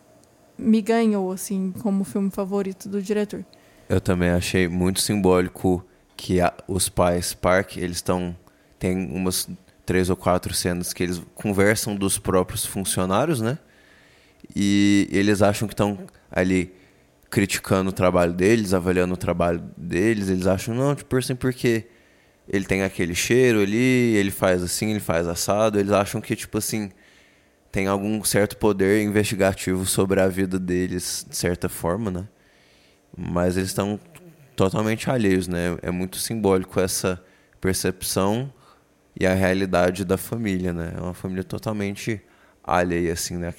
me 0.59 0.81
ganhou, 0.81 1.33
assim, 1.33 1.73
como 1.81 2.05
filme 2.05 2.31
favorito 2.31 2.89
do 2.89 3.03
diretor. 3.03 3.45
Eu 3.89 4.01
também 4.01 4.31
achei 4.31 4.69
muito 4.69 5.01
simbólico 5.01 5.85
que 6.17 6.41
a, 6.41 6.53
os 6.67 6.89
pais 6.89 7.35
Park, 7.35 7.77
eles 7.77 7.97
estão. 7.97 8.37
Tem 8.79 8.97
umas 9.11 9.49
três 9.85 10.09
ou 10.11 10.17
quatro 10.17 10.55
cenas 10.55 10.93
que 10.93 11.03
eles 11.03 11.21
conversam 11.35 11.95
dos 11.95 12.19
próprios 12.19 12.65
funcionários, 12.65 13.41
né? 13.41 13.59
E 14.55 15.09
eles 15.11 15.43
acham 15.43 15.67
que 15.69 15.75
estão 15.75 15.99
ali 16.31 16.75
criticando 17.31 17.91
o 17.91 17.93
trabalho 17.93 18.33
deles, 18.33 18.73
avaliando 18.73 19.15
o 19.15 19.17
trabalho 19.17 19.63
deles. 19.77 20.29
Eles 20.29 20.47
acham, 20.47 20.75
não, 20.75 20.95
tipo 20.95 21.17
assim, 21.17 21.35
porque 21.35 21.87
ele 22.49 22.65
tem 22.65 22.83
aquele 22.83 23.15
cheiro 23.15 23.61
ali, 23.61 24.15
ele 24.17 24.31
faz 24.31 24.63
assim, 24.63 24.91
ele 24.91 25.01
faz 25.01 25.27
assado. 25.27 25.79
Eles 25.79 25.93
acham 25.93 26.21
que, 26.21 26.37
tipo 26.37 26.59
assim, 26.59 26.91
tem 27.75 27.89
algum 27.89 28.23
certo 28.23 28.57
poder 28.57 29.03
investigativo 29.03 29.85
sobre 29.85 30.21
a 30.21 30.29
vida 30.29 30.61
deles, 30.61 31.27
de 31.29 31.37
certa 31.37 31.69
forma, 31.69 32.09
né? 32.09 32.29
Mas 33.19 33.57
eles 33.57 33.71
estão 33.71 33.99
totalmente 34.55 35.11
alheios, 35.11 35.49
né? 35.49 35.77
É 35.83 35.91
muito 35.91 36.19
simbólico 36.19 36.79
essa 36.79 37.21
percepção 37.61 38.53
e 39.19 39.27
a 39.27 39.35
realidade 39.35 40.05
da 40.05 40.17
família, 40.17 40.73
né? 40.73 40.95
É 40.97 41.01
uma 41.01 41.15
família 41.15 41.43
totalmente 41.43 42.23
alheia, 42.63 43.13
assim, 43.13 43.39
né? 43.39 43.53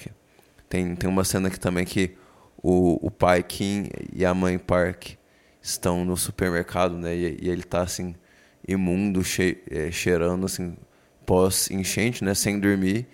Tem, 0.66 0.96
tem 0.96 1.10
uma 1.10 1.22
cena 1.22 1.48
aqui 1.48 1.60
também 1.60 1.84
que 1.84 2.16
o, 2.62 3.06
o 3.06 3.10
pai 3.10 3.42
Kim 3.42 3.90
e 4.14 4.24
a 4.24 4.32
mãe 4.32 4.56
Park 4.56 5.08
estão 5.60 6.06
no 6.06 6.16
supermercado, 6.16 6.96
né? 6.96 7.14
E, 7.14 7.38
e 7.42 7.50
ele 7.50 7.62
tá, 7.62 7.82
assim, 7.82 8.14
imundo, 8.66 9.22
che, 9.22 9.62
é, 9.70 9.90
cheirando, 9.90 10.46
assim, 10.46 10.74
pós-enchente, 11.26 12.24
né? 12.24 12.32
Sem 12.32 12.58
dormir. 12.58 13.06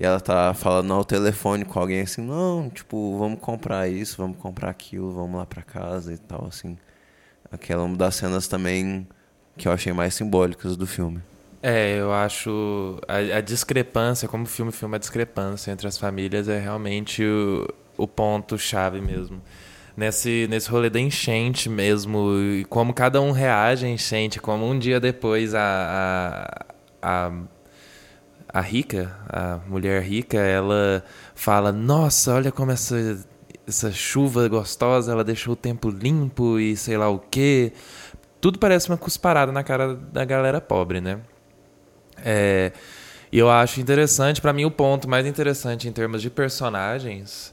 E 0.00 0.04
ela 0.04 0.20
tá 0.20 0.54
falando 0.54 0.92
ao 0.92 1.04
telefone 1.04 1.64
com 1.64 1.80
alguém 1.80 2.02
assim, 2.02 2.22
não, 2.22 2.70
tipo, 2.70 3.18
vamos 3.18 3.40
comprar 3.40 3.88
isso, 3.88 4.16
vamos 4.16 4.36
comprar 4.36 4.70
aquilo, 4.70 5.10
vamos 5.10 5.36
lá 5.36 5.44
para 5.44 5.60
casa 5.60 6.14
e 6.14 6.18
tal, 6.18 6.46
assim. 6.46 6.78
Aquela 7.50 7.82
é 7.82 7.84
uma 7.84 7.96
das 7.96 8.14
cenas 8.14 8.46
também 8.46 9.08
que 9.56 9.66
eu 9.66 9.72
achei 9.72 9.92
mais 9.92 10.14
simbólicas 10.14 10.76
do 10.76 10.86
filme. 10.86 11.20
É, 11.60 11.98
eu 11.98 12.12
acho 12.12 13.00
a, 13.08 13.38
a 13.38 13.40
discrepância, 13.40 14.28
como 14.28 14.44
o 14.44 14.46
filme 14.46 14.70
filma 14.70 14.94
a 14.96 14.98
discrepância 15.00 15.72
entre 15.72 15.88
as 15.88 15.98
famílias 15.98 16.48
é 16.48 16.60
realmente 16.60 17.24
o, 17.24 17.66
o 17.96 18.06
ponto 18.06 18.56
chave 18.56 19.00
mesmo. 19.00 19.42
Nesse, 19.96 20.46
nesse 20.48 20.70
rolê 20.70 20.88
da 20.88 21.00
enchente 21.00 21.68
mesmo, 21.68 22.38
e 22.38 22.64
como 22.66 22.94
cada 22.94 23.20
um 23.20 23.32
reage 23.32 23.84
à 23.84 23.88
enchente, 23.88 24.40
como 24.40 24.64
um 24.64 24.78
dia 24.78 25.00
depois 25.00 25.56
a, 25.56 26.64
a, 27.02 27.26
a 27.26 27.32
a 28.48 28.60
rica, 28.60 29.16
a 29.28 29.58
mulher 29.66 30.02
rica, 30.02 30.38
ela 30.38 31.04
fala: 31.34 31.72
Nossa, 31.72 32.34
olha 32.34 32.50
como 32.50 32.70
essa, 32.72 33.18
essa 33.66 33.92
chuva 33.92 34.48
gostosa, 34.48 35.12
ela 35.12 35.24
deixou 35.24 35.52
o 35.52 35.56
tempo 35.56 35.90
limpo 35.90 36.58
e 36.58 36.76
sei 36.76 36.96
lá 36.96 37.08
o 37.08 37.18
quê. 37.18 37.72
Tudo 38.40 38.58
parece 38.58 38.88
uma 38.88 38.96
cusparada 38.96 39.50
na 39.52 39.64
cara 39.64 39.94
da 39.94 40.24
galera 40.24 40.60
pobre, 40.60 41.00
né? 41.00 41.20
É, 42.24 42.72
e 43.30 43.38
eu 43.38 43.50
acho 43.50 43.80
interessante, 43.80 44.40
para 44.40 44.52
mim, 44.52 44.64
o 44.64 44.70
ponto 44.70 45.08
mais 45.08 45.26
interessante 45.26 45.88
em 45.88 45.92
termos 45.92 46.22
de 46.22 46.30
personagens 46.30 47.52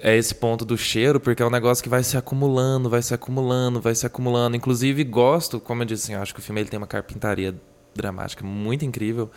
é 0.00 0.16
esse 0.16 0.34
ponto 0.34 0.64
do 0.64 0.76
cheiro, 0.76 1.20
porque 1.20 1.42
é 1.42 1.46
um 1.46 1.50
negócio 1.50 1.82
que 1.82 1.88
vai 1.88 2.02
se 2.02 2.16
acumulando, 2.16 2.88
vai 2.88 3.02
se 3.02 3.14
acumulando, 3.14 3.80
vai 3.80 3.94
se 3.94 4.06
acumulando. 4.06 4.56
Inclusive, 4.56 5.04
gosto, 5.04 5.60
como 5.60 5.82
eu 5.82 5.86
disse, 5.86 6.04
assim, 6.04 6.14
eu 6.14 6.22
acho 6.22 6.34
que 6.34 6.40
o 6.40 6.42
filme 6.42 6.60
ele 6.60 6.68
tem 6.68 6.78
uma 6.78 6.86
carpintaria 6.86 7.54
dramática 7.94 8.44
muito 8.44 8.84
incrível. 8.84 9.30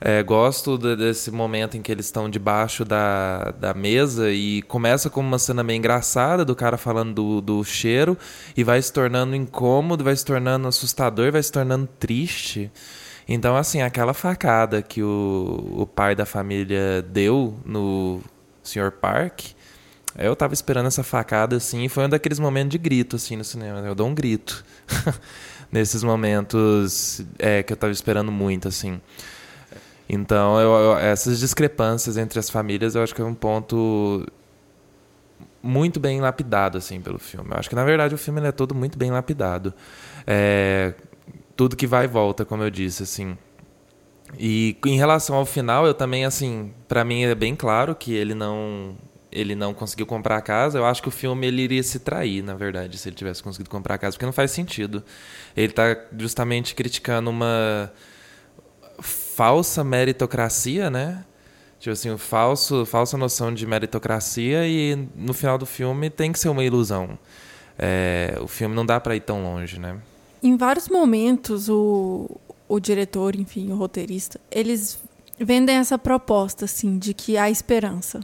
É, 0.00 0.22
gosto 0.22 0.78
de, 0.78 0.94
desse 0.94 1.30
momento 1.30 1.76
em 1.76 1.82
que 1.82 1.90
eles 1.90 2.06
estão 2.06 2.30
debaixo 2.30 2.84
da, 2.84 3.50
da 3.58 3.74
mesa 3.74 4.30
e 4.30 4.62
começa 4.62 5.10
como 5.10 5.26
uma 5.26 5.40
cena 5.40 5.64
meio 5.64 5.78
engraçada 5.78 6.44
do 6.44 6.54
cara 6.54 6.76
falando 6.76 7.14
do, 7.14 7.40
do 7.40 7.64
cheiro 7.64 8.16
e 8.56 8.62
vai 8.62 8.80
se 8.80 8.92
tornando 8.92 9.34
incômodo, 9.34 10.04
vai 10.04 10.14
se 10.14 10.24
tornando 10.24 10.68
assustador, 10.68 11.32
vai 11.32 11.42
se 11.42 11.50
tornando 11.50 11.88
triste. 11.98 12.70
Então, 13.28 13.56
assim, 13.56 13.82
aquela 13.82 14.14
facada 14.14 14.80
que 14.80 15.02
o, 15.02 15.74
o 15.78 15.86
pai 15.86 16.14
da 16.14 16.24
família 16.24 17.02
deu 17.02 17.58
no 17.64 18.22
Sr. 18.62 18.92
Park, 18.92 19.40
eu 20.16 20.34
tava 20.34 20.54
esperando 20.54 20.86
essa 20.86 21.02
facada, 21.02 21.56
assim, 21.56 21.84
e 21.84 21.88
foi 21.88 22.06
um 22.06 22.08
daqueles 22.08 22.38
momentos 22.38 22.70
de 22.70 22.78
grito, 22.78 23.16
assim, 23.16 23.36
no 23.36 23.44
cinema. 23.44 23.80
Eu 23.80 23.94
dou 23.94 24.06
um 24.06 24.14
grito 24.14 24.64
nesses 25.70 26.02
momentos 26.02 27.20
é, 27.38 27.62
que 27.62 27.72
eu 27.72 27.76
tava 27.76 27.92
esperando 27.92 28.32
muito, 28.32 28.68
assim. 28.68 29.00
Então, 30.08 30.58
eu, 30.58 30.70
eu, 30.70 30.98
essas 30.98 31.38
discrepâncias 31.38 32.16
entre 32.16 32.38
as 32.38 32.48
famílias, 32.48 32.94
eu 32.94 33.02
acho 33.02 33.14
que 33.14 33.20
é 33.20 33.24
um 33.24 33.34
ponto 33.34 34.26
muito 35.62 36.00
bem 36.00 36.20
lapidado 36.20 36.78
assim 36.78 37.00
pelo 37.00 37.18
filme. 37.18 37.50
Eu 37.50 37.58
acho 37.58 37.68
que 37.68 37.74
na 37.74 37.84
verdade 37.84 38.14
o 38.14 38.18
filme 38.18 38.40
é 38.40 38.52
todo 38.52 38.74
muito 38.74 38.96
bem 38.98 39.10
lapidado. 39.10 39.74
É, 40.26 40.94
tudo 41.56 41.76
que 41.76 41.86
vai 41.86 42.04
e 42.04 42.08
volta, 42.08 42.44
como 42.44 42.62
eu 42.62 42.70
disse, 42.70 43.02
assim. 43.02 43.36
E 44.38 44.76
em 44.86 44.96
relação 44.96 45.36
ao 45.36 45.46
final, 45.46 45.86
eu 45.86 45.94
também 45.94 46.24
assim, 46.24 46.72
para 46.86 47.04
mim 47.04 47.24
é 47.24 47.34
bem 47.34 47.56
claro 47.56 47.94
que 47.94 48.12
ele 48.14 48.34
não 48.34 48.96
ele 49.30 49.54
não 49.54 49.74
conseguiu 49.74 50.06
comprar 50.06 50.38
a 50.38 50.40
casa. 50.40 50.78
Eu 50.78 50.86
acho 50.86 51.02
que 51.02 51.08
o 51.08 51.10
filme 51.10 51.46
ele 51.46 51.62
iria 51.62 51.82
se 51.82 51.98
trair, 51.98 52.42
na 52.42 52.54
verdade, 52.54 52.96
se 52.96 53.08
ele 53.08 53.16
tivesse 53.16 53.42
conseguido 53.42 53.68
comprar 53.68 53.96
a 53.96 53.98
casa, 53.98 54.14
porque 54.16 54.24
não 54.24 54.32
faz 54.32 54.50
sentido. 54.50 55.04
Ele 55.56 55.70
está 55.70 55.96
justamente 56.16 56.74
criticando 56.74 57.28
uma 57.28 57.92
falsa 59.38 59.84
meritocracia, 59.84 60.90
né? 60.90 61.24
Tipo 61.78 61.92
assim, 61.92 62.10
um 62.10 62.18
falso, 62.18 62.84
falsa 62.84 63.16
noção 63.16 63.54
de 63.54 63.64
meritocracia 63.64 64.66
e 64.66 65.08
no 65.14 65.32
final 65.32 65.56
do 65.56 65.64
filme 65.64 66.10
tem 66.10 66.32
que 66.32 66.40
ser 66.40 66.48
uma 66.48 66.64
ilusão. 66.64 67.16
É, 67.78 68.36
o 68.42 68.48
filme 68.48 68.74
não 68.74 68.84
dá 68.84 68.98
para 68.98 69.14
ir 69.14 69.20
tão 69.20 69.44
longe, 69.44 69.78
né? 69.78 69.96
Em 70.42 70.56
vários 70.56 70.88
momentos, 70.88 71.68
o, 71.68 72.28
o 72.66 72.80
diretor, 72.80 73.36
enfim, 73.36 73.70
o 73.70 73.76
roteirista, 73.76 74.40
eles 74.50 74.98
vendem 75.38 75.76
essa 75.76 75.96
proposta, 75.96 76.64
assim, 76.64 76.98
de 76.98 77.14
que 77.14 77.38
há 77.38 77.48
esperança. 77.48 78.18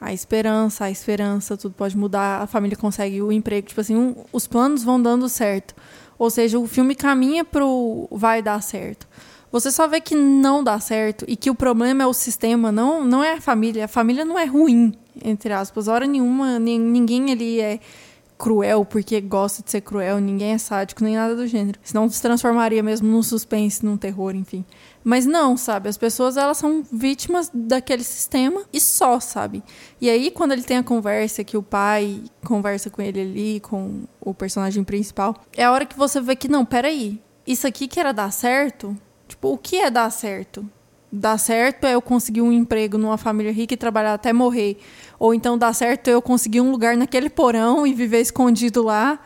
Há 0.00 0.14
esperança, 0.14 0.86
há 0.86 0.90
esperança, 0.90 1.58
tudo 1.58 1.74
pode 1.74 1.94
mudar, 1.94 2.40
a 2.40 2.46
família 2.46 2.76
consegue 2.76 3.20
o 3.20 3.30
emprego. 3.30 3.68
Tipo 3.68 3.82
assim, 3.82 3.94
um, 3.94 4.16
os 4.32 4.46
planos 4.46 4.82
vão 4.82 5.00
dando 5.00 5.28
certo. 5.28 5.74
Ou 6.18 6.30
seja, 6.30 6.58
o 6.58 6.66
filme 6.66 6.94
caminha 6.94 7.44
pro 7.44 8.08
vai 8.10 8.40
dar 8.40 8.62
certo 8.62 9.06
você 9.54 9.70
só 9.70 9.86
vê 9.86 10.00
que 10.00 10.16
não 10.16 10.64
dá 10.64 10.80
certo 10.80 11.24
e 11.28 11.36
que 11.36 11.48
o 11.48 11.54
problema 11.54 12.02
é 12.02 12.06
o 12.08 12.12
sistema, 12.12 12.72
não, 12.72 13.04
não 13.04 13.22
é 13.22 13.34
a 13.34 13.40
família. 13.40 13.84
A 13.84 13.88
família 13.88 14.24
não 14.24 14.36
é 14.36 14.44
ruim, 14.44 14.92
entre 15.24 15.52
aspas. 15.52 15.86
Hora 15.86 16.08
nenhuma, 16.08 16.58
ninguém 16.58 17.30
ali 17.30 17.60
é 17.60 17.78
cruel 18.36 18.84
porque 18.84 19.20
gosta 19.20 19.62
de 19.62 19.70
ser 19.70 19.82
cruel, 19.82 20.18
ninguém 20.18 20.54
é 20.54 20.58
sádico, 20.58 21.04
nem 21.04 21.14
nada 21.14 21.36
do 21.36 21.46
gênero. 21.46 21.78
Senão 21.84 22.08
se 22.08 22.20
transformaria 22.20 22.82
mesmo 22.82 23.06
num 23.06 23.22
suspense, 23.22 23.84
num 23.84 23.96
terror, 23.96 24.34
enfim. 24.34 24.64
Mas 25.04 25.24
não, 25.24 25.56
sabe? 25.56 25.88
As 25.88 25.96
pessoas, 25.96 26.36
elas 26.36 26.58
são 26.58 26.82
vítimas 26.90 27.48
daquele 27.54 28.02
sistema 28.02 28.60
e 28.72 28.80
só, 28.80 29.20
sabe? 29.20 29.62
E 30.00 30.10
aí, 30.10 30.32
quando 30.32 30.50
ele 30.50 30.64
tem 30.64 30.78
a 30.78 30.82
conversa, 30.82 31.44
que 31.44 31.56
o 31.56 31.62
pai 31.62 32.24
conversa 32.44 32.90
com 32.90 33.00
ele 33.00 33.20
ali, 33.20 33.60
com 33.60 34.02
o 34.20 34.34
personagem 34.34 34.82
principal, 34.82 35.36
é 35.56 35.62
a 35.62 35.70
hora 35.70 35.86
que 35.86 35.96
você 35.96 36.20
vê 36.20 36.34
que, 36.34 36.48
não, 36.48 36.64
peraí, 36.64 37.22
isso 37.46 37.68
aqui 37.68 37.86
que 37.86 38.00
era 38.00 38.10
dar 38.10 38.32
certo, 38.32 38.98
Tipo, 39.44 39.52
o 39.52 39.58
que 39.58 39.76
é 39.76 39.90
dar 39.90 40.08
certo? 40.08 40.64
Dar 41.12 41.36
certo 41.36 41.84
é 41.84 41.94
eu 41.94 42.00
conseguir 42.00 42.40
um 42.40 42.50
emprego 42.50 42.96
numa 42.96 43.18
família 43.18 43.52
rica 43.52 43.74
e 43.74 43.76
trabalhar 43.76 44.14
até 44.14 44.32
morrer. 44.32 44.78
Ou 45.18 45.34
então 45.34 45.58
dar 45.58 45.74
certo 45.74 46.08
é 46.08 46.14
eu 46.14 46.22
conseguir 46.22 46.62
um 46.62 46.70
lugar 46.70 46.96
naquele 46.96 47.28
porão 47.28 47.86
e 47.86 47.92
viver 47.92 48.22
escondido 48.22 48.82
lá 48.82 49.18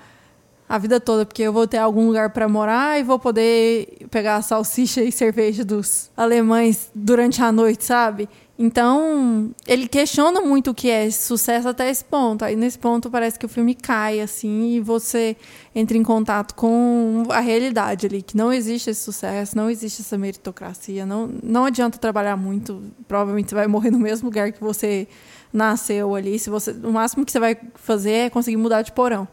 a 0.69 0.77
vida 0.77 0.99
toda, 0.99 1.25
porque 1.25 1.43
eu 1.45 1.53
vou 1.53 1.69
ter 1.69 1.79
algum 1.79 2.09
lugar 2.09 2.31
para 2.31 2.49
morar 2.49 2.99
e 2.99 3.05
vou 3.05 3.17
poder 3.17 4.07
pegar 4.11 4.37
a 4.37 4.43
salsicha 4.43 5.03
e 5.03 5.13
cerveja 5.13 5.65
dos 5.65 6.11
alemães 6.17 6.91
durante 6.93 7.41
a 7.41 7.53
noite, 7.53 7.85
sabe? 7.85 8.29
Então, 8.61 9.53
ele 9.69 9.87
questiona 9.87 10.41
muito 10.41 10.73
o 10.73 10.75
que 10.75 10.91
é 10.91 11.09
sucesso 11.13 11.69
até 11.69 11.89
esse 11.89 12.05
ponto. 12.05 12.45
Aí, 12.45 12.57
nesse 12.57 12.77
ponto, 12.77 13.09
parece 13.09 13.39
que 13.39 13.47
o 13.47 13.49
filme 13.49 13.73
cai, 13.73 14.21
assim, 14.21 14.75
e 14.75 14.81
você 14.81 15.37
entra 15.73 15.97
em 15.97 16.03
contato 16.03 16.57
com 16.57 17.23
a 17.31 17.39
realidade 17.39 18.07
ali, 18.07 18.21
que 18.21 18.37
não 18.37 18.53
existe 18.53 18.91
esse 18.91 19.01
sucesso, 19.01 19.57
não 19.57 19.71
existe 19.71 20.03
essa 20.03 20.19
meritocracia, 20.19 21.07
não, 21.07 21.31
não 21.41 21.67
adianta 21.67 21.99
trabalhar 21.99 22.37
muito, 22.37 22.83
provavelmente 23.07 23.51
você 23.51 23.55
vai 23.55 23.69
morrer 23.69 23.93
no 23.93 23.99
mesmo 24.01 24.27
lugar 24.27 24.51
que 24.51 24.61
você 24.61 25.07
nasceu 25.53 26.17
ali. 26.17 26.37
Se 26.37 26.51
você, 26.51 26.73
o 26.73 26.93
máximo 26.93 27.25
que 27.25 27.31
você 27.31 27.39
vai 27.39 27.57
fazer 27.77 28.11
é 28.11 28.31
conseguir 28.31 28.57
mudar 28.57 28.83
de 28.83 28.91
porão. 28.91 29.29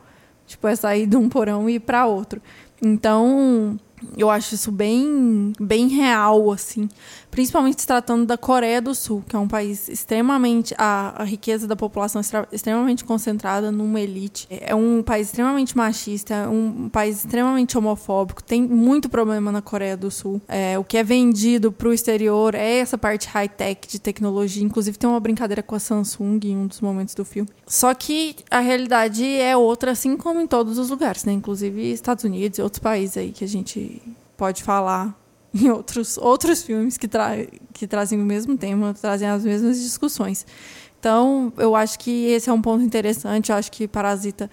Tipo, 0.45 0.67
é 0.67 0.75
sair 0.75 1.07
de 1.07 1.17
um 1.17 1.27
porão 1.27 1.67
e 1.67 1.75
ir 1.75 1.79
para 1.79 2.05
outro. 2.05 2.39
Então, 2.79 3.79
eu 4.17 4.29
acho 4.29 4.55
isso 4.55 4.71
bem, 4.71 5.53
bem 5.59 5.87
real, 5.87 6.51
assim. 6.51 6.89
Principalmente 7.31 7.81
se 7.81 7.87
tratando 7.87 8.25
da 8.25 8.37
Coreia 8.37 8.81
do 8.81 8.95
Sul, 8.95 9.21
que 9.27 9.35
é 9.35 9.39
um 9.39 9.47
país 9.47 9.89
extremamente. 9.89 10.73
A, 10.77 11.21
a 11.21 11.25
riqueza 11.25 11.67
da 11.67 11.75
população 11.75 12.21
é 12.21 12.55
extremamente 12.55 13.03
concentrada 13.03 13.71
numa 13.71 13.99
elite. 13.99 14.47
É 14.49 14.73
um 14.73 15.03
país 15.03 15.27
extremamente 15.27 15.75
machista, 15.75 16.33
é 16.33 16.47
um 16.47 16.87
país 16.87 17.25
extremamente 17.25 17.77
homofóbico. 17.77 18.41
Tem 18.41 18.61
muito 18.61 19.09
problema 19.09 19.51
na 19.51 19.61
Coreia 19.61 19.97
do 19.97 20.09
Sul. 20.09 20.41
É, 20.47 20.79
o 20.79 20.83
que 20.83 20.97
é 20.97 21.03
vendido 21.03 21.73
para 21.73 21.89
o 21.89 21.93
exterior 21.93 22.55
é 22.55 22.77
essa 22.77 22.97
parte 22.97 23.27
high-tech 23.27 23.85
de 23.85 23.99
tecnologia. 23.99 24.63
Inclusive, 24.63 24.97
tem 24.97 25.09
uma 25.09 25.19
brincadeira 25.19 25.61
com 25.61 25.75
a 25.75 25.79
Samsung 25.79 26.39
em 26.45 26.55
um 26.55 26.67
dos 26.67 26.79
momentos 26.79 27.13
do 27.15 27.25
filme. 27.25 27.49
Só 27.67 27.93
que 27.93 28.35
a 28.49 28.59
realidade 28.59 29.25
é 29.25 29.57
outra, 29.57 29.91
assim 29.91 30.15
como 30.15 30.39
em 30.39 30.47
todos 30.47 30.77
os 30.77 30.89
lugares, 30.89 31.25
né? 31.25 31.33
Inclusive 31.33 31.91
Estados 31.91 32.23
Unidos 32.23 32.59
e 32.59 32.61
outros 32.61 32.79
países 32.79 33.17
aí 33.17 33.31
que 33.31 33.43
a 33.43 33.47
gente 33.47 33.94
pode 34.37 34.63
falar 34.63 35.17
em 35.53 35.69
outros, 35.69 36.17
outros 36.17 36.63
filmes 36.63 36.97
que, 36.97 37.07
tra 37.07 37.37
que 37.73 37.87
trazem 37.87 38.19
o 38.19 38.25
mesmo 38.25 38.57
tema, 38.57 38.93
trazem 38.93 39.27
as 39.27 39.43
mesmas 39.43 39.81
discussões. 39.81 40.45
Então, 40.99 41.53
eu 41.57 41.75
acho 41.75 41.99
que 41.99 42.25
esse 42.27 42.49
é 42.49 42.53
um 42.53 42.61
ponto 42.61 42.83
interessante. 42.83 43.51
Eu 43.51 43.57
acho 43.57 43.71
que 43.71 43.87
Parasita 43.87 44.49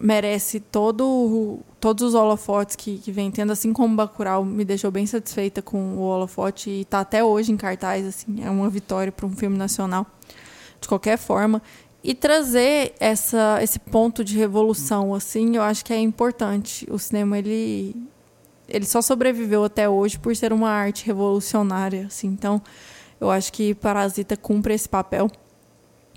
merece 0.00 0.60
todo, 0.60 1.60
todos 1.80 2.08
os 2.08 2.14
holofotes 2.14 2.76
que, 2.76 2.98
que 2.98 3.12
vem 3.12 3.30
tendo, 3.30 3.52
assim 3.52 3.72
como 3.72 3.94
Bacurau 3.96 4.44
me 4.44 4.64
deixou 4.64 4.90
bem 4.90 5.06
satisfeita 5.06 5.62
com 5.62 5.96
o 5.96 6.00
holofote 6.00 6.70
e 6.70 6.80
está 6.82 7.00
até 7.00 7.24
hoje 7.24 7.52
em 7.52 7.56
cartaz, 7.56 8.06
assim, 8.06 8.44
é 8.44 8.50
uma 8.50 8.68
vitória 8.68 9.12
para 9.12 9.26
um 9.26 9.30
filme 9.30 9.56
nacional, 9.56 10.06
de 10.80 10.88
qualquer 10.88 11.16
forma. 11.16 11.62
E 12.02 12.14
trazer 12.14 12.94
essa, 13.00 13.58
esse 13.62 13.78
ponto 13.78 14.22
de 14.22 14.36
revolução, 14.36 15.14
assim, 15.14 15.56
eu 15.56 15.62
acho 15.62 15.84
que 15.84 15.92
é 15.92 16.00
importante. 16.00 16.86
O 16.90 16.98
cinema, 16.98 17.38
ele, 17.38 17.96
ele 18.68 18.84
só 18.84 19.00
sobreviveu 19.00 19.64
até 19.64 19.88
hoje 19.88 20.18
por 20.18 20.34
ser 20.34 20.52
uma 20.52 20.70
arte 20.70 21.06
revolucionária, 21.06 22.06
assim. 22.06 22.28
Então, 22.28 22.60
eu 23.20 23.30
acho 23.30 23.52
que 23.52 23.74
Parasita 23.74 24.36
cumpre 24.36 24.74
esse 24.74 24.88
papel. 24.88 25.30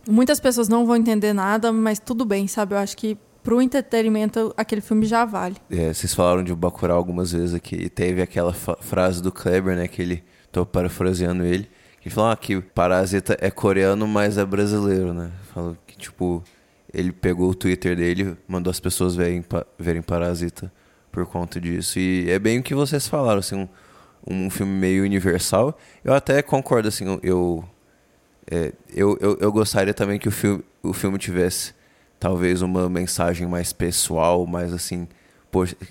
Muitas 0.07 0.39
pessoas 0.39 0.67
não 0.67 0.85
vão 0.85 0.95
entender 0.95 1.33
nada, 1.33 1.71
mas 1.71 1.99
tudo 1.99 2.25
bem, 2.25 2.47
sabe? 2.47 2.73
Eu 2.73 2.79
acho 2.79 2.97
que 2.97 3.17
pro 3.43 3.61
entretenimento 3.61 4.53
aquele 4.57 4.81
filme 4.81 5.05
já 5.05 5.25
vale. 5.25 5.55
É, 5.69 5.93
vocês 5.93 6.13
falaram 6.13 6.43
de 6.43 6.53
Bacurau 6.53 6.97
algumas 6.97 7.31
vezes 7.31 7.53
aqui 7.53 7.75
e 7.75 7.89
teve 7.89 8.21
aquela 8.21 8.53
frase 8.53 9.21
do 9.21 9.31
Kleber, 9.31 9.75
né, 9.75 9.87
que 9.87 10.01
ele 10.01 10.23
tô 10.51 10.65
parafraseando 10.65 11.43
ele, 11.43 11.69
que 12.01 12.09
falou 12.09 12.31
ah, 12.31 12.37
que 12.37 12.59
Parasita 12.59 13.37
é 13.39 13.51
coreano, 13.51 14.07
mas 14.07 14.37
é 14.37 14.45
brasileiro, 14.45 15.13
né? 15.13 15.31
Falou 15.53 15.77
que 15.85 15.97
tipo 15.97 16.43
ele 16.91 17.11
pegou 17.11 17.51
o 17.51 17.55
Twitter 17.55 17.95
dele, 17.95 18.35
mandou 18.47 18.71
as 18.71 18.79
pessoas 18.79 19.15
verem, 19.15 19.45
verem 19.77 20.01
Parasita 20.01 20.71
por 21.11 21.25
conta 21.25 21.59
disso. 21.59 21.99
E 21.99 22.29
é 22.29 22.39
bem 22.39 22.59
o 22.59 22.63
que 22.63 22.75
vocês 22.75 23.07
falaram, 23.07 23.39
assim, 23.39 23.55
um, 23.55 23.67
um 24.27 24.49
filme 24.49 24.71
meio 24.71 25.03
universal. 25.03 25.77
Eu 26.03 26.13
até 26.13 26.41
concordo, 26.41 26.87
assim, 26.87 27.05
eu, 27.23 27.63
é, 28.49 28.73
eu, 28.93 29.17
eu, 29.19 29.37
eu, 29.39 29.51
gostaria 29.51 29.93
também 29.93 30.19
que 30.19 30.27
o 30.27 30.31
filme, 30.31 30.63
o 30.81 30.93
filme 30.93 31.17
tivesse 31.17 31.73
talvez 32.19 32.61
uma 32.61 32.89
mensagem 32.89 33.47
mais 33.47 33.71
pessoal, 33.71 34.45
mais 34.45 34.73
assim, 34.73 35.07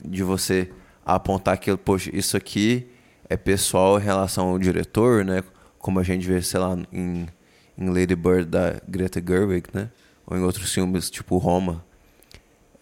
de 0.04 0.22
você 0.22 0.70
apontar 1.04 1.58
que, 1.58 1.74
poxa, 1.76 2.10
isso 2.12 2.36
aqui 2.36 2.88
é 3.28 3.36
pessoal 3.36 3.98
em 3.98 4.02
relação 4.02 4.48
ao 4.48 4.58
diretor, 4.58 5.24
né? 5.24 5.42
Como 5.78 5.98
a 5.98 6.02
gente 6.02 6.26
vê, 6.26 6.40
sei 6.42 6.60
lá, 6.60 6.76
em, 6.92 7.28
em 7.76 7.88
Lady 7.88 8.14
Bird 8.14 8.46
da 8.46 8.80
Greta 8.86 9.22
Gerwig, 9.26 9.68
né? 9.72 9.90
Ou 10.26 10.36
em 10.36 10.42
outros 10.42 10.72
filmes, 10.72 11.08
tipo 11.10 11.38
Roma, 11.38 11.84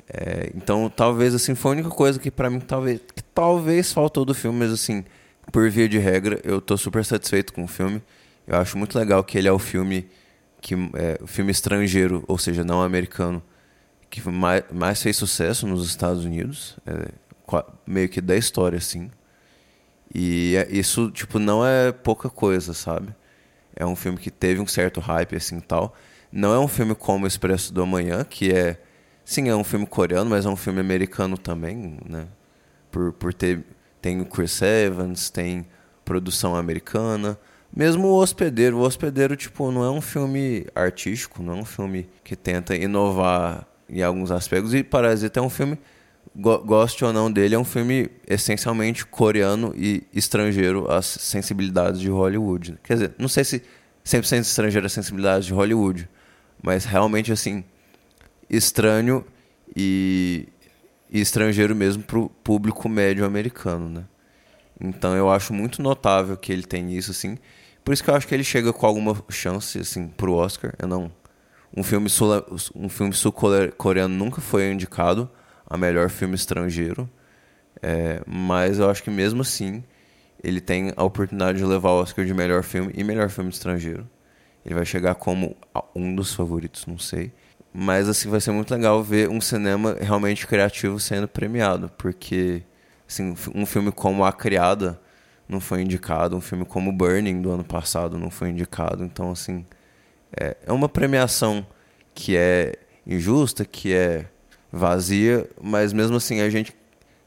é, 0.08 0.50
então, 0.54 0.88
talvez 0.88 1.34
assim 1.34 1.54
foi 1.54 1.72
a 1.72 1.74
única 1.74 1.90
coisa 1.90 2.18
que 2.18 2.30
para 2.30 2.48
mim 2.48 2.60
talvez 2.60 3.00
que 3.14 3.22
talvez 3.22 3.92
faltou 3.92 4.24
do 4.24 4.34
filme, 4.34 4.58
mas 4.60 4.72
assim, 4.72 5.04
por 5.52 5.68
via 5.68 5.88
de 5.88 5.98
regra, 5.98 6.40
eu 6.44 6.60
tô 6.60 6.76
super 6.76 7.04
satisfeito 7.04 7.52
com 7.52 7.64
o 7.64 7.68
filme. 7.68 8.02
Eu 8.46 8.56
acho 8.58 8.78
muito 8.78 8.96
legal 8.96 9.24
que 9.24 9.36
ele 9.36 9.48
é 9.48 9.52
o 9.52 9.58
filme 9.58 10.08
que 10.60 10.74
é, 10.94 11.18
o 11.20 11.26
filme 11.26 11.50
estrangeiro, 11.50 12.24
ou 12.26 12.38
seja, 12.38 12.64
não 12.64 12.82
americano, 12.82 13.42
que 14.10 14.26
mais, 14.28 14.64
mais 14.72 15.02
fez 15.02 15.16
sucesso 15.16 15.66
nos 15.66 15.86
Estados 15.86 16.24
Unidos, 16.24 16.76
é, 16.86 17.08
meio 17.86 18.08
que 18.08 18.20
da 18.20 18.36
história 18.36 18.78
assim. 18.78 19.10
E 20.14 20.54
é, 20.56 20.68
isso 20.70 21.10
tipo 21.10 21.38
não 21.38 21.66
é 21.66 21.92
pouca 21.92 22.30
coisa, 22.30 22.72
sabe? 22.74 23.14
É 23.74 23.84
um 23.84 23.96
filme 23.96 24.18
que 24.18 24.30
teve 24.30 24.60
um 24.60 24.66
certo 24.66 25.00
hype 25.00 25.36
assim, 25.36 25.60
tal. 25.60 25.94
Não 26.32 26.54
é 26.54 26.58
um 26.58 26.68
filme 26.68 26.94
como 26.94 27.26
Expresso 27.26 27.72
do 27.72 27.82
Amanhã, 27.82 28.24
que 28.24 28.52
é 28.52 28.80
Sim, 29.26 29.48
é 29.48 29.56
um 29.56 29.64
filme 29.64 29.84
coreano, 29.84 30.30
mas 30.30 30.46
é 30.46 30.48
um 30.48 30.54
filme 30.54 30.78
americano 30.78 31.36
também, 31.36 31.98
né? 32.08 32.28
Por, 32.92 33.12
por 33.12 33.34
ter. 33.34 33.64
Tem 34.00 34.20
o 34.20 34.24
Chris 34.24 34.62
Evans, 34.62 35.30
tem 35.30 35.66
produção 36.04 36.54
americana. 36.54 37.36
Mesmo 37.74 38.06
o 38.06 38.22
Hospedeiro. 38.22 38.78
O 38.78 38.82
Hospedeiro, 38.82 39.34
tipo, 39.34 39.72
não 39.72 39.82
é 39.82 39.90
um 39.90 40.00
filme 40.00 40.68
artístico, 40.76 41.42
não 41.42 41.54
é 41.54 41.56
um 41.56 41.64
filme 41.64 42.08
que 42.22 42.36
tenta 42.36 42.76
inovar 42.76 43.66
em 43.90 44.00
alguns 44.00 44.30
aspectos. 44.30 44.72
E 44.72 44.84
Parasita 44.84 45.40
é 45.40 45.42
um 45.42 45.50
filme 45.50 45.76
go 46.32 46.58
goste 46.58 47.04
ou 47.04 47.12
não 47.12 47.30
dele, 47.30 47.56
é 47.56 47.58
um 47.58 47.64
filme 47.64 48.08
essencialmente 48.28 49.04
coreano 49.04 49.74
e 49.76 50.06
estrangeiro 50.14 50.88
às 50.88 51.04
sensibilidades 51.04 52.00
de 52.00 52.08
Hollywood. 52.08 52.78
Quer 52.84 52.94
dizer, 52.94 53.14
não 53.18 53.28
sei 53.28 53.42
se 53.42 53.60
100% 54.04 54.42
estrangeiro 54.42 54.86
às 54.86 54.92
sensibilidades 54.92 55.46
de 55.46 55.52
Hollywood, 55.52 56.08
mas 56.62 56.84
realmente, 56.84 57.32
assim, 57.32 57.64
estranho 58.48 59.24
e, 59.74 60.48
e 61.10 61.20
estrangeiro 61.20 61.74
mesmo 61.74 62.02
para 62.02 62.18
o 62.18 62.28
público 62.28 62.88
médio 62.88 63.24
americano, 63.24 63.88
né? 63.88 64.04
Então 64.80 65.16
eu 65.16 65.30
acho 65.30 65.52
muito 65.52 65.82
notável 65.82 66.36
que 66.36 66.52
ele 66.52 66.62
tem 66.62 66.94
isso, 66.94 67.10
assim. 67.10 67.38
Por 67.84 67.92
isso 67.92 68.02
que 68.02 68.10
eu 68.10 68.14
acho 68.14 68.26
que 68.26 68.34
ele 68.34 68.44
chega 68.44 68.72
com 68.72 68.86
alguma 68.86 69.16
chance, 69.30 69.78
assim, 69.78 70.08
pro 70.08 70.34
Oscar. 70.34 70.74
Eu 70.78 70.88
não... 70.88 71.10
Um 71.76 71.82
filme 71.82 72.08
sul, 72.08 72.28
um 72.74 72.88
filme 72.88 73.12
sul-coreano 73.12 74.14
nunca 74.14 74.40
foi 74.40 74.70
indicado 74.70 75.30
a 75.68 75.76
melhor 75.76 76.08
filme 76.08 76.34
estrangeiro. 76.34 77.08
É, 77.82 78.22
mas 78.26 78.78
eu 78.78 78.88
acho 78.88 79.02
que 79.02 79.10
mesmo 79.10 79.42
assim 79.42 79.84
ele 80.42 80.60
tem 80.60 80.92
a 80.96 81.04
oportunidade 81.04 81.58
de 81.58 81.64
levar 81.64 81.90
o 81.90 82.00
Oscar 82.00 82.24
de 82.24 82.32
melhor 82.32 82.62
filme 82.62 82.92
e 82.96 83.04
melhor 83.04 83.28
filme 83.28 83.50
estrangeiro. 83.50 84.08
Ele 84.64 84.74
vai 84.74 84.84
chegar 84.84 85.14
como 85.14 85.56
um 85.94 86.14
dos 86.14 86.34
favoritos, 86.34 86.86
não 86.86 86.98
sei. 86.98 87.32
Mas 87.78 88.08
assim 88.08 88.30
vai 88.30 88.40
ser 88.40 88.52
muito 88.52 88.72
legal 88.72 89.02
ver 89.02 89.28
um 89.28 89.38
cinema 89.38 89.98
realmente 90.00 90.46
criativo 90.46 90.98
sendo 90.98 91.28
premiado, 91.28 91.90
porque 91.98 92.62
assim, 93.06 93.34
um 93.54 93.66
filme 93.66 93.92
como 93.92 94.24
A 94.24 94.32
Criada 94.32 94.98
não 95.46 95.60
foi 95.60 95.82
indicado, 95.82 96.34
um 96.34 96.40
filme 96.40 96.64
como 96.64 96.90
Burning 96.90 97.42
do 97.42 97.50
ano 97.50 97.62
passado 97.62 98.16
não 98.16 98.30
foi 98.30 98.48
indicado, 98.48 99.04
então 99.04 99.30
assim 99.30 99.66
é, 100.34 100.56
é 100.64 100.72
uma 100.72 100.88
premiação 100.88 101.66
que 102.14 102.34
é 102.34 102.76
injusta, 103.06 103.62
que 103.66 103.92
é 103.92 104.24
vazia, 104.72 105.46
mas 105.60 105.92
mesmo 105.92 106.16
assim 106.16 106.40
a 106.40 106.48
gente 106.48 106.74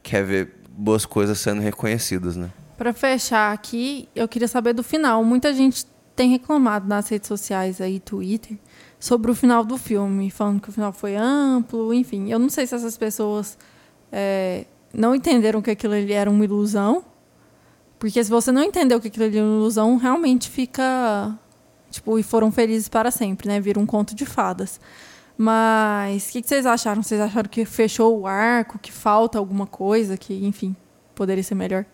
quer 0.02 0.24
ver 0.24 0.52
boas 0.68 1.06
coisas 1.06 1.38
sendo 1.38 1.60
reconhecidas, 1.60 2.34
né? 2.34 2.50
Para 2.76 2.92
fechar 2.92 3.52
aqui, 3.52 4.08
eu 4.16 4.26
queria 4.26 4.48
saber 4.48 4.72
do 4.72 4.82
final. 4.82 5.22
Muita 5.22 5.54
gente 5.54 5.86
tem 6.16 6.28
reclamado 6.28 6.88
nas 6.88 7.08
redes 7.08 7.28
sociais 7.28 7.80
aí, 7.80 8.00
Twitter, 8.00 8.58
sobre 9.00 9.30
o 9.30 9.34
final 9.34 9.64
do 9.64 9.76
filme, 9.76 10.30
falando 10.30 10.60
que 10.60 10.68
o 10.68 10.72
final 10.72 10.92
foi 10.92 11.16
amplo, 11.16 11.92
enfim. 11.92 12.30
Eu 12.30 12.38
não 12.38 12.50
sei 12.50 12.66
se 12.66 12.74
essas 12.74 12.96
pessoas 12.96 13.58
é, 14.12 14.66
não 14.94 15.14
entenderam 15.14 15.60
que 15.62 15.70
aquilo 15.70 15.94
ali 15.94 16.12
era 16.12 16.30
uma 16.30 16.44
ilusão, 16.44 17.04
porque 17.98 18.22
se 18.22 18.30
você 18.30 18.52
não 18.52 18.62
entendeu 18.62 19.00
que 19.00 19.08
aquilo 19.08 19.24
ali 19.24 19.38
era 19.38 19.46
uma 19.46 19.56
ilusão, 19.56 19.96
realmente 19.96 20.48
fica 20.48 21.36
tipo 21.90 22.18
e 22.18 22.22
foram 22.22 22.52
felizes 22.52 22.88
para 22.88 23.10
sempre, 23.10 23.48
né? 23.48 23.58
Vira 23.58 23.80
um 23.80 23.86
conto 23.86 24.14
de 24.14 24.24
fadas. 24.24 24.78
Mas 25.36 26.28
o 26.28 26.32
que, 26.32 26.42
que, 26.42 26.48
vocês 26.48 26.66
acharam? 26.66 27.02
Vocês 27.02 27.20
acharam 27.20 27.48
que 27.48 27.64
fechou 27.64 28.20
o 28.20 28.26
arco, 28.26 28.78
que 28.78 28.92
falta 28.92 29.38
alguma 29.38 29.66
coisa, 29.66 30.14
que, 30.16 30.46
enfim, 30.46 30.76
poderia 31.14 31.42
ser 31.42 31.54
melhor? 31.54 31.86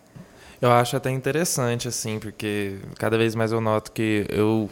Eu 0.61 0.73
acho 0.73 0.97
até 0.97 1.11
interessante, 1.11 1.87
assim, 1.87 2.19
porque 2.19 2.79
cada 2.99 3.17
vez 3.17 3.35
mais 3.37 3.53
eu 3.53 3.61
noto 3.61 3.93
que 3.93 4.27
eu. 4.29 4.69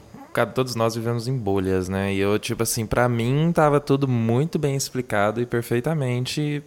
Todos 0.55 0.75
nós 0.75 0.95
vivemos 0.95 1.29
em 1.29 1.37
bolhas, 1.37 1.89
né? 1.89 2.13
E 2.13 2.19
eu, 2.19 2.39
tipo 2.39 2.63
assim, 2.63 2.87
para 2.87 3.09
mim 3.09 3.53
tava 3.55 3.81
tudo 3.81 4.09
muito 4.09 4.59
bem 4.59 4.75
explicado 4.77 5.41
e 5.41 5.47
perfeitamente 5.47 6.63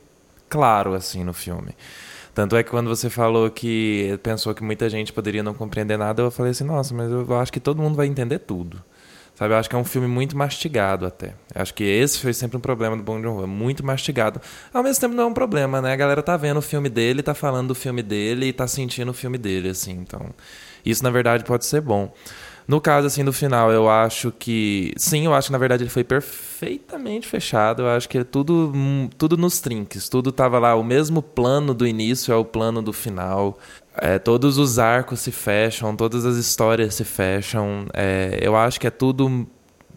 claro, 0.49 0.93
assim, 0.93 1.23
no 1.23 1.33
filme. 1.33 1.75
Tanto 2.33 2.55
é 2.55 2.63
que 2.63 2.69
quando 2.69 2.87
você 2.87 3.09
falou 3.09 3.49
que 3.49 4.19
pensou 4.21 4.53
que 4.53 4.63
muita 4.63 4.89
gente 4.89 5.11
poderia 5.11 5.41
não 5.41 5.55
compreender 5.55 5.97
nada, 5.97 6.21
eu 6.21 6.29
falei 6.29 6.51
assim, 6.51 6.63
nossa, 6.63 6.93
mas 6.93 7.11
eu 7.11 7.35
acho 7.35 7.51
que 7.51 7.59
todo 7.59 7.81
mundo 7.81 7.95
vai 7.95 8.05
entender 8.05 8.39
tudo. 8.39 8.81
Sabe, 9.37 9.53
eu 9.53 9.57
acho 9.57 9.69
que 9.69 9.75
é 9.75 9.79
um 9.79 9.83
filme 9.83 10.07
muito 10.07 10.35
mastigado 10.35 11.05
até. 11.05 11.35
Eu 11.53 11.61
acho 11.61 11.71
que 11.73 11.83
esse 11.83 12.19
foi 12.19 12.33
sempre 12.33 12.57
um 12.57 12.59
problema 12.59 12.97
do 12.97 13.03
Bong 13.03 13.21
Joon-ho, 13.21 13.43
é 13.43 13.45
muito 13.45 13.85
mastigado. 13.85 14.41
Ao 14.73 14.81
mesmo 14.81 14.99
tempo 14.99 15.13
não 15.13 15.25
é 15.25 15.27
um 15.27 15.33
problema, 15.33 15.79
né? 15.79 15.93
A 15.93 15.95
galera 15.95 16.23
tá 16.23 16.35
vendo 16.35 16.57
o 16.57 16.61
filme 16.61 16.89
dele, 16.89 17.21
tá 17.21 17.35
falando 17.35 17.67
do 17.67 17.75
filme 17.75 18.01
dele 18.01 18.47
e 18.47 18.53
tá 18.53 18.67
sentindo 18.67 19.11
o 19.11 19.13
filme 19.13 19.37
dele, 19.37 19.69
assim. 19.69 19.91
Então, 19.91 20.31
isso 20.83 21.03
na 21.03 21.11
verdade 21.11 21.43
pode 21.43 21.67
ser 21.67 21.81
bom. 21.81 22.11
No 22.67 22.81
caso, 22.81 23.07
assim, 23.07 23.23
do 23.23 23.31
final, 23.31 23.71
eu 23.71 23.89
acho 23.89 24.29
que... 24.29 24.93
Sim, 24.97 25.25
eu 25.25 25.33
acho 25.33 25.47
que 25.47 25.51
na 25.53 25.57
verdade 25.57 25.83
ele 25.83 25.89
foi 25.89 26.03
perfeitamente 26.03 27.25
fechado. 27.25 27.83
Eu 27.83 27.89
acho 27.89 28.09
que 28.09 28.17
é 28.17 28.23
tudo, 28.25 28.73
tudo 29.17 29.37
nos 29.37 29.61
trinques. 29.61 30.09
Tudo 30.09 30.33
tava 30.33 30.59
lá, 30.59 30.75
o 30.75 30.83
mesmo 30.83 31.21
plano 31.21 31.73
do 31.73 31.87
início 31.87 32.33
é 32.33 32.35
o 32.35 32.43
plano 32.43 32.81
do 32.81 32.91
final. 32.91 33.57
É, 33.95 34.19
todos 34.19 34.57
os 34.57 34.77
arcos 34.77 35.21
se 35.21 35.31
fecham, 35.31 35.95
todas 35.95 36.25
as 36.25 36.35
histórias 36.35 36.93
se 36.95 37.05
fecham. 37.05 37.85
É, 37.93 38.37
eu 38.41 38.55
acho 38.55 38.79
que 38.79 38.87
é 38.87 38.91
tudo. 38.91 39.47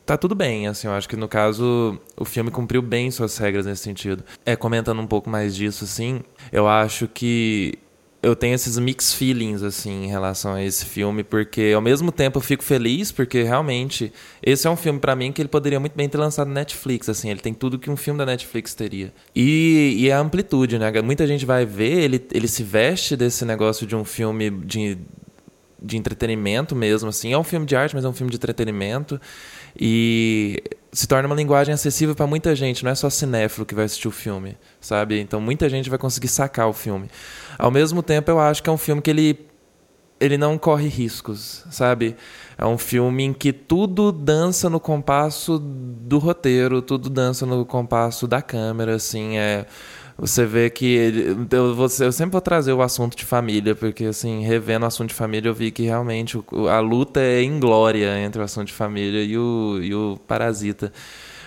Tá 0.06 0.16
tudo 0.16 0.34
bem, 0.34 0.66
assim, 0.66 0.88
eu 0.88 0.92
acho 0.94 1.08
que 1.08 1.16
no 1.16 1.28
caso 1.28 1.98
o 2.16 2.24
filme 2.24 2.50
cumpriu 2.50 2.82
bem 2.82 3.10
suas 3.10 3.36
regras 3.38 3.66
nesse 3.66 3.82
sentido. 3.82 4.24
É, 4.44 4.56
comentando 4.56 5.00
um 5.00 5.06
pouco 5.06 5.28
mais 5.28 5.54
disso, 5.54 5.84
assim, 5.84 6.20
eu 6.50 6.66
acho 6.66 7.06
que 7.06 7.78
eu 8.22 8.36
tenho 8.36 8.54
esses 8.54 8.78
mixed 8.78 9.16
feelings 9.16 9.62
assim 9.62 10.04
em 10.04 10.08
relação 10.08 10.54
a 10.54 10.62
esse 10.62 10.84
filme, 10.84 11.24
porque 11.24 11.72
ao 11.74 11.80
mesmo 11.80 12.12
tempo 12.12 12.38
eu 12.38 12.42
fico 12.42 12.62
feliz 12.62 13.10
porque 13.10 13.42
realmente 13.42 14.12
esse 14.42 14.66
é 14.66 14.70
um 14.70 14.76
filme 14.76 14.98
para 14.98 15.16
mim 15.16 15.32
que 15.32 15.40
ele 15.40 15.48
poderia 15.48 15.80
muito 15.80 15.94
bem 15.94 16.08
ter 16.08 16.18
lançado 16.18 16.48
na 16.48 16.54
Netflix, 16.54 17.08
assim, 17.08 17.30
ele 17.30 17.40
tem 17.40 17.54
tudo 17.54 17.78
que 17.78 17.90
um 17.90 17.96
filme 17.96 18.18
da 18.18 18.26
Netflix 18.26 18.74
teria. 18.74 19.12
E, 19.34 19.94
e 19.98 20.12
a 20.12 20.18
amplitude, 20.18 20.78
né? 20.78 20.90
Muita 21.02 21.26
gente 21.26 21.46
vai 21.46 21.64
ver, 21.64 22.02
ele, 22.02 22.26
ele 22.32 22.46
se 22.46 22.62
veste 22.62 23.16
desse 23.16 23.44
negócio 23.44 23.86
de 23.86 23.96
um 23.96 24.04
filme 24.04 24.50
de, 24.50 24.98
de 25.82 25.96
entretenimento 25.96 26.76
mesmo, 26.76 27.08
assim, 27.08 27.32
é 27.32 27.38
um 27.38 27.44
filme 27.44 27.64
de 27.64 27.74
arte, 27.74 27.94
mas 27.94 28.04
é 28.04 28.08
um 28.08 28.12
filme 28.12 28.30
de 28.30 28.36
entretenimento. 28.36 29.18
E 29.78 30.62
se 30.92 31.06
torna 31.06 31.28
uma 31.28 31.36
linguagem 31.36 31.72
acessível 31.72 32.14
para 32.14 32.26
muita 32.26 32.54
gente, 32.54 32.84
não 32.84 32.90
é 32.90 32.94
só 32.94 33.08
cinéfilo 33.08 33.64
que 33.64 33.74
vai 33.74 33.84
assistir 33.84 34.08
o 34.08 34.10
filme, 34.10 34.56
sabe? 34.80 35.20
Então 35.20 35.40
muita 35.40 35.68
gente 35.68 35.88
vai 35.88 35.98
conseguir 35.98 36.28
sacar 36.28 36.68
o 36.68 36.72
filme. 36.72 37.08
Ao 37.58 37.70
mesmo 37.70 38.02
tempo, 38.02 38.30
eu 38.30 38.40
acho 38.40 38.62
que 38.62 38.68
é 38.68 38.72
um 38.72 38.78
filme 38.78 39.00
que 39.00 39.10
ele 39.10 39.50
ele 40.20 40.36
não 40.36 40.58
corre 40.58 40.86
riscos, 40.86 41.64
sabe? 41.70 42.14
É 42.58 42.66
um 42.66 42.76
filme 42.76 43.24
em 43.24 43.32
que 43.32 43.54
tudo 43.54 44.12
dança 44.12 44.68
no 44.68 44.78
compasso 44.78 45.58
do 45.58 46.18
roteiro, 46.18 46.82
tudo 46.82 47.08
dança 47.08 47.46
no 47.46 47.64
compasso 47.64 48.28
da 48.28 48.42
câmera, 48.42 48.96
assim, 48.96 49.38
é 49.38 49.64
você 50.20 50.44
vê 50.44 50.68
que 50.68 50.84
ele, 50.84 51.46
eu, 51.50 51.74
eu 51.78 52.12
sempre 52.12 52.32
vou 52.32 52.40
trazer 52.42 52.74
o 52.74 52.82
assunto 52.82 53.16
de 53.16 53.24
família, 53.24 53.74
porque 53.74 54.04
assim, 54.04 54.42
revendo 54.44 54.84
o 54.84 54.86
assunto 54.86 55.08
de 55.08 55.14
família, 55.14 55.48
eu 55.48 55.54
vi 55.54 55.70
que 55.70 55.84
realmente 55.84 56.38
a 56.70 56.78
luta 56.78 57.20
é 57.20 57.42
inglória 57.42 58.18
entre 58.20 58.38
o 58.38 58.44
assunto 58.44 58.66
de 58.66 58.74
família 58.74 59.24
e 59.24 59.38
o, 59.38 59.80
e 59.82 59.94
o 59.94 60.18
Parasita. 60.28 60.92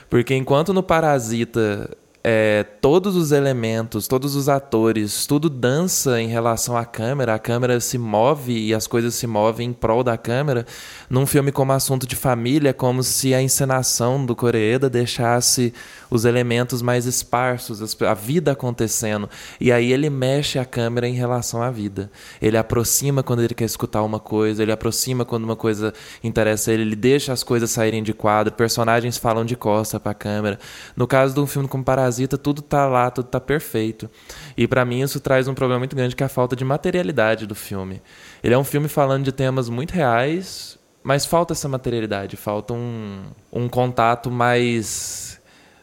Porque 0.09 0.33
enquanto 0.33 0.73
no 0.73 0.81
Parasita 0.81 1.95
é, 2.25 2.63
todos 2.79 3.17
os 3.17 3.33
elementos, 3.33 4.07
todos 4.07 4.33
os 4.33 4.47
atores, 4.47 5.25
tudo 5.25 5.49
dança 5.49 6.21
em 6.21 6.27
relação 6.29 6.77
à 6.77 6.85
câmera, 6.85 7.35
a 7.35 7.39
câmera 7.39 7.77
se 7.81 7.97
move 7.97 8.57
e 8.57 8.73
as 8.73 8.87
coisas 8.87 9.13
se 9.13 9.27
movem 9.27 9.71
em 9.71 9.73
prol 9.73 10.05
da 10.05 10.17
câmera. 10.17 10.65
Num 11.09 11.25
filme 11.25 11.51
como 11.51 11.73
Assunto 11.73 12.07
de 12.07 12.15
Família, 12.15 12.69
é 12.69 12.73
como 12.73 13.03
se 13.03 13.33
a 13.33 13.41
encenação 13.41 14.25
do 14.25 14.37
Koreeda 14.37 14.89
deixasse 14.89 15.73
os 16.09 16.23
elementos 16.23 16.81
mais 16.81 17.05
esparsos, 17.05 18.01
a 18.01 18.13
vida 18.13 18.53
acontecendo. 18.53 19.29
E 19.59 19.69
aí 19.69 19.91
ele 19.91 20.09
mexe 20.09 20.57
a 20.57 20.63
câmera 20.63 21.07
em 21.07 21.13
relação 21.13 21.61
à 21.61 21.69
vida. 21.69 22.09
Ele 22.41 22.55
aproxima 22.55 23.21
quando 23.21 23.41
ele 23.41 23.53
quer 23.53 23.65
escutar 23.65 24.01
uma 24.01 24.19
coisa, 24.19 24.63
ele 24.63 24.71
aproxima 24.71 25.25
quando 25.25 25.43
uma 25.43 25.57
coisa 25.57 25.93
interessa 26.23 26.71
ele, 26.71 26.83
ele 26.83 26.95
deixa 26.95 27.33
as 27.33 27.43
coisas 27.43 27.69
saírem 27.71 28.01
de 28.01 28.13
quadro, 28.13 28.53
personagens 28.53 29.17
falam 29.17 29.43
de 29.43 29.57
costa 29.57 29.99
para 29.99 30.11
a 30.11 30.15
câmera. 30.15 30.57
No 30.95 31.05
caso 31.05 31.33
de 31.33 31.39
um 31.41 31.47
filme 31.47 31.67
como 31.67 31.83
Parasita, 31.83 32.12
Parasita, 32.13 32.37
tudo 32.37 32.61
tá 32.61 32.85
lá, 32.85 33.09
tudo 33.09 33.27
tá 33.27 33.39
perfeito. 33.39 34.09
E 34.55 34.67
para 34.67 34.85
mim 34.85 35.01
isso 35.01 35.19
traz 35.19 35.47
um 35.47 35.53
problema 35.53 35.79
muito 35.79 35.95
grande 35.95 36.15
que 36.15 36.21
é 36.21 36.25
a 36.25 36.29
falta 36.29 36.55
de 36.55 36.63
materialidade 36.63 37.47
do 37.47 37.55
filme. 37.55 38.01
Ele 38.43 38.53
é 38.53 38.57
um 38.57 38.63
filme 38.63 38.87
falando 38.87 39.23
de 39.23 39.31
temas 39.31 39.67
muito 39.69 39.91
reais, 39.91 40.77
mas 41.01 41.25
falta 41.25 41.53
essa 41.53 41.67
materialidade, 41.67 42.37
falta 42.37 42.73
um, 42.73 43.23
um 43.51 43.67
contato 43.67 44.29
mais 44.29 45.41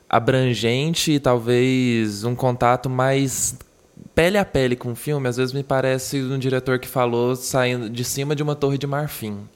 abrangente 0.09 1.13
e 1.13 1.21
talvez 1.21 2.25
um 2.25 2.35
contato 2.35 2.89
mais 2.89 3.59
pele 4.15 4.39
a 4.39 4.45
pele 4.45 4.77
com 4.77 4.93
o 4.93 4.97
filme. 4.97 5.29
Às 5.29 5.37
vezes 5.37 5.53
me 5.53 5.65
parece 5.65 6.23
um 6.23 6.39
diretor 6.39 6.79
que 6.79 6.89
falou 6.89 7.35
saindo 7.35 7.91
de 7.91 8.05
cima 8.05 8.37
de 8.37 8.43
uma 8.43 8.55
torre 8.55 8.79
de 8.79 8.87
marfim. 8.87 9.49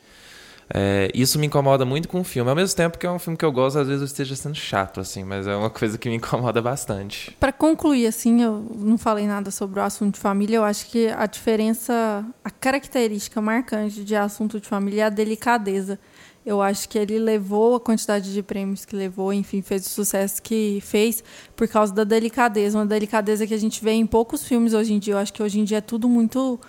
É, 0.72 1.10
isso 1.14 1.38
me 1.38 1.46
incomoda 1.46 1.84
muito 1.84 2.08
com 2.08 2.20
o 2.20 2.24
filme. 2.24 2.48
Ao 2.48 2.56
mesmo 2.56 2.76
tempo 2.76 2.98
que 2.98 3.06
é 3.06 3.10
um 3.10 3.18
filme 3.18 3.36
que 3.36 3.44
eu 3.44 3.52
gosto, 3.52 3.78
às 3.78 3.86
vezes 3.86 4.00
eu 4.00 4.06
esteja 4.06 4.36
sendo 4.36 4.54
chato, 4.54 5.00
assim, 5.00 5.24
mas 5.24 5.46
é 5.46 5.54
uma 5.54 5.70
coisa 5.70 5.98
que 5.98 6.08
me 6.08 6.16
incomoda 6.16 6.60
bastante. 6.62 7.32
Para 7.38 7.52
concluir, 7.52 8.06
assim, 8.06 8.42
eu 8.42 8.64
não 8.76 8.96
falei 8.96 9.26
nada 9.26 9.50
sobre 9.50 9.80
o 9.80 9.82
assunto 9.82 10.14
de 10.14 10.20
família. 10.20 10.56
Eu 10.56 10.64
acho 10.64 10.86
que 10.86 11.08
a 11.08 11.26
diferença, 11.26 12.24
a 12.42 12.50
característica 12.50 13.40
marcante 13.40 14.04
de 14.04 14.16
assunto 14.16 14.60
de 14.60 14.66
família 14.66 15.02
é 15.02 15.06
a 15.06 15.10
delicadeza. 15.10 15.98
Eu 16.44 16.60
acho 16.60 16.88
que 16.90 16.98
ele 16.98 17.18
levou 17.18 17.76
a 17.76 17.80
quantidade 17.80 18.32
de 18.32 18.42
prêmios 18.42 18.84
que 18.84 18.94
levou, 18.94 19.32
enfim, 19.32 19.62
fez 19.62 19.86
o 19.86 19.88
sucesso 19.88 20.42
que 20.42 20.78
fez 20.82 21.24
por 21.56 21.66
causa 21.66 21.92
da 21.92 22.04
delicadeza. 22.04 22.76
Uma 22.76 22.84
delicadeza 22.84 23.46
que 23.46 23.54
a 23.54 23.58
gente 23.58 23.82
vê 23.82 23.92
em 23.92 24.06
poucos 24.06 24.46
filmes 24.46 24.74
hoje 24.74 24.92
em 24.92 24.98
dia. 24.98 25.14
Eu 25.14 25.18
acho 25.18 25.32
que 25.32 25.42
hoje 25.42 25.58
em 25.58 25.64
dia 25.64 25.78
é 25.78 25.80
tudo 25.80 26.06
muito 26.06 26.60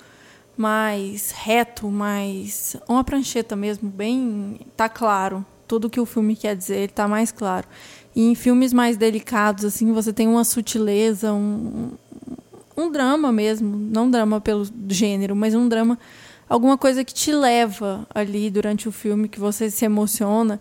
mais 0.58 1.32
reto, 1.32 1.90
mais 1.90 2.76
uma 2.88 3.04
prancheta 3.04 3.56
mesmo, 3.56 3.90
bem 3.90 4.60
tá 4.76 4.88
claro. 4.88 5.46
Tudo 5.68 5.90
que 5.90 6.00
o 6.00 6.06
filme 6.06 6.36
quer 6.36 6.56
dizer, 6.56 6.78
ele 6.78 6.88
tá 6.92 7.08
mais 7.08 7.32
claro. 7.32 7.68
E 8.16 8.22
em 8.22 8.36
filmes 8.36 8.72
mais 8.72 8.98
delicados 8.98 9.66
assim, 9.66 9.92
você 9.92 10.14
tem 10.14 10.28
uma 10.28 10.44
sutileza, 10.44 11.34
um, 11.34 11.92
um 12.78 12.92
drama 12.92 13.32
mesmo, 13.32 13.76
não 13.76 14.10
drama 14.10 14.40
pelo 14.40 14.66
gênero, 14.88 15.36
mas 15.36 15.56
um 15.56 15.68
drama, 15.68 16.00
alguma 16.48 16.78
coisa 16.78 17.04
que 17.04 17.14
te 17.14 17.32
leva 17.32 18.08
ali 18.14 18.50
durante 18.50 18.88
o 18.88 18.92
filme, 18.92 19.28
que 19.28 19.40
você 19.40 19.70
se 19.70 19.86
emociona, 19.86 20.60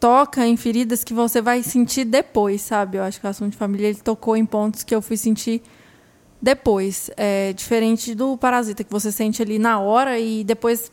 toca 0.00 0.46
em 0.46 0.56
feridas 0.56 1.04
que 1.04 1.12
você 1.12 1.42
vai 1.42 1.62
sentir 1.62 2.04
depois, 2.04 2.62
sabe? 2.62 2.98
Eu 2.98 3.02
acho 3.02 3.20
que 3.20 3.26
o 3.26 3.30
assunto 3.30 3.52
de 3.52 3.58
família 3.58 3.88
ele 3.88 3.98
tocou 3.98 4.36
em 4.36 4.46
pontos 4.46 4.82
que 4.82 4.94
eu 4.94 5.02
fui 5.02 5.16
sentir 5.16 5.62
depois. 6.40 7.10
É 7.16 7.52
diferente 7.52 8.14
do 8.14 8.36
Parasita, 8.36 8.84
que 8.84 8.90
você 8.90 9.10
sente 9.10 9.42
ali 9.42 9.58
na 9.58 9.80
hora 9.80 10.18
e 10.18 10.44
depois 10.44 10.90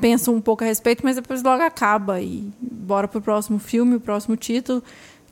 pensa 0.00 0.30
um 0.30 0.40
pouco 0.40 0.64
a 0.64 0.66
respeito, 0.66 1.04
mas 1.04 1.16
depois 1.16 1.42
logo 1.42 1.62
acaba 1.62 2.20
e 2.20 2.50
bora 2.60 3.06
pro 3.06 3.20
próximo 3.20 3.58
filme, 3.58 3.96
o 3.96 4.00
próximo 4.00 4.36
título, 4.36 4.82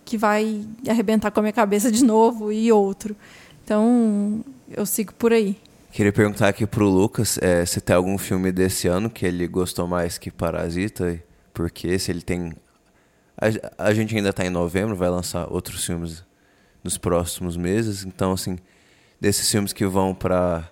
que 0.04 0.18
vai 0.18 0.64
arrebentar 0.88 1.30
com 1.30 1.40
a 1.40 1.42
minha 1.42 1.52
cabeça 1.52 1.90
de 1.90 2.04
novo 2.04 2.52
e 2.52 2.70
outro. 2.70 3.16
Então, 3.64 4.44
eu 4.70 4.84
sigo 4.84 5.14
por 5.14 5.32
aí. 5.32 5.56
Queria 5.90 6.12
perguntar 6.12 6.48
aqui 6.48 6.66
pro 6.66 6.88
Lucas 6.88 7.38
é, 7.40 7.64
se 7.64 7.80
tem 7.80 7.94
algum 7.94 8.18
filme 8.18 8.50
desse 8.50 8.88
ano 8.88 9.08
que 9.08 9.24
ele 9.24 9.46
gostou 9.46 9.86
mais 9.86 10.18
que 10.18 10.30
Parasita, 10.30 11.22
porque 11.54 11.98
se 11.98 12.10
ele 12.10 12.20
tem. 12.20 12.52
A, 13.40 13.88
a 13.88 13.94
gente 13.94 14.14
ainda 14.14 14.30
está 14.30 14.44
em 14.44 14.50
novembro, 14.50 14.96
vai 14.96 15.08
lançar 15.08 15.46
outros 15.50 15.86
filmes 15.86 16.24
nos 16.82 16.98
próximos 16.98 17.56
meses, 17.56 18.04
então, 18.04 18.32
assim, 18.32 18.58
desses 19.20 19.50
filmes 19.50 19.72
que 19.72 19.86
vão 19.86 20.14
para 20.14 20.70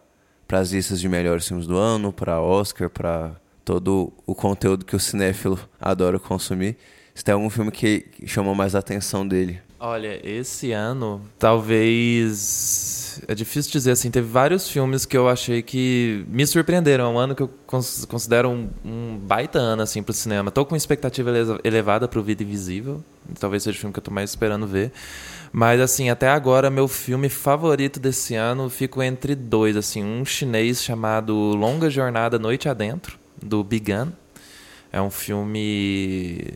as 0.51 0.73
listas 0.73 1.01
de 1.01 1.09
melhores 1.09 1.47
filmes 1.47 1.67
do 1.67 1.77
ano, 1.77 2.13
para 2.13 2.41
Oscar, 2.41 2.91
para 2.91 3.37
todo 3.65 4.13
o 4.27 4.35
conteúdo 4.35 4.85
que 4.85 4.97
o 4.97 5.01
cinéfilo 5.01 5.59
adora 5.81 6.19
consumir. 6.19 6.77
Se 7.15 7.23
tem 7.23 7.35
algum 7.35 7.51
filme 7.51 7.71
que 7.71 8.07
chamou 8.27 8.55
mais 8.55 8.75
a 8.75 8.79
atenção 8.79 9.27
dele? 9.27 9.61
Olha, 9.85 10.21
esse 10.23 10.71
ano, 10.71 11.21
talvez. 11.37 13.21
É 13.27 13.35
difícil 13.35 13.73
dizer 13.73 13.91
assim. 13.91 14.13
Teve 14.13 14.29
vários 14.29 14.69
filmes 14.69 15.05
que 15.05 15.17
eu 15.17 15.29
achei 15.29 15.61
que 15.61 16.25
me 16.29 16.47
surpreenderam. 16.47 17.05
É 17.05 17.09
um 17.09 17.19
ano 17.19 17.35
que 17.35 17.43
eu 17.43 17.51
considero 17.67 18.49
um, 18.49 18.71
um 18.85 19.19
baita 19.19 19.59
ano 19.59 19.83
assim, 19.83 20.01
pro 20.01 20.15
cinema. 20.15 20.53
Tô 20.53 20.65
com 20.65 20.77
expectativa 20.77 21.33
elevada 21.65 22.07
pro 22.07 22.23
Vida 22.23 22.45
Invisível. 22.45 23.03
Talvez 23.41 23.65
seja 23.65 23.77
o 23.77 23.81
filme 23.81 23.93
que 23.93 23.99
eu 23.99 24.05
tô 24.05 24.13
mais 24.13 24.31
esperando 24.31 24.69
ver. 24.69 24.93
Mas, 25.53 25.81
assim, 25.81 26.09
até 26.09 26.29
agora, 26.29 26.71
meu 26.71 26.89
filme 26.89 27.29
favorito 27.29 28.01
desse 28.01 28.35
ano 28.35 28.71
fico 28.71 29.03
entre 29.03 29.35
dois. 29.35 29.77
assim 29.77 30.03
Um 30.03 30.25
chinês 30.25 30.83
chamado 30.83 31.35
Longa 31.35 31.91
Jornada 31.91 32.39
Noite 32.39 32.69
Adentro 32.69 33.19
do 33.41 33.63
Bigan. 33.63 34.13
É 34.91 35.01
um 35.01 35.11
filme 35.11 36.55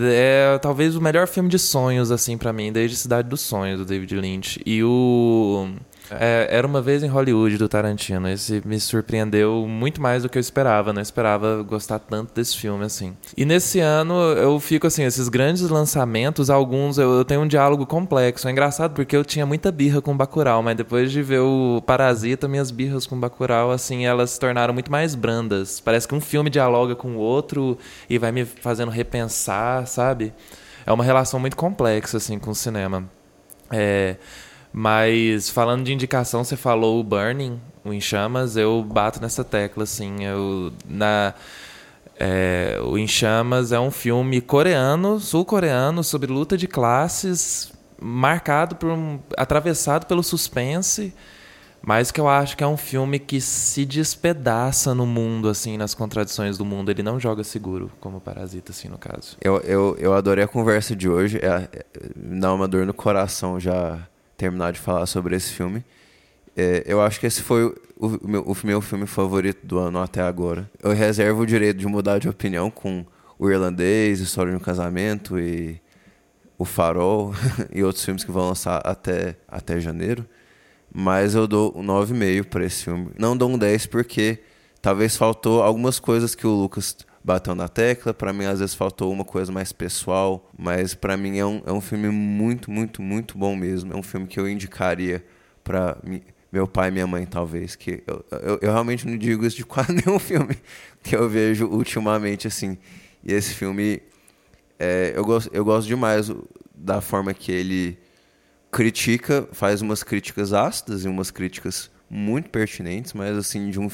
é 0.00 0.58
talvez 0.60 0.96
o 0.96 1.00
melhor 1.00 1.26
filme 1.26 1.48
de 1.48 1.58
sonhos 1.58 2.10
assim 2.10 2.36
para 2.36 2.52
mim 2.52 2.70
desde 2.70 2.96
Cidade 2.96 3.28
dos 3.28 3.40
Sonhos 3.40 3.78
do 3.78 3.86
David 3.86 4.14
Lynch 4.16 4.60
e 4.66 4.82
o 4.82 5.70
é, 6.10 6.48
era 6.50 6.66
uma 6.66 6.80
vez 6.80 7.02
em 7.02 7.06
Hollywood 7.06 7.58
do 7.58 7.68
Tarantino. 7.68 8.28
Esse 8.28 8.62
me 8.64 8.78
surpreendeu 8.80 9.66
muito 9.68 10.00
mais 10.00 10.22
do 10.22 10.28
que 10.28 10.38
eu 10.38 10.40
esperava. 10.40 10.92
Não 10.92 11.02
esperava 11.02 11.62
gostar 11.62 11.98
tanto 11.98 12.34
desse 12.34 12.56
filme 12.56 12.84
assim. 12.84 13.16
E 13.36 13.44
nesse 13.44 13.80
ano 13.80 14.14
eu 14.14 14.58
fico 14.60 14.86
assim, 14.86 15.04
esses 15.04 15.28
grandes 15.28 15.68
lançamentos, 15.68 16.50
alguns 16.50 16.98
eu, 16.98 17.10
eu 17.18 17.24
tenho 17.24 17.42
um 17.42 17.46
diálogo 17.46 17.86
complexo. 17.86 18.48
É 18.48 18.50
engraçado 18.50 18.94
porque 18.94 19.16
eu 19.16 19.24
tinha 19.24 19.44
muita 19.44 19.70
birra 19.70 20.00
com 20.00 20.16
Bacurau, 20.16 20.62
mas 20.62 20.76
depois 20.76 21.10
de 21.12 21.22
ver 21.22 21.40
o 21.40 21.82
Parasita, 21.86 22.48
minhas 22.48 22.70
birras 22.70 23.06
com 23.06 23.18
Bacurau 23.18 23.70
assim, 23.70 24.06
elas 24.06 24.30
se 24.30 24.40
tornaram 24.40 24.72
muito 24.72 24.90
mais 24.90 25.14
brandas. 25.14 25.80
Parece 25.80 26.08
que 26.08 26.14
um 26.14 26.20
filme 26.20 26.50
dialoga 26.50 26.94
com 26.94 27.16
o 27.16 27.18
outro 27.18 27.78
e 28.08 28.18
vai 28.18 28.32
me 28.32 28.44
fazendo 28.44 28.90
repensar, 28.90 29.86
sabe? 29.86 30.32
É 30.86 30.92
uma 30.92 31.04
relação 31.04 31.38
muito 31.38 31.56
complexa 31.56 32.16
assim 32.16 32.38
com 32.38 32.50
o 32.50 32.54
cinema. 32.54 33.04
É, 33.70 34.16
mas 34.72 35.48
falando 35.48 35.84
de 35.84 35.92
indicação, 35.92 36.44
você 36.44 36.56
falou 36.56 37.00
o 37.00 37.04
Burning, 37.04 37.60
o 37.84 37.92
Em 37.92 38.00
Chamas, 38.00 38.56
eu 38.56 38.82
bato 38.82 39.20
nessa 39.20 39.42
tecla, 39.42 39.84
assim. 39.84 40.24
Eu, 40.24 40.72
na, 40.86 41.34
é, 42.18 42.78
o 42.82 42.98
Em 42.98 43.06
Chamas 43.06 43.72
é 43.72 43.80
um 43.80 43.90
filme 43.90 44.40
coreano, 44.40 45.18
sul-coreano, 45.18 46.04
sobre 46.04 46.30
luta 46.30 46.56
de 46.56 46.66
classes, 46.66 47.72
marcado 48.00 48.76
por 48.76 48.90
um, 48.90 49.18
atravessado 49.36 50.06
pelo 50.06 50.22
suspense, 50.22 51.14
mas 51.80 52.10
que 52.10 52.20
eu 52.20 52.28
acho 52.28 52.56
que 52.56 52.62
é 52.62 52.66
um 52.66 52.76
filme 52.76 53.18
que 53.18 53.40
se 53.40 53.84
despedaça 53.86 54.94
no 54.94 55.06
mundo, 55.06 55.48
assim, 55.48 55.76
nas 55.76 55.94
contradições 55.94 56.58
do 56.58 56.64
mundo. 56.64 56.90
Ele 56.90 57.02
não 57.02 57.18
joga 57.18 57.42
seguro, 57.44 57.90
como 58.00 58.20
Parasita, 58.20 58.72
assim, 58.72 58.88
no 58.88 58.98
caso. 58.98 59.36
Eu, 59.40 59.58
eu, 59.60 59.96
eu 59.98 60.12
adorei 60.12 60.44
a 60.44 60.48
conversa 60.48 60.94
de 60.94 61.08
hoje. 61.08 61.38
É, 61.38 61.68
é, 61.72 61.86
dá 62.14 62.52
uma 62.52 62.68
dor 62.68 62.84
no 62.84 62.92
coração 62.92 63.58
já 63.58 63.98
terminar 64.38 64.72
de 64.72 64.78
falar 64.78 65.04
sobre 65.04 65.36
esse 65.36 65.52
filme. 65.52 65.84
É, 66.56 66.84
eu 66.86 67.02
acho 67.02 67.20
que 67.20 67.26
esse 67.26 67.42
foi 67.42 67.64
o, 67.64 67.74
o, 67.98 68.28
meu, 68.28 68.42
o 68.42 68.56
meu 68.64 68.80
filme 68.80 69.06
favorito 69.06 69.66
do 69.66 69.78
ano 69.78 69.98
até 69.98 70.22
agora. 70.22 70.70
Eu 70.82 70.92
reservo 70.92 71.42
o 71.42 71.46
direito 71.46 71.76
de 71.76 71.86
mudar 71.86 72.18
de 72.18 72.28
opinião 72.28 72.70
com 72.70 73.04
o 73.38 73.50
Irlandês, 73.50 74.20
História 74.20 74.52
de 74.52 74.56
um 74.56 74.60
Casamento 74.60 75.38
e 75.38 75.80
o 76.56 76.64
Farol 76.64 77.34
e 77.74 77.82
outros 77.82 78.04
filmes 78.04 78.24
que 78.24 78.30
vão 78.30 78.48
lançar 78.48 78.80
até, 78.84 79.36
até 79.46 79.80
janeiro. 79.80 80.24
Mas 80.92 81.34
eu 81.34 81.46
dou 81.46 81.76
um 81.76 81.84
9,5 81.84 82.44
para 82.46 82.64
esse 82.64 82.84
filme. 82.84 83.10
Não 83.18 83.36
dou 83.36 83.50
um 83.50 83.58
10 83.58 83.86
porque 83.86 84.38
talvez 84.80 85.16
faltou 85.16 85.62
algumas 85.62 85.98
coisas 85.98 86.34
que 86.34 86.46
o 86.46 86.50
Lucas 86.50 86.96
bateu 87.22 87.54
na 87.54 87.68
tecla. 87.68 88.14
Para 88.14 88.32
mim, 88.32 88.44
às 88.44 88.60
vezes 88.60 88.74
faltou 88.74 89.12
uma 89.12 89.24
coisa 89.24 89.52
mais 89.52 89.72
pessoal, 89.72 90.50
mas 90.56 90.94
para 90.94 91.16
mim 91.16 91.38
é 91.38 91.44
um, 91.44 91.62
é 91.66 91.72
um 91.72 91.80
filme 91.80 92.08
muito, 92.08 92.70
muito, 92.70 93.02
muito 93.02 93.36
bom 93.36 93.56
mesmo. 93.56 93.92
É 93.92 93.96
um 93.96 94.02
filme 94.02 94.26
que 94.26 94.38
eu 94.38 94.48
indicaria 94.48 95.24
para 95.62 95.98
meu 96.50 96.66
pai 96.66 96.88
e 96.88 96.90
minha 96.90 97.06
mãe, 97.06 97.26
talvez. 97.26 97.76
Que 97.76 98.02
eu, 98.06 98.24
eu, 98.30 98.58
eu, 98.62 98.72
realmente 98.72 99.06
não 99.06 99.16
digo 99.16 99.44
isso 99.46 99.56
de 99.56 99.64
quase 99.66 99.92
nenhum 99.92 100.18
filme 100.18 100.56
que 101.02 101.14
eu 101.14 101.28
vejo 101.28 101.66
ultimamente, 101.66 102.46
assim. 102.46 102.78
E 103.22 103.32
esse 103.32 103.54
filme, 103.54 104.00
é, 104.78 105.12
eu, 105.14 105.24
gosto, 105.24 105.50
eu 105.52 105.64
gosto 105.64 105.86
demais 105.86 106.30
da 106.74 107.00
forma 107.00 107.34
que 107.34 107.52
ele 107.52 107.98
critica, 108.70 109.48
faz 109.52 109.80
umas 109.82 110.02
críticas 110.02 110.52
ácidas 110.52 111.04
e 111.04 111.08
umas 111.08 111.30
críticas 111.30 111.90
muito 112.08 112.50
pertinentes, 112.50 113.12
mas 113.12 113.36
assim, 113.36 113.70
de 113.70 113.80
um, 113.80 113.88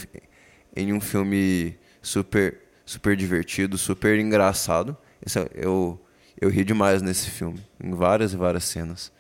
em 0.77 0.93
um 0.93 1.01
filme 1.01 1.77
super 2.03 2.64
super 2.85 3.17
divertido, 3.17 3.79
super 3.79 4.19
engraçado. 4.19 4.97
Esse, 5.25 5.39
é, 5.39 5.49
eu, 5.55 6.01
eu 6.41 6.49
ri 6.49 6.65
demais 6.65 7.03
nesse 7.03 7.31
filme, 7.31 7.61
em 7.83 7.95
várias 7.95 8.33
e 8.33 8.37
várias 8.37 8.65
cenas. 8.65 9.13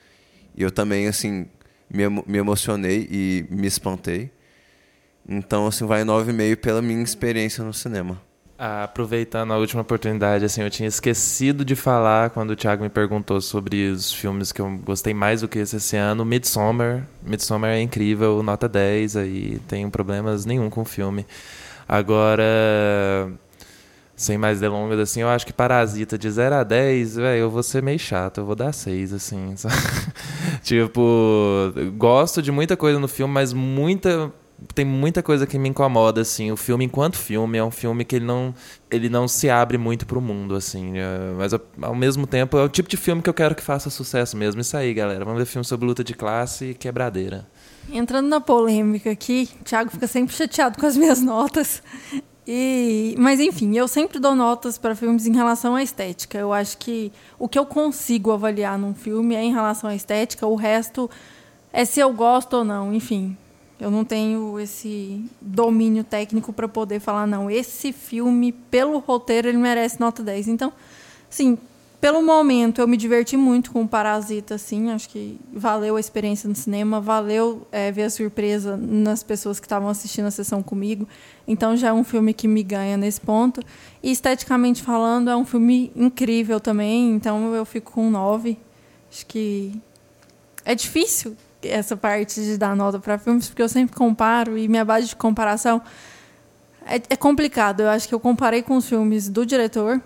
E 0.56 0.62
eu 0.62 0.70
também, 0.70 1.08
assim, 1.08 1.46
me, 1.90 2.08
me 2.08 2.38
emocionei 2.38 3.08
e 3.10 3.46
me 3.50 3.66
espantei. 3.66 4.30
Então, 5.28 5.66
assim, 5.66 5.86
vai 5.86 6.02
9,5 6.02 6.56
pela 6.56 6.82
minha 6.82 7.02
experiência 7.02 7.64
no 7.64 7.72
cinema. 7.72 8.20
Ah, 8.56 8.84
aproveitando 8.84 9.52
a 9.52 9.58
última 9.58 9.82
oportunidade, 9.82 10.44
assim, 10.44 10.62
eu 10.62 10.70
tinha 10.70 10.88
esquecido 10.88 11.64
de 11.64 11.74
falar 11.74 12.30
quando 12.30 12.50
o 12.50 12.56
Thiago 12.56 12.84
me 12.84 12.88
perguntou 12.88 13.40
sobre 13.40 13.88
os 13.88 14.12
filmes 14.12 14.52
que 14.52 14.60
eu 14.60 14.78
gostei 14.78 15.12
mais 15.12 15.40
do 15.40 15.48
que 15.48 15.58
esse, 15.58 15.76
esse 15.76 15.96
ano. 15.96 16.24
Midsommar. 16.24 17.04
Midsommar 17.22 17.70
é 17.70 17.80
incrível, 17.80 18.42
nota 18.42 18.68
10, 18.68 19.16
aí 19.16 19.60
tenho 19.66 19.90
problemas 19.90 20.44
nenhum 20.44 20.70
com 20.70 20.82
o 20.82 20.84
filme. 20.84 21.26
Agora, 21.88 22.44
sem 24.16 24.38
mais 24.38 24.60
delongas, 24.60 24.98
assim, 24.98 25.22
eu 25.22 25.28
acho 25.28 25.44
que 25.44 25.52
Parasita 25.52 26.16
de 26.16 26.30
0 26.30 26.54
a 26.54 26.62
10, 26.62 27.16
velho, 27.16 27.40
eu 27.40 27.50
vou 27.50 27.62
ser 27.62 27.82
meio 27.82 27.98
chato, 27.98 28.38
eu 28.38 28.46
vou 28.46 28.54
dar 28.54 28.72
6, 28.72 29.12
assim. 29.12 29.54
tipo, 30.62 31.02
gosto 31.96 32.40
de 32.40 32.52
muita 32.52 32.76
coisa 32.76 32.98
no 32.98 33.08
filme, 33.08 33.32
mas 33.32 33.52
muita. 33.52 34.32
Tem 34.72 34.84
muita 34.84 35.20
coisa 35.22 35.46
que 35.46 35.58
me 35.58 35.68
incomoda, 35.68 36.20
assim. 36.20 36.52
O 36.52 36.56
filme, 36.56 36.84
enquanto 36.84 37.18
filme, 37.18 37.58
é 37.58 37.64
um 37.64 37.72
filme 37.72 38.04
que 38.04 38.16
ele 38.16 38.24
não, 38.24 38.54
ele 38.88 39.08
não 39.08 39.26
se 39.26 39.50
abre 39.50 39.76
muito 39.76 40.06
pro 40.06 40.20
mundo, 40.20 40.54
assim. 40.54 40.96
É, 40.96 41.34
mas, 41.36 41.52
ao 41.82 41.94
mesmo 41.94 42.24
tempo, 42.26 42.56
é 42.56 42.62
o 42.62 42.68
tipo 42.68 42.88
de 42.88 42.96
filme 42.96 43.20
que 43.20 43.28
eu 43.28 43.34
quero 43.34 43.54
que 43.54 43.62
faça 43.62 43.90
sucesso 43.90 44.36
mesmo. 44.36 44.60
Isso 44.60 44.76
aí, 44.76 44.94
galera. 44.94 45.24
Vamos 45.24 45.40
ver 45.40 45.44
filme 45.44 45.64
sobre 45.64 45.86
luta 45.86 46.04
de 46.04 46.14
classe 46.14 46.66
e 46.66 46.74
quebradeira. 46.74 47.46
Entrando 47.92 48.28
na 48.28 48.40
polêmica 48.40 49.10
aqui, 49.10 49.50
Thiago 49.64 49.90
fica 49.90 50.06
sempre 50.06 50.34
chateado 50.34 50.78
com 50.78 50.86
as 50.86 50.96
minhas 50.96 51.20
notas. 51.20 51.82
E, 52.46 53.14
mas 53.18 53.40
enfim, 53.40 53.74
eu 53.76 53.88
sempre 53.88 54.18
dou 54.18 54.34
notas 54.34 54.76
para 54.76 54.94
filmes 54.94 55.26
em 55.26 55.32
relação 55.32 55.74
à 55.74 55.82
estética. 55.82 56.38
Eu 56.38 56.52
acho 56.52 56.76
que 56.78 57.10
o 57.38 57.48
que 57.48 57.58
eu 57.58 57.64
consigo 57.64 58.32
avaliar 58.32 58.78
num 58.78 58.94
filme 58.94 59.34
é 59.34 59.42
em 59.42 59.52
relação 59.52 59.88
à 59.88 59.94
estética, 59.94 60.46
o 60.46 60.54
resto 60.54 61.10
é 61.72 61.84
se 61.84 62.00
eu 62.00 62.12
gosto 62.12 62.58
ou 62.58 62.64
não, 62.64 62.94
enfim. 62.94 63.36
Eu 63.80 63.90
não 63.90 64.04
tenho 64.04 64.58
esse 64.60 65.24
domínio 65.40 66.04
técnico 66.04 66.52
para 66.52 66.68
poder 66.68 67.00
falar 67.00 67.26
não, 67.26 67.50
esse 67.50 67.92
filme 67.92 68.52
pelo 68.52 68.98
roteiro 68.98 69.48
ele 69.48 69.58
merece 69.58 69.98
nota 69.98 70.22
10. 70.22 70.48
Então, 70.48 70.72
sim, 71.28 71.58
pelo 72.00 72.22
momento, 72.22 72.80
eu 72.80 72.88
me 72.88 72.96
diverti 72.96 73.36
muito 73.36 73.70
com 73.70 73.82
o 73.82 73.88
Parasita, 73.88 74.56
assim. 74.56 74.90
Acho 74.90 75.08
que 75.08 75.40
valeu 75.52 75.96
a 75.96 76.00
experiência 76.00 76.48
no 76.48 76.54
cinema, 76.54 77.00
valeu 77.00 77.66
é, 77.72 77.90
ver 77.90 78.02
a 78.02 78.10
surpresa 78.10 78.76
nas 78.76 79.22
pessoas 79.22 79.58
que 79.58 79.66
estavam 79.66 79.88
assistindo 79.88 80.26
a 80.26 80.30
sessão 80.30 80.62
comigo. 80.62 81.08
Então, 81.48 81.76
já 81.76 81.88
é 81.88 81.92
um 81.92 82.04
filme 82.04 82.34
que 82.34 82.46
me 82.46 82.62
ganha 82.62 82.96
nesse 82.96 83.20
ponto. 83.20 83.62
E, 84.02 84.10
esteticamente 84.10 84.82
falando, 84.82 85.30
é 85.30 85.36
um 85.36 85.44
filme 85.44 85.90
incrível 85.96 86.60
também. 86.60 87.12
Então, 87.12 87.54
eu 87.54 87.64
fico 87.64 87.92
com 87.92 88.10
nove. 88.10 88.58
Acho 89.10 89.26
que 89.26 89.80
é 90.64 90.74
difícil 90.74 91.36
essa 91.62 91.96
parte 91.96 92.42
de 92.42 92.58
dar 92.58 92.76
nota 92.76 92.98
para 92.98 93.18
filmes, 93.18 93.48
porque 93.48 93.62
eu 93.62 93.68
sempre 93.68 93.96
comparo 93.96 94.58
e 94.58 94.68
minha 94.68 94.84
base 94.84 95.08
de 95.08 95.16
comparação 95.16 95.80
é, 96.86 96.96
é 97.10 97.16
complicado. 97.16 97.80
Eu 97.80 97.88
acho 97.88 98.08
que 98.08 98.14
eu 98.14 98.20
comparei 98.20 98.62
com 98.62 98.76
os 98.76 98.88
filmes 98.88 99.28
do 99.28 99.44
diretor, 99.44 100.00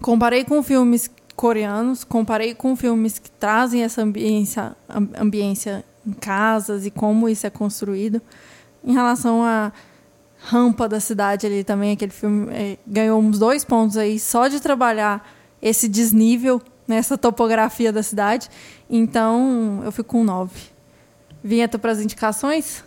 comparei 0.00 0.44
com 0.44 0.62
filmes 0.62 1.10
coreanos, 1.36 2.04
comparei 2.04 2.54
com 2.54 2.76
filmes 2.76 3.18
que 3.18 3.30
trazem 3.30 3.82
essa 3.82 4.02
ambiência, 4.02 4.76
ambiência 5.18 5.84
em 6.06 6.12
casas 6.12 6.84
e 6.84 6.90
como 6.90 7.28
isso 7.28 7.46
é 7.46 7.50
construído. 7.50 8.20
Em 8.84 8.92
relação 8.92 9.42
a 9.42 9.72
Rampa 10.42 10.88
da 10.88 11.00
Cidade 11.00 11.46
ali 11.46 11.64
também, 11.64 11.92
aquele 11.92 12.12
filme 12.12 12.48
é, 12.52 12.78
ganhou 12.86 13.20
uns 13.20 13.38
dois 13.38 13.64
pontos 13.64 13.96
aí 13.96 14.18
só 14.18 14.48
de 14.48 14.60
trabalhar 14.60 15.26
esse 15.62 15.88
desnível 15.88 16.60
nessa 16.88 17.16
topografia 17.16 17.92
da 17.92 18.02
cidade. 18.02 18.48
Então, 18.88 19.80
eu 19.84 19.92
fico 19.92 20.10
com 20.10 20.24
nove. 20.24 20.60
Vinheta 21.42 21.78
para 21.78 21.92
as 21.92 22.00
indicações? 22.00 22.82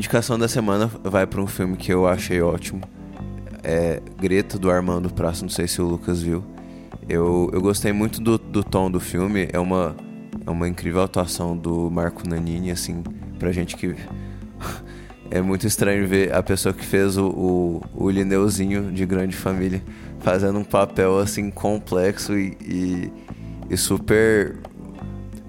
Indicação 0.00 0.38
da 0.38 0.48
semana 0.48 0.90
vai 1.04 1.26
para 1.26 1.42
um 1.42 1.46
filme 1.46 1.76
que 1.76 1.92
eu 1.92 2.08
achei 2.08 2.40
ótimo. 2.40 2.80
É 3.62 4.00
Greta, 4.18 4.58
do 4.58 4.70
Armando 4.70 5.12
Praça, 5.12 5.42
não 5.42 5.50
sei 5.50 5.68
se 5.68 5.82
o 5.82 5.86
Lucas 5.86 6.22
viu. 6.22 6.42
Eu, 7.06 7.50
eu 7.52 7.60
gostei 7.60 7.92
muito 7.92 8.18
do, 8.18 8.38
do 8.38 8.64
tom 8.64 8.90
do 8.90 8.98
filme, 8.98 9.50
é 9.52 9.58
uma, 9.58 9.94
é 10.46 10.50
uma 10.50 10.66
incrível 10.66 11.02
atuação 11.02 11.54
do 11.54 11.90
Marco 11.90 12.26
Nanini, 12.26 12.70
assim, 12.70 13.02
pra 13.38 13.52
gente 13.52 13.76
que... 13.76 13.94
é 15.30 15.42
muito 15.42 15.66
estranho 15.66 16.08
ver 16.08 16.32
a 16.32 16.42
pessoa 16.42 16.72
que 16.72 16.84
fez 16.84 17.18
o, 17.18 17.26
o, 17.26 17.82
o 17.94 18.10
Lineuzinho 18.10 18.90
de 18.90 19.04
Grande 19.04 19.36
Família 19.36 19.82
fazendo 20.20 20.58
um 20.58 20.64
papel, 20.64 21.18
assim, 21.18 21.50
complexo 21.50 22.38
e, 22.38 22.56
e, 22.62 23.12
e 23.68 23.76
super 23.76 24.56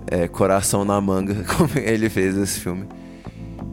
é, 0.07 0.27
coração 0.27 0.83
na 0.83 0.99
manga, 0.99 1.41
como 1.55 1.69
ele 1.77 2.09
fez 2.09 2.35
esse 2.35 2.59
filme. 2.59 2.85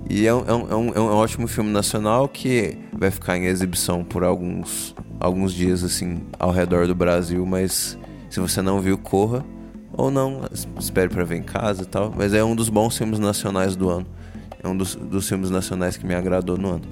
E 0.08 0.26
é 0.26 0.34
um, 0.34 0.44
é, 0.46 0.54
um, 0.54 0.70
é, 0.70 0.74
um, 0.74 0.94
é 0.94 1.00
um 1.00 1.16
ótimo 1.16 1.46
filme 1.46 1.70
nacional 1.70 2.28
que 2.28 2.78
vai 2.92 3.10
ficar 3.10 3.36
em 3.36 3.44
exibição 3.44 4.02
por 4.02 4.24
alguns, 4.24 4.94
alguns 5.20 5.52
dias, 5.52 5.84
assim, 5.84 6.22
ao 6.38 6.50
redor 6.50 6.86
do 6.86 6.94
Brasil. 6.94 7.44
Mas 7.44 7.98
se 8.30 8.40
você 8.40 8.62
não 8.62 8.80
viu, 8.80 8.96
corra. 8.96 9.44
Ou 9.92 10.10
não, 10.10 10.42
espere 10.78 11.08
para 11.08 11.24
ver 11.24 11.36
em 11.36 11.42
casa 11.42 11.82
e 11.82 11.86
tal. 11.86 12.12
Mas 12.16 12.32
é 12.32 12.42
um 12.42 12.54
dos 12.54 12.68
bons 12.68 12.96
filmes 12.96 13.18
nacionais 13.18 13.76
do 13.76 13.90
ano. 13.90 14.06
É 14.62 14.68
um 14.68 14.76
dos, 14.76 14.94
dos 14.94 15.28
filmes 15.28 15.50
nacionais 15.50 15.96
que 15.96 16.06
me 16.06 16.14
agradou 16.14 16.56
no 16.56 16.70
ano. 16.74 16.84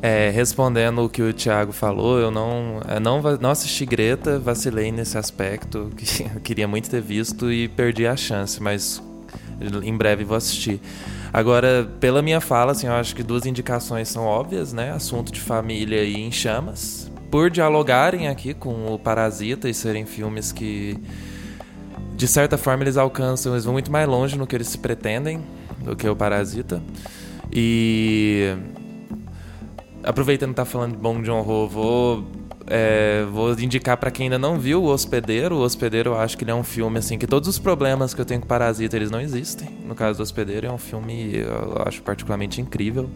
É, 0.00 0.30
respondendo 0.30 1.04
o 1.04 1.08
que 1.08 1.22
o 1.22 1.32
Thiago 1.32 1.70
falou, 1.70 2.18
eu 2.18 2.30
não, 2.30 2.80
eu 2.88 3.00
não, 3.00 3.22
não 3.40 3.50
assisti 3.50 3.86
Greta, 3.86 4.36
vacilei 4.36 4.90
nesse 4.90 5.16
aspecto, 5.16 5.90
que 5.96 6.24
eu 6.34 6.40
queria 6.40 6.66
muito 6.66 6.90
ter 6.90 7.00
visto 7.00 7.52
e 7.52 7.68
perdi 7.68 8.06
a 8.06 8.16
chance, 8.16 8.60
mas 8.60 9.00
em 9.82 9.96
breve 9.96 10.24
vou 10.24 10.36
assistir. 10.36 10.80
Agora, 11.32 11.88
pela 11.98 12.20
minha 12.20 12.40
fala, 12.40 12.72
assim, 12.72 12.86
eu 12.86 12.92
acho 12.92 13.14
que 13.14 13.22
duas 13.22 13.46
indicações 13.46 14.08
são 14.08 14.24
óbvias, 14.24 14.72
né? 14.72 14.92
Assunto 14.92 15.32
de 15.32 15.40
família 15.40 16.02
e 16.02 16.20
em 16.20 16.30
chamas. 16.30 17.10
Por 17.30 17.50
dialogarem 17.50 18.28
aqui 18.28 18.52
com 18.52 18.92
o 18.92 18.98
Parasita 18.98 19.68
e 19.68 19.72
serem 19.72 20.04
filmes 20.04 20.52
que, 20.52 20.98
de 22.14 22.28
certa 22.28 22.58
forma, 22.58 22.84
eles 22.84 22.98
alcançam, 22.98 23.52
eles 23.52 23.64
vão 23.64 23.72
muito 23.72 23.90
mais 23.90 24.06
longe 24.06 24.36
no 24.36 24.46
que 24.46 24.54
eles 24.54 24.68
se 24.68 24.78
pretendem 24.78 25.42
do 25.78 25.96
que 25.96 26.06
o 26.06 26.14
Parasita. 26.14 26.82
E 27.50 28.54
aproveitando 30.02 30.50
que 30.50 30.56
tá 30.56 30.64
falando 30.64 30.92
de 30.92 30.98
Bong 30.98 31.24
Joon-ho, 31.24 31.68
vou 31.68 32.26
é, 32.74 33.26
vou 33.30 33.52
indicar 33.52 33.98
para 33.98 34.10
quem 34.10 34.24
ainda 34.24 34.38
não 34.38 34.58
viu 34.58 34.82
o 34.82 34.86
Hospedeiro. 34.86 35.56
O 35.56 35.62
Hospedeiro, 35.62 36.12
eu 36.12 36.18
acho 36.18 36.38
que 36.38 36.44
ele 36.44 36.50
é 36.50 36.54
um 36.54 36.64
filme 36.64 36.98
assim 36.98 37.18
que 37.18 37.26
todos 37.26 37.46
os 37.46 37.58
problemas 37.58 38.14
que 38.14 38.20
eu 38.20 38.24
tenho 38.24 38.40
com 38.40 38.46
Parasita 38.46 38.96
eles 38.96 39.10
não 39.10 39.20
existem. 39.20 39.68
No 39.86 39.94
caso 39.94 40.16
do 40.16 40.22
Hospedeiro, 40.22 40.66
é 40.66 40.72
um 40.72 40.78
filme 40.78 41.36
eu 41.36 41.82
acho 41.86 42.00
particularmente 42.02 42.62
incrível. 42.62 43.10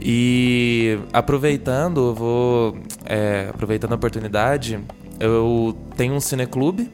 E 0.00 0.98
aproveitando, 1.12 2.08
eu 2.08 2.14
vou 2.14 2.78
é, 3.04 3.46
aproveitando 3.48 3.92
a 3.92 3.94
oportunidade, 3.94 4.80
eu 5.20 5.76
tenho 5.96 6.12
um 6.14 6.20
cineclube, 6.20 6.90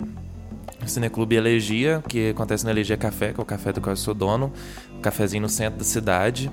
o 0.84 0.88
Cineclube 0.88 1.34
Elegia, 1.34 2.04
que 2.06 2.28
acontece 2.28 2.62
na 2.64 2.72
Elegia 2.72 2.98
Café, 2.98 3.32
que 3.32 3.40
é 3.40 3.42
o 3.42 3.46
café 3.46 3.72
do 3.72 3.80
qual 3.80 3.92
eu 3.92 3.96
sou 3.96 4.12
dono, 4.12 4.52
um 4.98 5.00
cafezinho 5.00 5.42
no 5.42 5.48
centro 5.48 5.78
da 5.78 5.84
cidade. 5.84 6.50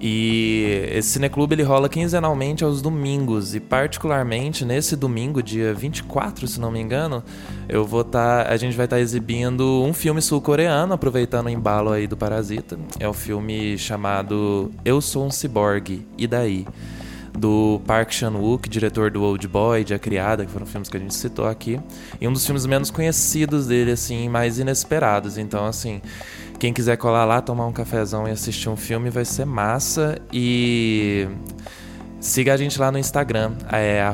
E 0.00 0.88
esse 0.92 1.10
cineclube 1.10 1.54
ele 1.54 1.62
rola 1.62 1.86
quinzenalmente 1.86 2.64
aos 2.64 2.80
domingos 2.80 3.54
e 3.54 3.60
particularmente 3.60 4.64
nesse 4.64 4.96
domingo, 4.96 5.42
dia 5.42 5.74
24, 5.74 6.48
se 6.48 6.58
não 6.58 6.70
me 6.70 6.80
engano, 6.80 7.22
eu 7.68 7.84
vou 7.84 8.02
tá, 8.02 8.46
a 8.48 8.56
gente 8.56 8.74
vai 8.74 8.86
estar 8.86 8.96
tá 8.96 9.00
exibindo 9.00 9.82
um 9.82 9.92
filme 9.92 10.22
sul-coreano, 10.22 10.94
aproveitando 10.94 11.46
o 11.46 11.50
embalo 11.50 11.90
aí 11.90 12.06
do 12.06 12.16
Parasita. 12.16 12.78
É 12.98 13.06
o 13.06 13.10
um 13.10 13.14
filme 13.14 13.76
chamado 13.76 14.70
Eu 14.86 15.02
Sou 15.02 15.26
um 15.26 15.30
Cyborg, 15.30 16.06
e 16.16 16.26
daí? 16.26 16.66
do 17.32 17.80
Park 17.86 18.12
Chan-wook, 18.12 18.68
diretor 18.68 19.10
do 19.10 19.22
Old 19.22 19.46
Boy, 19.46 19.84
de 19.84 19.94
A 19.94 19.98
Criada, 19.98 20.44
que 20.44 20.50
foram 20.50 20.66
filmes 20.66 20.88
que 20.88 20.96
a 20.96 21.00
gente 21.00 21.14
citou 21.14 21.46
aqui, 21.46 21.80
e 22.20 22.26
um 22.26 22.32
dos 22.32 22.44
filmes 22.44 22.66
menos 22.66 22.90
conhecidos 22.90 23.66
dele, 23.66 23.92
assim, 23.92 24.28
mais 24.28 24.58
inesperados. 24.58 25.38
Então, 25.38 25.64
assim, 25.64 26.02
quem 26.60 26.74
quiser 26.74 26.98
colar 26.98 27.24
lá, 27.24 27.40
tomar 27.40 27.66
um 27.66 27.72
cafezão 27.72 28.28
e 28.28 28.30
assistir 28.30 28.68
um 28.68 28.76
filme 28.76 29.08
vai 29.08 29.24
ser 29.24 29.46
massa. 29.46 30.20
E 30.30 31.26
siga 32.20 32.52
a 32.52 32.56
gente 32.58 32.78
lá 32.78 32.92
no 32.92 32.98
Instagram, 32.98 33.52
é 33.72 34.04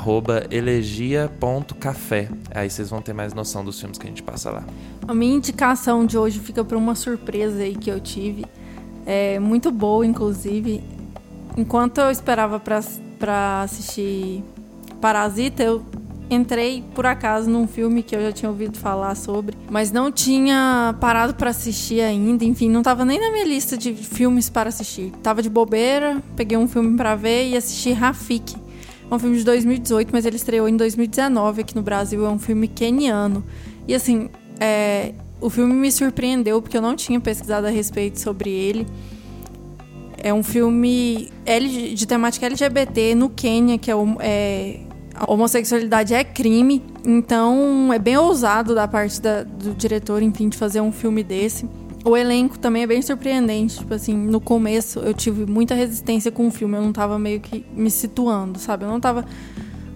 elegia.café. 0.52 2.28
Aí 2.54 2.70
vocês 2.70 2.88
vão 2.88 3.02
ter 3.02 3.12
mais 3.12 3.34
noção 3.34 3.64
dos 3.64 3.80
filmes 3.80 3.98
que 3.98 4.06
a 4.06 4.08
gente 4.08 4.22
passa 4.22 4.52
lá. 4.52 4.62
A 5.08 5.12
minha 5.12 5.34
indicação 5.34 6.06
de 6.06 6.16
hoje 6.16 6.38
fica 6.38 6.64
para 6.64 6.78
uma 6.78 6.94
surpresa 6.94 7.64
aí 7.64 7.74
que 7.74 7.90
eu 7.90 7.98
tive. 7.98 8.44
É 9.04 9.40
muito 9.40 9.72
boa, 9.72 10.06
inclusive. 10.06 10.84
Enquanto 11.56 11.98
eu 11.98 12.12
esperava 12.12 12.60
para 12.60 13.62
assistir 13.62 14.44
Parasita, 15.00 15.64
eu 15.64 15.82
entrei 16.30 16.82
por 16.94 17.06
acaso 17.06 17.48
num 17.48 17.66
filme 17.66 18.02
que 18.02 18.14
eu 18.14 18.20
já 18.20 18.32
tinha 18.32 18.50
ouvido 18.50 18.78
falar 18.78 19.14
sobre, 19.14 19.56
mas 19.70 19.92
não 19.92 20.10
tinha 20.10 20.94
parado 21.00 21.34
para 21.34 21.50
assistir 21.50 22.00
ainda. 22.00 22.44
Enfim, 22.44 22.68
não 22.68 22.82
tava 22.82 23.04
nem 23.04 23.20
na 23.20 23.30
minha 23.30 23.44
lista 23.44 23.76
de 23.76 23.94
filmes 23.94 24.50
para 24.50 24.68
assistir. 24.68 25.12
Tava 25.22 25.42
de 25.42 25.48
bobeira, 25.48 26.22
peguei 26.34 26.58
um 26.58 26.66
filme 26.66 26.96
para 26.96 27.14
ver 27.14 27.48
e 27.48 27.56
assisti 27.56 27.92
Rafik. 27.92 28.56
É 29.08 29.14
um 29.14 29.18
filme 29.18 29.38
de 29.38 29.44
2018, 29.44 30.10
mas 30.12 30.26
ele 30.26 30.36
estreou 30.36 30.68
em 30.68 30.76
2019 30.76 31.60
aqui 31.60 31.76
no 31.76 31.82
Brasil. 31.82 32.26
É 32.26 32.28
um 32.28 32.38
filme 32.38 32.66
keniano. 32.66 33.44
E 33.86 33.94
assim, 33.94 34.28
é, 34.58 35.12
o 35.40 35.48
filme 35.48 35.74
me 35.74 35.92
surpreendeu 35.92 36.60
porque 36.60 36.76
eu 36.76 36.82
não 36.82 36.96
tinha 36.96 37.20
pesquisado 37.20 37.66
a 37.66 37.70
respeito 37.70 38.18
sobre 38.18 38.50
ele. 38.50 38.86
É 40.18 40.34
um 40.34 40.42
filme 40.42 41.30
de 41.94 42.04
temática 42.04 42.46
LGBT 42.46 43.14
no 43.14 43.30
Quênia, 43.30 43.78
que 43.78 43.90
é, 43.90 43.94
é 44.20 44.80
a 45.18 45.30
homossexualidade 45.30 46.14
é 46.14 46.22
crime, 46.22 46.82
então 47.04 47.92
é 47.92 47.98
bem 47.98 48.16
ousado 48.16 48.74
da 48.74 48.86
parte 48.86 49.20
da, 49.20 49.42
do 49.42 49.74
diretor, 49.74 50.22
enfim, 50.22 50.48
de 50.48 50.58
fazer 50.58 50.80
um 50.80 50.92
filme 50.92 51.24
desse. 51.24 51.68
O 52.04 52.16
elenco 52.16 52.58
também 52.58 52.84
é 52.84 52.86
bem 52.86 53.02
surpreendente. 53.02 53.78
Tipo 53.78 53.94
assim, 53.94 54.14
no 54.14 54.40
começo 54.40 55.00
eu 55.00 55.12
tive 55.12 55.44
muita 55.44 55.74
resistência 55.74 56.30
com 56.30 56.46
o 56.46 56.50
filme, 56.50 56.76
eu 56.76 56.82
não 56.82 56.92
tava 56.92 57.18
meio 57.18 57.40
que 57.40 57.66
me 57.74 57.90
situando, 57.90 58.58
sabe? 58.58 58.84
Eu 58.84 58.88
não 58.88 59.00
tava. 59.00 59.24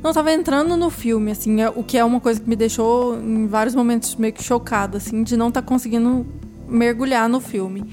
Não 0.03 0.14
tava 0.14 0.33
entrando 0.33 0.79
no 0.79 0.89
filme, 0.89 1.31
assim, 1.31 1.61
é, 1.61 1.68
o 1.68 1.85
que 1.85 1.99
é 1.99 2.05
uma 2.05 2.21
coisa 2.21 2.41
que 2.41 2.49
me 2.49 2.57
deixou 2.57 3.21
em 3.21 3.47
vários 3.47 3.75
momentos 3.75 4.16
meio 4.16 4.33
que 4.33 4.43
chocada, 4.43 4.97
assim, 4.97 5.23
de 5.23 5.37
não 5.37 5.49
estar 5.49 5.61
tá 5.61 5.68
conseguindo 5.68 6.27
mergulhar 6.66 7.29
no 7.29 7.39
filme. 7.39 7.85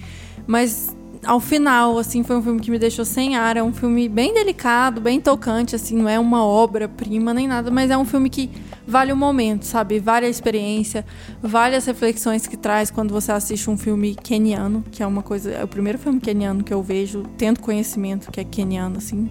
Mas 0.48 0.96
ao 1.28 1.42
final, 1.42 2.00
assim, 2.00 2.24
foi 2.24 2.38
um 2.38 2.42
filme 2.42 2.62
que 2.62 2.72
me 2.72 2.80
deixou 2.80 3.04
sem 3.04 3.36
ar. 3.36 3.58
É 3.58 3.62
um 3.62 3.74
filme 3.74 4.08
bem 4.08 4.34
delicado, 4.34 5.02
bem 5.02 5.20
tocante, 5.20 5.76
assim, 5.76 5.98
não 5.98 6.08
é 6.08 6.18
uma 6.18 6.44
obra-prima 6.46 7.34
nem 7.34 7.46
nada, 7.46 7.70
mas 7.70 7.92
é 7.92 7.98
um 7.98 8.06
filme 8.06 8.30
que 8.30 8.50
vale 8.88 9.12
o 9.12 9.18
momento, 9.18 9.66
sabe? 9.66 10.00
Vale 10.00 10.26
a 10.26 10.30
experiência, 10.30 11.06
vale 11.44 11.76
as 11.76 11.86
reflexões 11.86 12.48
que 12.48 12.56
traz 12.56 12.90
quando 12.90 13.12
você 13.12 13.34
assiste 13.34 13.70
um 13.70 13.78
filme 13.78 14.16
keniano, 14.16 14.86
que 14.90 15.04
é 15.04 15.08
uma 15.08 15.22
coisa. 15.22 15.52
É 15.52 15.64
o 15.66 15.68
primeiro 15.68 16.00
filme 16.00 16.18
keniano 16.22 16.64
que 16.64 16.74
eu 16.74 16.82
vejo, 16.82 17.24
tendo 17.38 17.60
conhecimento 17.60 18.32
que 18.32 18.40
é 18.40 18.46
keniano, 18.46 18.98
assim. 18.98 19.30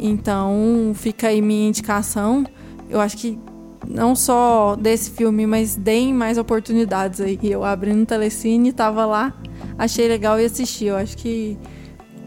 Então, 0.00 0.92
fica 0.94 1.28
aí 1.28 1.42
minha 1.42 1.68
indicação. 1.68 2.46
Eu 2.88 2.98
acho 2.98 3.18
que 3.18 3.38
não 3.86 4.16
só 4.16 4.74
desse 4.74 5.10
filme, 5.10 5.46
mas 5.46 5.76
deem 5.76 6.14
mais 6.14 6.38
oportunidades 6.38 7.20
aí. 7.20 7.38
Eu 7.42 7.62
abri 7.62 7.92
no 7.92 8.06
Telecine, 8.06 8.72
tava 8.72 9.04
lá 9.04 9.34
achei 9.78 10.08
legal 10.08 10.40
e 10.40 10.44
assisti. 10.44 10.86
Eu 10.86 10.96
acho 10.96 11.16
que 11.16 11.56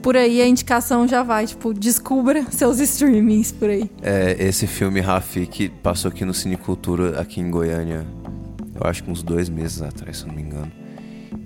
por 0.02 0.16
aí 0.16 0.42
a 0.42 0.48
indicação 0.48 1.08
já 1.08 1.24
vai, 1.24 1.46
tipo, 1.46 1.74
descubra 1.74 2.44
seus 2.52 2.80
streamings 2.80 3.52
por 3.52 3.70
aí. 3.70 3.90
É, 4.02 4.36
esse 4.40 4.68
filme 4.68 5.00
Rafik 5.00 5.70
passou 5.84 6.10
aqui 6.10 6.26
no 6.26 6.34
Cinecultura, 6.34 7.20
aqui 7.20 7.42
em 7.42 7.50
Goiânia, 7.50 8.06
eu 8.76 8.90
acho 8.90 9.04
que 9.04 9.12
uns 9.12 9.22
dois 9.22 9.50
meses 9.50 9.82
atrás, 9.82 10.18
se 10.18 10.28
não 10.28 10.34
me 10.34 10.42
engano. 10.42 10.72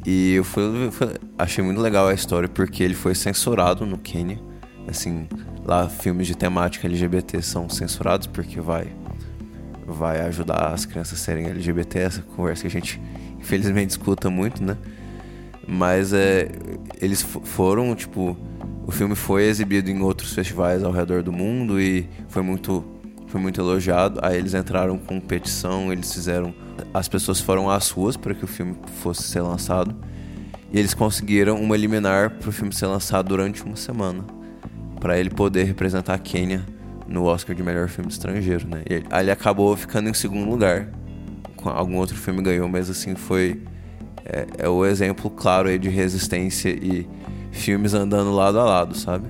E 0.05 0.33
eu 0.33 0.43
fui, 0.43 0.91
fui, 0.91 1.07
achei 1.37 1.63
muito 1.63 1.81
legal 1.81 2.07
a 2.07 2.13
história 2.13 2.47
porque 2.47 2.83
ele 2.83 2.93
foi 2.93 3.15
censurado 3.15 3.85
no 3.85 3.97
Quênia. 3.97 4.39
Assim, 4.87 5.27
lá 5.65 5.87
filmes 5.87 6.27
de 6.27 6.35
temática 6.35 6.87
LGBT 6.87 7.41
são 7.41 7.69
censurados 7.69 8.27
porque 8.27 8.59
vai 8.59 8.87
vai 9.85 10.21
ajudar 10.21 10.73
as 10.73 10.85
crianças 10.85 11.19
a 11.19 11.23
serem 11.23 11.47
LGBT, 11.47 11.99
essa 11.99 12.21
conversa 12.21 12.61
que 12.61 12.67
a 12.67 12.71
gente 12.71 13.01
infelizmente 13.37 13.91
escuta 13.91 14.29
muito, 14.29 14.63
né? 14.63 14.77
Mas 15.67 16.13
é, 16.13 16.49
eles 17.01 17.21
foram, 17.21 17.95
tipo, 17.95 18.37
o 18.85 18.91
filme 18.91 19.15
foi 19.15 19.43
exibido 19.45 19.89
em 19.89 20.01
outros 20.01 20.33
festivais 20.33 20.83
ao 20.83 20.91
redor 20.91 21.23
do 21.23 21.31
mundo 21.31 21.79
e 21.79 22.07
foi 22.27 22.41
muito 22.41 22.83
foi 23.27 23.41
muito 23.41 23.59
elogiado. 23.59 24.19
Aí 24.21 24.37
eles 24.37 24.53
entraram 24.53 24.97
com 24.97 25.19
petição, 25.19 25.91
eles 25.91 26.13
fizeram. 26.13 26.53
As 26.93 27.07
pessoas 27.07 27.39
foram 27.39 27.67
às 27.67 27.89
ruas 27.89 28.15
para 28.15 28.35
que 28.35 28.43
o 28.43 28.47
filme 28.47 28.75
fosse 29.01 29.23
ser 29.23 29.41
lançado. 29.41 29.95
E 30.71 30.77
eles 30.77 30.93
conseguiram 30.93 31.59
uma 31.59 31.75
liminar 31.75 32.31
para 32.31 32.49
o 32.49 32.51
filme 32.51 32.71
ser 32.73 32.85
lançado 32.85 33.29
durante 33.29 33.63
uma 33.63 33.75
semana. 33.75 34.23
para 34.99 35.19
ele 35.19 35.29
poder 35.29 35.63
representar 35.65 36.13
a 36.13 36.17
Quênia 36.17 36.63
no 37.07 37.25
Oscar 37.25 37.53
de 37.53 37.61
melhor 37.61 37.89
filme 37.89 38.09
estrangeiro, 38.09 38.67
né? 38.67 38.83
E 38.89 39.03
aí 39.09 39.23
ele 39.23 39.31
acabou 39.31 39.75
ficando 39.75 40.07
em 40.09 40.13
segundo 40.13 40.49
lugar. 40.49 40.87
Algum 41.63 41.97
outro 41.97 42.15
filme 42.15 42.41
ganhou, 42.41 42.69
mas 42.69 42.89
assim 42.89 43.15
foi. 43.15 43.61
É, 44.25 44.47
é 44.59 44.69
o 44.69 44.85
exemplo 44.85 45.29
claro 45.29 45.67
aí 45.67 45.77
de 45.77 45.89
resistência 45.89 46.69
e 46.69 47.07
filmes 47.51 47.93
andando 47.93 48.31
lado 48.31 48.59
a 48.59 48.63
lado, 48.63 48.97
sabe? 48.97 49.27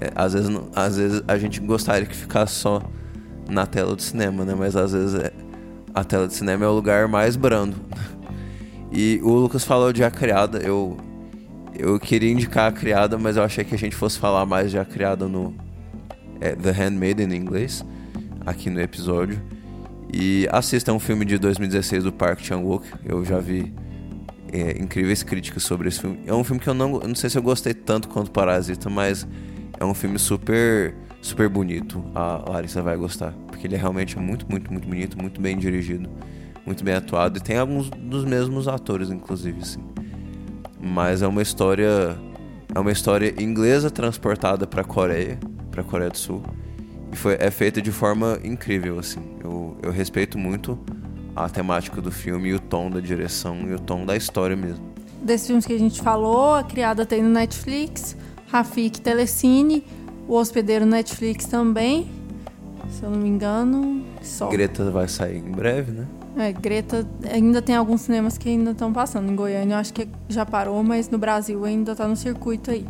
É, 0.00 0.10
às, 0.14 0.32
vezes, 0.32 0.50
às 0.74 0.96
vezes 0.96 1.22
a 1.26 1.38
gente 1.38 1.60
gostaria 1.60 2.06
que 2.06 2.16
ficasse 2.16 2.54
só 2.54 2.82
na 3.48 3.66
tela 3.66 3.94
do 3.94 4.02
cinema, 4.02 4.44
né? 4.44 4.54
Mas 4.56 4.76
às 4.76 4.92
vezes 4.92 5.14
é, 5.14 5.32
a 5.94 6.02
tela 6.02 6.26
de 6.26 6.34
cinema 6.34 6.64
é 6.64 6.68
o 6.68 6.72
lugar 6.72 7.08
mais 7.08 7.36
brando. 7.36 7.76
E 8.90 9.20
o 9.22 9.30
Lucas 9.30 9.64
falou 9.64 9.92
de 9.92 10.04
A 10.04 10.10
Criada, 10.10 10.58
eu 10.58 10.96
eu 11.76 11.98
queria 11.98 12.30
indicar 12.30 12.68
A 12.68 12.72
Criada, 12.72 13.18
mas 13.18 13.36
eu 13.36 13.42
achei 13.42 13.64
que 13.64 13.74
a 13.74 13.78
gente 13.78 13.96
fosse 13.96 14.18
falar 14.18 14.46
mais 14.46 14.70
de 14.70 14.78
A 14.78 14.84
Criada 14.84 15.26
no 15.26 15.54
é, 16.40 16.54
The 16.54 16.70
Handmaid 16.70 17.20
em 17.20 17.34
inglês, 17.34 17.84
aqui 18.46 18.70
no 18.70 18.80
episódio. 18.80 19.40
E 20.12 20.46
assista 20.52 20.92
um 20.92 21.00
filme 21.00 21.24
de 21.24 21.38
2016 21.38 22.04
do 22.04 22.12
Park 22.12 22.40
Chan-wook, 22.40 22.86
eu 23.04 23.24
já 23.24 23.40
vi 23.40 23.74
é, 24.54 24.80
incríveis 24.80 25.24
críticas 25.24 25.64
sobre 25.64 25.88
esse 25.88 26.00
filme. 26.00 26.20
É 26.24 26.32
um 26.32 26.44
filme 26.44 26.60
que 26.60 26.68
eu 26.68 26.74
não, 26.74 27.00
eu 27.00 27.08
não 27.08 27.14
sei 27.16 27.28
se 27.28 27.36
eu 27.36 27.42
gostei 27.42 27.74
tanto 27.74 28.08
quanto 28.08 28.30
Parasita, 28.30 28.88
mas 28.88 29.26
é 29.80 29.84
um 29.84 29.92
filme 29.92 30.16
super 30.16 30.94
super 31.20 31.48
bonito. 31.48 32.04
A 32.14 32.44
Larissa 32.48 32.80
vai 32.80 32.96
gostar, 32.96 33.32
porque 33.48 33.66
ele 33.66 33.74
é 33.74 33.78
realmente 33.78 34.16
muito, 34.16 34.46
muito, 34.48 34.70
muito 34.70 34.86
bonito, 34.86 35.20
muito 35.20 35.40
bem 35.40 35.58
dirigido, 35.58 36.08
muito 36.64 36.84
bem 36.84 36.94
atuado 36.94 37.38
e 37.38 37.40
tem 37.40 37.56
alguns 37.56 37.90
dos 37.90 38.24
mesmos 38.24 38.68
atores, 38.68 39.10
inclusive, 39.10 39.60
assim. 39.60 39.82
Mas 40.80 41.22
é 41.22 41.26
uma 41.26 41.42
história, 41.42 42.16
é 42.72 42.78
uma 42.78 42.92
história 42.92 43.34
inglesa 43.42 43.90
transportada 43.90 44.66
para 44.66 44.84
Coreia, 44.84 45.38
para 45.70 45.82
Coreia 45.82 46.10
do 46.10 46.18
Sul. 46.18 46.42
E 47.10 47.16
foi, 47.16 47.36
é 47.40 47.50
feita 47.50 47.82
de 47.82 47.90
forma 47.90 48.38
incrível, 48.44 48.98
assim. 48.98 49.20
Eu, 49.42 49.76
eu 49.82 49.90
respeito 49.90 50.38
muito 50.38 50.78
a 51.34 51.48
temática 51.48 52.00
do 52.00 52.10
filme 52.10 52.50
e 52.50 52.54
o 52.54 52.60
tom 52.60 52.90
da 52.90 53.00
direção 53.00 53.56
e 53.68 53.74
o 53.74 53.78
tom 53.78 54.04
da 54.04 54.16
história 54.16 54.56
mesmo. 54.56 54.84
Desses 55.20 55.46
filmes 55.46 55.66
que 55.66 55.72
a 55.72 55.78
gente 55.78 56.02
falou, 56.02 56.54
a 56.54 56.62
criada 56.62 57.06
tem 57.06 57.22
no 57.22 57.30
Netflix, 57.30 58.16
Rafik 58.48 59.00
Telecine, 59.00 59.84
o 60.28 60.34
Hospedeiro 60.34 60.84
Netflix 60.84 61.46
também, 61.46 62.10
se 62.90 63.02
eu 63.02 63.10
não 63.10 63.18
me 63.18 63.28
engano. 63.28 64.04
Só. 64.22 64.48
Greta 64.48 64.90
vai 64.90 65.08
sair 65.08 65.38
em 65.38 65.50
breve, 65.50 65.92
né? 65.92 66.06
É, 66.36 66.52
Greta 66.52 67.06
ainda 67.30 67.62
tem 67.62 67.76
alguns 67.76 68.02
cinemas 68.02 68.36
que 68.36 68.48
ainda 68.48 68.72
estão 68.72 68.92
passando. 68.92 69.30
Em 69.30 69.36
Goiânia 69.36 69.74
eu 69.74 69.78
acho 69.78 69.92
que 69.92 70.08
já 70.28 70.44
parou, 70.44 70.82
mas 70.82 71.08
no 71.08 71.18
Brasil 71.18 71.64
ainda 71.64 71.92
está 71.92 72.08
no 72.08 72.16
circuito 72.16 72.70
aí. 72.70 72.86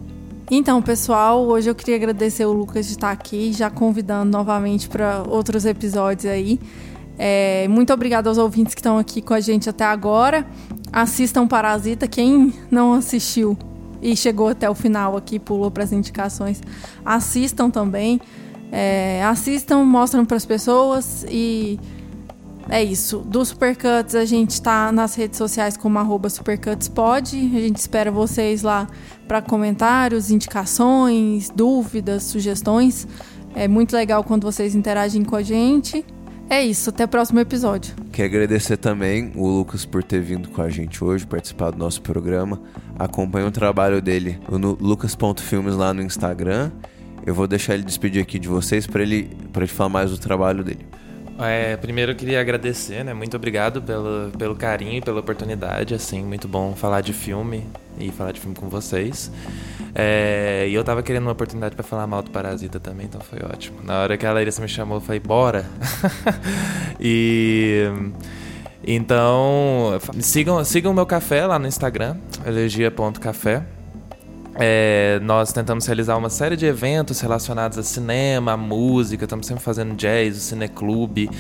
Então, 0.51 0.81
pessoal, 0.83 1.43
hoje 1.47 1.71
eu 1.71 1.75
queria 1.75 1.97
agradecer 1.97 2.45
o 2.45 2.53
Lucas 2.53 2.87
de 2.87 2.93
estar 2.93 3.11
aqui, 3.11 3.53
já 3.53 3.71
convidando 3.71 4.31
novamente 4.31 4.89
para 4.89 5.23
outros 5.27 5.65
episódios 5.65 6.27
aí. 6.27 6.61
É, 7.19 7.67
muito 7.69 7.93
obrigada 7.93 8.29
aos 8.29 8.39
ouvintes 8.39 8.75
que 8.75 8.81
estão 8.81 8.99
aqui 8.99 9.23
com 9.23 9.35
a 9.35 9.41
gente 9.41 9.69
até 9.69 9.85
agora. 9.85 10.47
Assistam 10.93 11.47
Parasita, 11.47 12.07
quem 12.07 12.53
não 12.71 12.93
assistiu 12.93 13.57
e 14.03 14.17
chegou 14.17 14.49
até 14.49 14.69
o 14.69 14.75
final 14.75 15.17
aqui, 15.17 15.39
pulou 15.39 15.71
para 15.71 15.83
as 15.83 15.93
indicações, 15.93 16.61
assistam 17.05 17.71
também. 17.71 18.21
É, 18.71 19.23
assistam, 19.25 19.85
mostram 19.85 20.25
para 20.25 20.37
as 20.37 20.45
pessoas 20.45 21.25
e 21.29 21.79
é 22.69 22.83
isso. 22.83 23.19
Do 23.19 23.45
Supercuts 23.45 24.15
a 24.15 24.25
gente 24.25 24.51
está 24.51 24.91
nas 24.91 25.15
redes 25.15 25.39
sociais 25.39 25.77
como 25.77 25.99
arroba 25.99 26.29
supercutspod. 26.29 27.37
A 27.37 27.61
gente 27.61 27.77
espera 27.77 28.11
vocês 28.11 28.63
lá 28.63 28.87
para 29.29 29.41
comentários, 29.41 30.31
indicações, 30.31 31.51
dúvidas, 31.51 32.25
sugestões. 32.25 33.07
É 33.55 33.69
muito 33.69 33.95
legal 33.95 34.25
quando 34.25 34.45
vocês 34.45 34.75
interagem 34.75 35.23
com 35.25 35.37
a 35.37 35.43
gente. 35.43 36.05
É 36.55 36.63
isso, 36.63 36.91
até 36.91 37.05
o 37.05 37.09
próximo 37.09 37.41
episódio. 37.41 37.97
Quero 38.13 38.29
agradecer 38.29 38.77
também 38.77 39.33
o 39.35 39.49
Lucas 39.49 39.85
por 39.85 40.05
ter 40.05 40.21
vindo 40.21 40.49
com 40.51 40.63
a 40.63 40.69
gente 40.69 41.03
hoje, 41.03 41.27
participar 41.27 41.73
do 41.73 41.79
nosso 41.79 42.01
programa. 42.01 42.63
Acompanhe 42.97 43.45
o 43.45 43.51
trabalho 43.51 44.01
dele 44.01 44.39
no 44.49 44.79
lucas.filmes 44.81 45.75
lá 45.75 45.93
no 45.93 46.01
Instagram. 46.01 46.71
Eu 47.27 47.35
vou 47.35 47.49
deixar 47.49 47.75
ele 47.75 47.83
despedir 47.83 48.23
aqui 48.23 48.39
de 48.39 48.47
vocês 48.47 48.87
para 48.87 49.03
ele, 49.03 49.37
ele 49.57 49.67
falar 49.67 49.89
mais 49.89 50.13
do 50.13 50.17
trabalho 50.17 50.63
dele. 50.63 50.87
É, 51.39 51.77
primeiro 51.77 52.13
eu 52.13 52.17
queria 52.17 52.41
agradecer, 52.41 53.05
né? 53.05 53.13
Muito 53.13 53.37
obrigado 53.37 53.83
pelo, 53.83 54.31
pelo 54.39 54.55
carinho 54.55 54.99
e 54.99 55.01
pela 55.01 55.21
oportunidade, 55.21 55.95
assim, 55.95 56.23
muito 56.23 56.47
bom 56.47 56.75
falar 56.77 57.01
de 57.01 57.13
filme 57.13 57.67
e 57.99 58.11
falar 58.11 58.33
de 58.33 58.41
filme 58.41 58.55
com 58.55 58.69
vocês. 58.69 59.31
É, 59.95 60.67
e 60.69 60.75
eu 60.75 60.85
tava 60.85 61.03
querendo 61.03 61.25
uma 61.25 61.33
oportunidade 61.33 61.75
para 61.75 61.85
falar 61.85 62.07
mal 62.07 62.23
do 62.23 62.31
Parasita 62.31 62.79
também, 62.79 63.07
então 63.07 63.21
foi 63.21 63.41
ótimo. 63.41 63.79
Na 63.83 64.01
hora 64.01 64.17
que 64.17 64.25
a 64.27 64.33
Larissa 64.33 64.63
me 64.63 64.69
chamou, 64.69 64.99
eu 64.99 65.01
falei, 65.01 65.21
bora! 65.21 65.67
e. 67.01 67.85
Então, 68.87 69.99
sigam, 70.21 70.63
sigam 70.63 70.93
o 70.93 70.95
meu 70.95 71.07
café 71.07 71.47
lá 71.47 71.59
no 71.59 71.67
Instagram, 71.67 72.17
elegia.café. 72.47 73.65
É, 74.57 75.19
nós 75.23 75.53
tentamos 75.53 75.87
realizar 75.87 76.17
uma 76.17 76.31
série 76.31 76.57
de 76.57 76.67
eventos 76.67 77.21
relacionados 77.21 77.79
a 77.79 77.83
cinema, 77.83 78.53
a 78.53 78.57
música, 78.57 79.25
estamos 79.25 79.47
sempre 79.47 79.63
fazendo 79.63 79.95
jazz, 79.95 80.37
o 80.37 80.41
cineclube. 80.41 81.31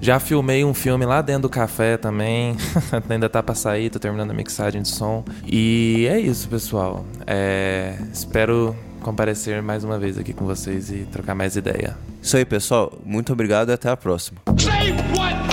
Já 0.00 0.18
filmei 0.18 0.64
um 0.64 0.74
filme 0.74 1.04
lá 1.06 1.22
dentro 1.22 1.42
do 1.42 1.48
café 1.48 1.96
também, 1.96 2.56
ainda 3.08 3.28
tá 3.28 3.42
pra 3.42 3.54
sair, 3.54 3.90
tô 3.90 3.98
terminando 3.98 4.30
a 4.30 4.34
mixagem 4.34 4.82
de 4.82 4.88
som. 4.88 5.24
E 5.46 6.06
é 6.10 6.18
isso, 6.18 6.48
pessoal. 6.48 7.04
É, 7.26 7.96
espero 8.12 8.74
comparecer 9.00 9.62
mais 9.62 9.84
uma 9.84 9.98
vez 9.98 10.18
aqui 10.18 10.32
com 10.32 10.46
vocês 10.46 10.90
e 10.90 11.06
trocar 11.12 11.34
mais 11.34 11.56
ideia. 11.56 11.96
Isso 12.22 12.36
aí, 12.36 12.44
pessoal. 12.44 12.92
Muito 13.04 13.32
obrigado 13.32 13.68
e 13.68 13.72
até 13.72 13.90
a 13.90 13.96
próxima. 13.96 14.38
Say 14.58 14.92
what 15.14 15.44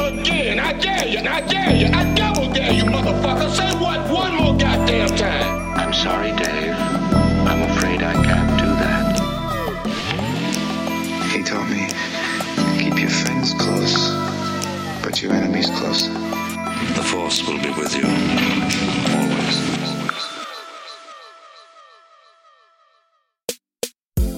again? 6.32 6.71
But 15.22 15.28
your 15.28 15.34
enemies 15.34 15.70
closer. 15.70 16.10
The 16.96 17.04
Force 17.04 17.48
will 17.48 17.60
be 17.62 17.70
with 17.70 17.96
you, 17.96 18.06
always. 19.14 19.62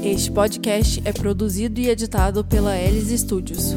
Este 0.03 0.31
podcast 0.31 1.01
é 1.05 1.13
produzido 1.13 1.79
e 1.79 1.89
editado 1.89 2.43
pela 2.43 2.75
Elis 2.75 3.21
Studios. 3.21 3.73